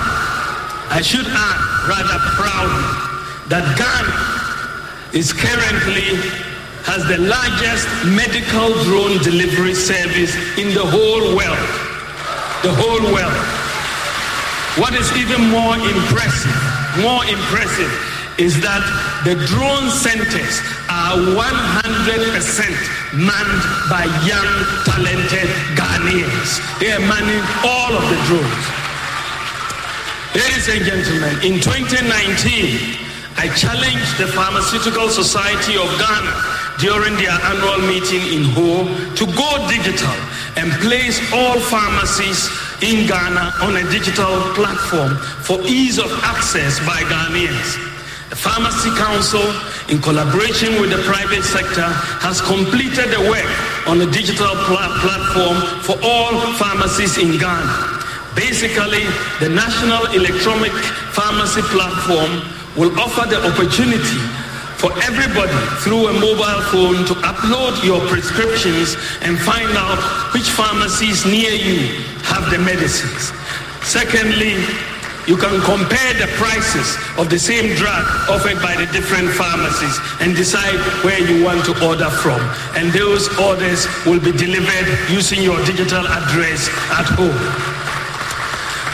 I 0.92 1.02
should 1.02 1.26
add 1.26 1.60
rather 1.88 2.20
proudly 2.36 2.92
that 3.50 3.66
Ghana 3.80 5.18
is 5.18 5.34
currently 5.34 6.20
has 6.84 7.08
the 7.08 7.18
largest 7.24 7.88
medical 8.12 8.74
drone 8.84 9.18
delivery 9.24 9.74
service 9.74 10.36
in 10.58 10.74
the 10.74 10.84
whole 10.84 11.36
world. 11.36 11.68
The 12.64 12.74
whole 12.74 13.06
world. 13.16 13.40
What 14.80 14.94
is 14.96 15.08
even 15.18 15.52
more 15.52 15.76
impressive, 15.76 16.81
more 17.00 17.24
impressive, 17.26 17.92
is 18.40 18.60
that 18.62 18.82
the 19.24 19.36
drone 19.54 19.88
centers 19.92 20.60
are 20.90 21.16
100% 21.38 21.86
manned 23.14 23.64
by 23.92 24.08
young, 24.26 24.52
talented 24.88 25.48
Ghanaians. 25.78 26.60
They 26.80 26.92
are 26.92 27.04
manning 27.06 27.44
all 27.64 27.92
of 27.94 28.04
the 28.08 28.20
drones. 28.28 28.66
Ladies 30.34 30.68
and 30.72 30.82
gentlemen, 30.88 31.36
in 31.44 31.60
2019, 31.60 32.08
I 33.38 33.48
challenged 33.56 34.18
the 34.18 34.28
Pharmaceutical 34.32 35.10
Society 35.10 35.76
of 35.76 35.88
Ghana 36.00 36.34
during 36.80 37.14
their 37.20 37.36
annual 37.36 37.84
meeting 37.88 38.24
in 38.32 38.44
Ho 38.56 38.88
to 39.16 39.26
go 39.38 39.50
digital 39.68 40.18
and 40.58 40.72
place 40.82 41.20
all 41.32 41.60
pharmacies 41.60 42.50
in 42.82 43.06
Ghana 43.08 43.54
on 43.62 43.78
a 43.78 43.86
digital 43.92 44.42
platform 44.58 45.16
for 45.46 45.62
ease 45.66 46.00
of 46.00 46.10
access 46.26 46.80
by 46.82 46.98
Ghanaians. 47.06 47.78
The 48.30 48.36
Pharmacy 48.36 48.90
Council, 48.98 49.44
in 49.90 50.02
collaboration 50.02 50.82
with 50.82 50.90
the 50.90 51.02
private 51.04 51.44
sector, 51.44 51.86
has 52.26 52.42
completed 52.42 53.12
the 53.14 53.22
work 53.30 53.52
on 53.88 54.02
a 54.02 54.10
digital 54.10 54.50
pl- 54.66 54.94
platform 55.04 55.58
for 55.86 56.00
all 56.02 56.34
pharmacies 56.58 57.18
in 57.18 57.38
Ghana. 57.38 58.02
Basically, 58.34 59.04
the 59.44 59.50
National 59.52 60.08
Electronic 60.16 60.72
Pharmacy 61.12 61.62
Platform 61.76 62.32
will 62.80 62.96
offer 62.98 63.28
the 63.28 63.38
opportunity 63.46 64.20
for 64.82 64.90
everybody 65.06 65.54
through 65.86 66.10
a 66.10 66.14
mobile 66.18 66.62
phone 66.74 67.06
to 67.06 67.14
upload 67.22 67.78
your 67.86 68.02
prescriptions 68.10 68.98
and 69.22 69.38
find 69.38 69.70
out 69.78 70.02
which 70.34 70.50
pharmacies 70.50 71.24
near 71.24 71.54
you 71.54 71.86
have 72.26 72.50
the 72.50 72.58
medicines. 72.58 73.30
Secondly, 73.86 74.58
you 75.30 75.38
can 75.38 75.62
compare 75.62 76.14
the 76.18 76.26
prices 76.34 76.98
of 77.22 77.30
the 77.30 77.38
same 77.38 77.76
drug 77.78 78.02
offered 78.26 78.58
by 78.58 78.74
the 78.74 78.92
different 78.92 79.30
pharmacies 79.38 80.00
and 80.20 80.36
decide 80.36 80.82
where 81.06 81.22
you 81.22 81.46
want 81.46 81.64
to 81.66 81.78
order 81.86 82.10
from. 82.10 82.42
And 82.74 82.92
those 82.92 83.30
orders 83.38 83.86
will 84.04 84.20
be 84.20 84.34
delivered 84.34 84.90
using 85.14 85.44
your 85.44 85.64
digital 85.64 86.02
address 86.08 86.70
at 86.98 87.06
home. 87.14 87.81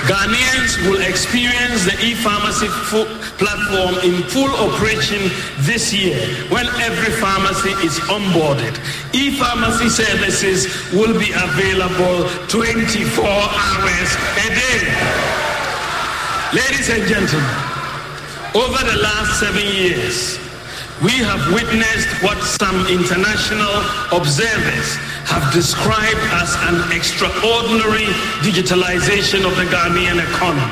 Ghanaians 0.08 0.88
will 0.88 1.02
experience 1.02 1.84
the 1.84 1.92
e-pharmacy 2.00 2.68
platform 3.36 4.00
in 4.08 4.24
full 4.32 4.48
operation 4.56 5.20
this 5.68 5.92
year 5.94 6.16
when 6.48 6.66
every 6.80 7.12
pharmacy 7.20 7.72
is 7.84 8.00
onboarded. 8.08 8.72
E-pharmacy 9.14 9.90
services 9.90 10.66
will 10.94 11.12
be 11.20 11.36
available 11.36 12.24
24 12.48 13.26
hours 13.28 14.10
a 14.40 14.48
day. 14.56 14.80
Ladies 16.56 16.88
and 16.88 17.04
gentlemen, 17.12 17.56
over 18.56 18.80
the 18.88 18.98
last 19.04 19.42
seven 19.42 19.68
years, 19.76 20.40
we 21.04 21.12
have 21.20 21.52
witnessed 21.54 22.08
what 22.24 22.40
some 22.42 22.88
international 22.88 23.76
observers 24.16 24.96
have 25.28 25.52
described 25.54 26.24
as 26.40 26.56
an 26.72 26.80
extraordinary 26.96 28.08
digitalization 28.48 29.44
of 29.44 29.56
the 29.60 29.68
Ghanaian 29.68 30.24
economy. 30.24 30.72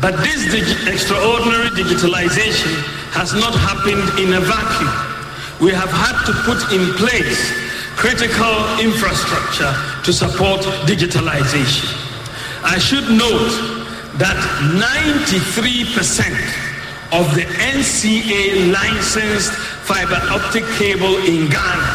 But 0.00 0.16
this 0.22 0.46
dig- 0.46 0.86
extraordinary 0.86 1.70
digitalization 1.70 2.70
has 3.10 3.34
not 3.34 3.54
happened 3.54 4.06
in 4.22 4.34
a 4.34 4.40
vacuum. 4.40 4.94
We 5.60 5.72
have 5.72 5.90
had 5.90 6.16
to 6.26 6.32
put 6.46 6.60
in 6.70 6.94
place 6.94 7.52
critical 7.96 8.54
infrastructure 8.78 9.74
to 10.04 10.12
support 10.12 10.60
digitalization. 10.86 11.90
I 12.62 12.78
should 12.78 13.10
note 13.10 13.50
that 14.18 14.38
93% 14.78 16.30
of 17.12 17.34
the 17.34 17.42
NCA 17.42 18.72
licensed 18.72 19.52
fiber 19.82 20.20
optic 20.30 20.64
cable 20.78 21.16
in 21.26 21.50
Ghana, 21.50 21.90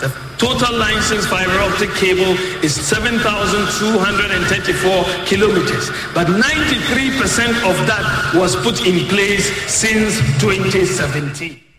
the 0.00 0.08
total 0.40 0.72
licensed 0.78 1.28
fiber 1.28 1.60
optic 1.60 1.90
cable 1.90 2.34
is 2.64 2.74
7,234 2.74 5.04
kilometers, 5.26 5.90
but 6.14 6.26
93% 6.28 7.50
of 7.68 7.76
that 7.86 8.32
was 8.34 8.56
put 8.56 8.86
in 8.86 9.06
place 9.08 9.52
since 9.70 10.18
2017. 10.40 11.69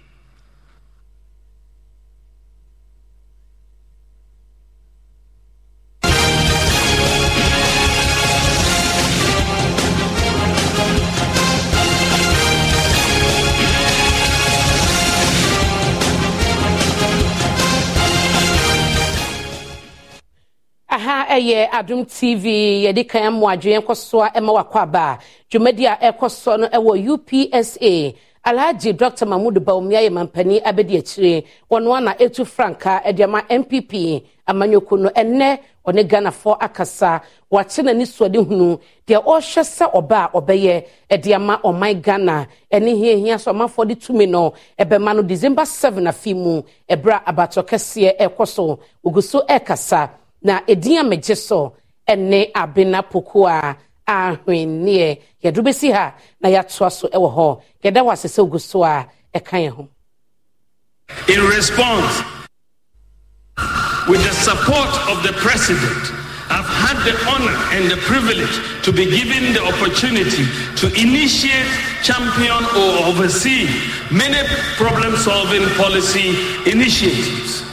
Ɛyɛ 21.42 21.68
adom 21.72 22.06
tv 22.06 22.44
yɛde 22.86 23.04
kan 23.10 23.34
mu 23.34 23.46
adwene 23.48 23.82
kɔ 23.88 23.96
soa 23.96 24.28
ɛma 24.38 24.52
wakɔ 24.58 24.78
aba. 24.82 25.18
Dwumadi 25.50 25.86
a 25.86 25.96
ɛkɔ 26.12 26.60
no 26.60 26.68
ɛwɔ 26.68 27.10
upsa 27.14 28.14
alhaji 28.46 28.94
dr. 28.98 29.26
Mahmud 29.26 29.56
baumia 29.66 30.02
yɛ 30.02 30.10
mampani 30.12 30.62
abɛdi 30.62 30.98
akyire 30.98 31.44
wɔn 31.70 31.98
ana 31.98 32.16
etu 32.20 32.44
frankaa 32.46 33.04
ɛde 33.04 33.24
ama 33.24 33.42
npp 33.50 34.24
amanyɔkuo 34.48 35.00
no 35.00 35.10
ɛnɛ 35.10 35.60
ɔne 35.86 36.04
ghanafoɔ 36.10 36.58
akasa. 36.60 37.22
Wakye 37.52 37.84
n'ani 37.84 38.06
soɔde 38.06 38.38
hunu. 38.48 38.80
Deɛ 39.08 39.24
ɔrehwɛ 39.24 39.62
sɛ 39.64 39.92
ɔba 39.94 40.26
a 40.26 40.30
ɔbɛyɛ 40.42 40.86
ɛde 41.10 41.34
ama 41.36 41.60
ɔman 41.64 42.02
ghana. 42.02 42.48
Ɛne 42.72 42.96
hiahia 42.98 43.39
so 43.39 43.52
ɔmanfoɔ 43.54 43.88
de 43.88 43.96
tumi 43.96 44.28
no 44.28 44.54
ɛbɛma 44.80 45.16
no 45.16 45.22
december 45.24 45.66
seven 45.66 46.06
afi 46.08 46.34
mu 46.36 46.62
ɛberɛ 46.89 47.24
abatɔ 47.26 47.64
kɛseɛ 47.68 48.18
ɛkɔ 48.20 48.48
so. 48.48 48.80
Ogu 49.06 49.22
so 49.24 49.42
ɛrekasa 49.48 50.10
na 50.42 50.62
ɛdin 50.62 51.00
a 51.00 51.04
megye 51.04 51.38
so 51.38 51.76
ɛne 52.08 52.52
abena 52.54 53.02
pokoa 53.04 53.78
ahwenneɛ 54.08 55.18
yɛde 55.44 55.62
bɛsi 55.62 55.94
ha 55.94 56.16
na 56.42 56.50
yɛatoa 56.50 56.92
so 56.92 57.08
ɛwɔ 57.08 57.30
hɔ 57.36 57.62
yɛda 57.84 58.02
wɔ 58.06 58.39
ogu 58.39 58.60
so 58.60 58.84
a 58.84 59.08
ɛka 59.34 59.58
yɛn 59.64 59.70
ho. 59.76 59.89
In 61.28 61.42
response, 61.48 62.24
with 64.08 64.24
the 64.24 64.34
support 64.34 64.92
of 65.12 65.22
the 65.24 65.34
president, 65.38 66.04
I've 66.50 66.68
had 66.68 66.98
the 67.08 67.16
honor 67.32 67.58
and 67.76 67.89
the 67.92 67.98
privilege 67.98 68.84
to 68.84 68.92
be 68.92 69.06
given 69.06 69.54
the 69.54 69.64
opportunity 69.64 70.44
to 70.80 70.86
initiate, 71.00 71.68
champion, 72.04 72.64
or 72.76 73.08
oversee 73.08 73.68
many 74.12 74.42
problem 74.76 75.16
solving 75.16 75.64
policy 75.76 76.36
initiatives. 76.70 77.70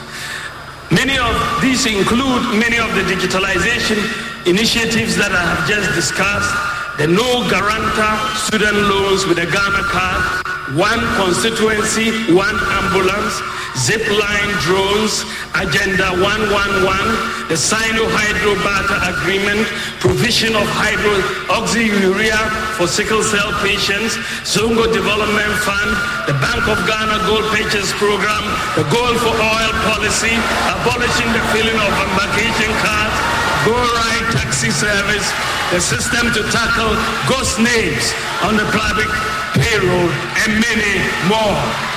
Many 0.90 1.18
of 1.18 1.60
these 1.60 1.84
include 1.84 2.42
many 2.56 2.78
of 2.78 2.88
the 2.94 3.02
digitalization 3.02 4.00
initiatives 4.46 5.16
that 5.16 5.32
I 5.32 5.44
have 5.44 5.68
just 5.68 5.94
discussed, 5.94 6.48
the 6.96 7.06
no 7.06 7.44
guarantor 7.50 8.16
student 8.48 8.88
loans 8.88 9.26
with 9.26 9.36
a 9.36 9.44
Ghana 9.44 9.84
card, 9.92 10.47
one 10.76 11.00
constituency, 11.16 12.12
one 12.34 12.56
ambulance, 12.76 13.40
Zipline 13.78 14.52
drones, 14.66 15.24
Agenda 15.56 16.12
111, 16.20 17.48
the 17.48 17.56
Sino-Hydro 17.56 18.52
Barter 18.60 19.00
Agreement, 19.16 19.64
provision 20.02 20.52
of 20.52 20.66
hydroxyurea 20.68 22.36
for 22.76 22.84
sickle 22.84 23.22
cell 23.22 23.48
patients, 23.64 24.20
Zongo 24.44 24.84
Development 24.92 25.54
Fund, 25.64 25.90
the 26.28 26.36
Bank 26.36 26.60
of 26.68 26.76
Ghana 26.84 27.16
Gold 27.24 27.48
Purchase 27.48 27.88
Program, 27.96 28.44
the 28.76 28.84
Gold 28.92 29.16
for 29.24 29.32
Oil 29.32 29.72
Policy, 29.88 30.36
abolishing 30.68 31.30
the 31.32 31.42
filling 31.56 31.80
of 31.80 31.92
embarkation 32.12 32.72
cards, 32.84 33.16
Go 33.64 33.72
Ride 33.72 34.26
Taxi 34.36 34.68
Service, 34.68 35.32
the 35.72 35.80
system 35.80 36.28
to 36.36 36.42
tackle 36.52 36.92
ghost 37.24 37.56
names 37.56 38.12
on 38.42 38.56
the 38.56 38.64
public 38.70 39.08
payroll, 39.54 40.10
and 40.42 40.52
many 40.60 40.94
more. 41.28 41.88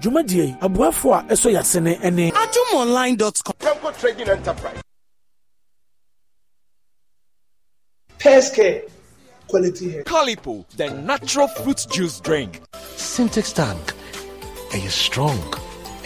dwumadie 0.00 0.42
yi 0.44 0.54
aboafo 0.60 1.14
a 1.14 1.22
ɛsɔ 1.32 1.48
yɛasene 1.54 2.10
ne 2.12 2.32
adomonline.com 2.50 3.54
Temco 3.58 3.92
Trading 3.98 4.28
Enterprise. 4.28 4.80
Pesque 8.18 8.88
quality 9.46 9.90
hair. 9.92 10.04
Calipo, 10.04 10.64
the 10.76 10.90
natural 10.90 11.48
fruit 11.48 11.86
juice 11.90 12.20
drink. 12.20 12.60
Sintex 12.72 13.54
tank. 13.54 13.94
Are 14.72 14.78
you 14.78 14.90
strong? 14.90 15.38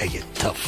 Are 0.01 0.07
you 0.07 0.23
tough? 0.35 0.63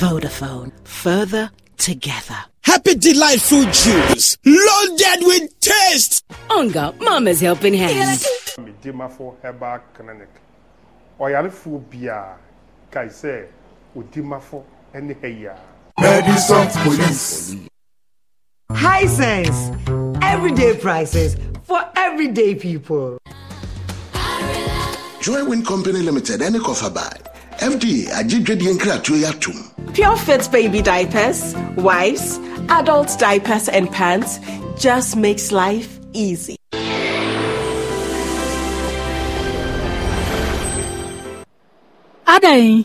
Vodafone. 0.00 0.72
Further 0.84 1.50
together. 1.76 2.36
Happy 2.62 2.94
Delight 2.94 3.40
Fruit 3.42 3.70
Juice, 3.72 4.38
loaded 4.44 5.26
with 5.26 5.60
taste. 5.60 6.24
Onga, 6.48 6.98
Mama's 6.98 7.40
helping 7.40 7.74
hand. 7.74 8.20
medimafo 8.58 9.34
herbal 9.42 9.80
clinic 9.94 10.28
ɔyarefoɔ 11.20 11.80
biara 11.90 12.38
kae 12.90 13.08
sɛ 13.08 13.46
odimafo 13.96 14.64
ne 14.94 15.14
ha 15.20 15.26
yi 15.28 15.46
a 15.46 15.56
Medicine 16.00 16.68
Police. 16.82 17.56
High 18.72 19.06
sense. 19.06 19.70
Everyday 20.22 20.76
prices 20.76 21.36
for 21.62 21.80
everyday 21.96 22.54
people. 22.56 23.18
Joywin 25.20 25.64
Company 25.64 26.00
Limited 26.00 26.40
ɛne 26.40 26.58
kɔfa 26.58 26.92
by 26.92 27.12
FDA 27.60 28.10
agye 28.18 28.40
dwadie 28.44 28.74
nkratoɔ 28.74 29.16
yi 29.18 29.24
atom 29.24 29.92
Pure 29.94 30.16
Fit 30.16 30.48
baby 30.50 30.82
diapers, 30.82 31.54
wipes, 31.76 32.38
adult 32.68 33.16
diapers, 33.18 33.68
and 33.68 33.90
pants 33.92 34.40
just 34.76 35.16
makes 35.16 35.52
life 35.52 36.00
easy. 36.12 36.56
adan 42.26 42.84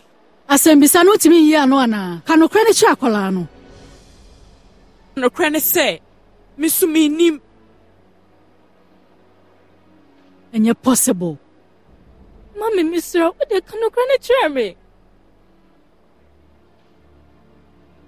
asɛmbisa 0.54 0.98
no 1.04 1.10
wotumi 1.12 1.38
yi 1.48 1.54
ano 1.62 1.76
anaa 1.84 2.10
ka 2.26 2.32
nokorɛ 2.40 2.62
no 2.66 2.72
kyerɛ 2.78 2.92
akwaraa 2.94 3.30
no 3.36 3.42
nokorɛ 5.20 5.48
ne 5.52 5.58
sɛ 5.72 5.86
meso 6.60 6.86
mennim 6.94 7.36
ɛnyɛ 10.54 10.74
possible. 10.82 11.38
Mame 12.58 12.82
mesrɛ 12.90 13.26
wode 13.36 13.56
ka 13.66 13.74
nokorɛ 13.82 14.04
no 14.10 14.16
kyerɛ 14.26 14.52
me? 14.54 14.76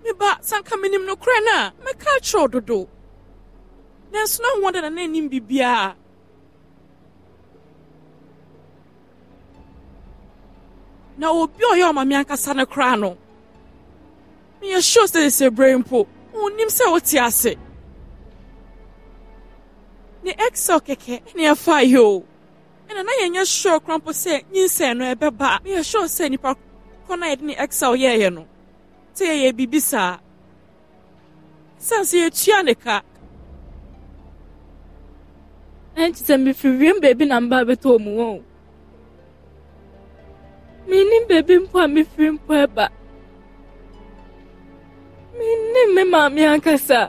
Meba 0.04 0.42
sanka 0.42 0.74
menim 0.76 1.06
nokorɛ 1.06 1.38
no 1.46 1.52
a 1.62 1.72
mɛka 1.84 2.08
akyerɛw 2.18 2.50
dodo 2.50 2.88
nanso 4.12 4.40
na 4.42 4.48
nwɔ 4.58 4.72
da 4.72 4.80
na 4.80 4.88
na 4.90 5.02
anim 5.02 5.30
biribiaa 5.30 5.94
na 11.18 11.30
obi 11.30 11.62
a 11.64 11.74
ɔyɛ 11.74 11.84
ɔma 11.90 12.06
me 12.08 12.14
ankasa 12.16 12.54
no 12.54 12.64
koraa 12.66 12.98
no 12.98 13.16
meyɛ 14.60 14.80
sure 14.82 15.06
sɛ 15.06 15.50
berɛ 15.50 15.78
mpo 15.82 16.06
wonnim 16.32 16.68
sɛ 16.68 16.90
wote 16.90 17.14
ase. 17.14 17.54
Ne 20.24 20.32
excel 20.38 20.80
kɛkɛ 20.80 21.34
ne 21.34 21.42
ɛfa 21.52 21.84
yi 21.84 21.98
o. 21.98 22.24
Ɛna 22.88 23.04
na 23.04 23.12
yɛnyɛ 23.20 23.44
sure 23.46 23.80
koraa 23.80 23.98
mpo 24.00 24.10
sɛ 24.12 24.44
nyinsɛn 24.52 24.96
no 24.96 25.04
ɛbɛba 25.14 25.62
meyɛ 25.64 25.84
sure 25.84 26.04
sɛ 26.04 26.28
nnipa 26.30 26.54
kɔ 27.08 27.18
no 27.18 27.26
a 27.26 27.30
yɛde 27.36 27.42
ne 27.42 27.54
excel 27.58 27.94
yɛɛyɛ 27.94 28.32
no 28.34 28.46
sɛ 29.14 29.24
yɛyɛ 29.26 29.52
biribi 29.56 29.80
saa. 29.80 30.18
Siane 31.78 32.04
sɛ 32.04 32.16
yɛtua 32.28 32.64
ne 32.64 32.74
ka. 32.74 33.02
Ɛnti 35.96 36.22
sɛ 36.26 36.34
mefiri 36.40 36.78
wiem 36.78 37.00
baabi 37.00 37.26
na 37.26 37.40
mba 37.40 37.64
bɛtɔ 37.68 37.98
mu 38.00 38.10
wɔ 38.18 38.26
o. 38.38 38.42
mennim 40.88 41.24
baabi 41.28 41.54
mpo 41.58 41.76
a 41.84 41.86
mefiri 41.94 42.30
mpo 42.36 42.52
ɛba 42.64 42.84
mennim 45.36 45.88
me 45.94 46.02
maame 46.12 46.42
ankasa 46.52 47.00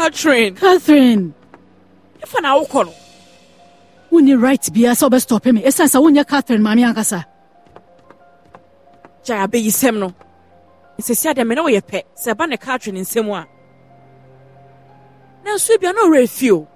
catherine. 0.00 0.54
Catherine. 0.54 1.34
Ɛfa 2.22 2.42
na 2.42 2.56
wokɔ 2.58 2.86
no. 2.86 2.94
Wonni 4.12 4.40
right 4.40 4.62
biara 4.72 4.94
sɛ 4.94 5.08
wobɛstɔpe 5.08 5.52
me. 5.54 5.62
Ɛsiane 5.62 5.90
sɛ 5.92 5.98
wonyɛ 6.02 6.26
catherine 6.26 6.62
maame 6.62 6.82
ankasa 6.92 7.24
gyae 9.24 9.46
abɛyisɛm 9.46 9.98
no. 9.98 10.14
Nsɛsi 10.98 11.32
adeɛ 11.34 11.46
me 11.46 11.54
ne 11.54 11.60
woyɛ 11.62 11.82
pɛ 11.82 12.02
sɛ 12.16 12.34
ɛba 12.34 12.48
ne 12.48 12.56
catherine 12.56 12.96
nsɛm 13.00 13.28
a. 13.38 13.46
Nanso 15.44 15.74
ebia 15.76 15.94
na 15.94 16.02
ɔwerɛ 16.06 16.28
fie 16.28 16.50
o 16.52 16.66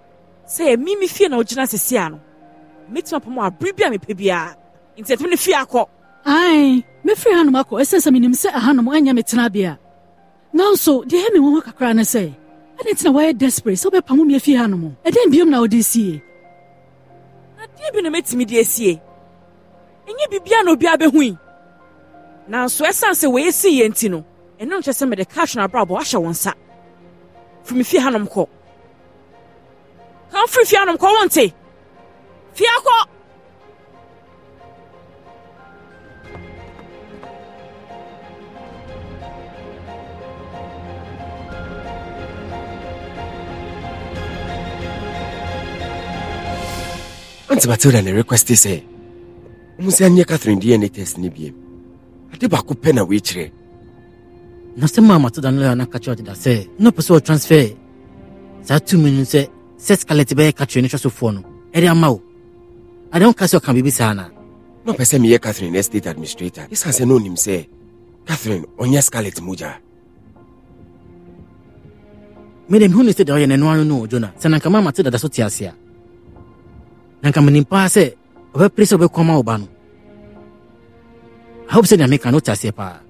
sɛ 0.47 0.63
yɛ 0.71 0.77
mimi 0.79 1.07
fie 1.09 1.29
na 1.29 1.37
wogyina 1.39 1.65
sɛsi 1.65 1.97
a 2.05 2.11
no 2.11 2.21
mɛtumi 2.93 3.17
apam 3.19 3.39
abere 3.45 3.73
bi 3.77 3.83
a 3.85 3.91
mepɛ 3.91 4.13
biara 4.19 4.57
nti 4.99 5.11
ɛtumi 5.17 5.31
ne 5.31 5.37
fie 5.37 5.55
akɔ 5.55 5.87
ai 6.27 6.85
mɛfiri 7.05 7.33
hanom 7.39 7.57
akɔ 7.61 7.75
ɛsiane 7.83 8.03
sɛ 8.05 8.11
menim 8.13 8.33
sɛ 8.43 8.49
ahanom 8.53 8.87
anyɛ 8.93 9.15
me 9.15 9.23
tenabea 9.23 9.79
nanso 10.55 11.05
deɛ 11.09 11.21
ɛ 11.27 11.33
me 11.35 11.39
wɔ 11.41 11.49
hɔ 11.57 11.61
kakra 11.69 11.95
ne 11.95 12.03
sɛ 12.03 12.25
ɛne 12.79 12.91
ntina 12.93 13.11
woayɛ 13.15 13.39
desperate 13.39 13.79
sɛ 13.79 13.87
wobɛpamo 13.91 14.27
me 14.27 14.37
afie 14.37 14.57
hanom 14.57 14.97
ɛdɛn 15.05 15.31
biom 15.33 15.49
na 15.51 15.61
wode 15.61 15.83
sie. 15.83 16.23
Adeɛ 17.61 17.93
bi 17.95 18.01
na 18.03 18.11
mɛtumi 18.11 18.47
de 18.47 18.59
asie 18.61 19.01
ɛnyɛ 20.07 20.25
biribia 20.31 20.65
na 20.65 20.73
obiara 20.75 20.99
bɛhui 20.99 21.39
nanso 22.49 22.85
ɛsiane 22.85 23.17
sɛ 23.17 23.27
wɔyɛ 23.33 23.51
sii 23.53 23.81
yɛ 23.81 23.89
nti 23.89 24.11
no 24.11 24.25
ɛno 24.61 24.79
nkyɛ 24.81 24.93
sɛ 24.93 25.09
mede 25.09 25.25
catherine 25.29 25.65
abrabɔ 25.67 25.99
ahyɛ 26.01 26.21
wo 26.21 26.29
nsa. 26.29 26.53
Firi 27.65 27.79
me 27.79 27.83
fie 27.85 27.99
hanom 27.99 28.29
kɔ 28.29 28.47
kan 30.35 30.47
firi 30.53 30.67
fie 30.69 30.79
hanom 30.81 30.97
kɔ 31.03 31.09
wo 31.17 31.23
nte 31.27 31.45
fie 32.57 32.71
akɔ 32.77 32.97
Auntie 47.51 47.69
Matilda 47.71 48.01
na 48.03 48.11
request 48.19 48.49
sɛ 48.65 48.75
ɔmo 49.79 49.91
sɛ 49.97 50.03
anyɛ 50.07 50.25
Catherine 50.29 50.59
DNA 50.61 50.89
test 50.89 51.19
ne 51.19 51.29
biem. 51.31 51.55
Ade 52.33 52.47
baako 52.51 52.75
pɛ 52.75 52.91
na 52.95 53.03
woekyerɛ 53.09 53.47
na 54.77 54.87
sɛ 54.87 55.01
maa 55.07 55.19
mato 55.19 55.41
da 55.41 55.51
no 55.51 55.61
lɔya 55.63 55.77
na 55.79 55.87
ka 55.87 55.99
kyerɛ 55.99 56.15
ɔdeda 56.17 56.35
sɛ 56.35 56.55
na 56.79 56.91
ɔpɛ 56.91 57.01
sɛ 57.07 57.13
ɔtransfer 57.21 57.77
saa 58.67 58.79
tumi 58.81 59.11
no 59.13 59.23
sɛ 59.23 59.47
sɛ 59.87 59.95
scarlet 60.01 60.31
bɛyɛ 60.39 60.53
Catherine 60.59 60.85
no 60.85 60.89
hwɛsofoɔ 60.89 61.31
no 61.35 61.41
ɛde 61.75 61.87
ama 61.91 62.09
wo. 62.13 62.23
Ade 63.13 63.25
woka 63.29 63.45
sɛ 63.45 63.59
ɔka 63.61 63.71
biribi 63.75 63.93
saa 63.93 64.13
na? 64.15 64.25
Na 64.85 64.93
ɔpɛ 64.93 65.05
sɛ 65.11 65.17
meyɛ 65.21 65.39
Catherine 65.45 65.77
estate 65.77 66.07
administrator 66.07 66.65
ɛsiane 66.73 66.95
sɛ 66.99 67.05
na 67.07 67.15
onim 67.15 67.37
sɛ 67.37 67.67
Catherine 68.27 68.65
ɔnyɛ 68.79 69.03
Scarlet 69.03 69.37
mogya. 69.41 69.71
Mede 72.69 72.89
mehu 72.89 73.03
ne 73.05 73.13
sɛ 73.13 73.25
deɛ 73.29 73.35
ɔyɛ 73.37 73.47
n'anoa 73.49 73.77
no 73.77 73.85
no 73.85 74.07
ɔdwo 74.07 74.19
na. 74.21 74.29
Sɛ 74.41 74.51
nanka 74.51 74.71
maa 74.71 74.81
mate 74.81 75.03
dada 75.03 75.19
so 75.19 75.29
te 75.29 75.43
ase 75.43 75.63
a 75.69 75.75
na 77.23 77.31
nka 77.31 77.41
menim 77.45 77.65
paa 77.69 77.87
sɛ 77.87 78.15
ɔbɛpere 78.55 78.85
sɛ 78.89 78.95
ɔbɛkɔma 78.99 79.37
wo 79.37 79.43
ba 79.43 79.59
no. 79.59 79.69
I 81.69 81.73
hope 81.75 81.85
sɛ 81.85 81.99
nea 81.99 82.07
meka 82.09 82.31
no 82.31 82.37
wote 82.37 82.49
aseɛ 82.53 82.73
paa 82.75 83.01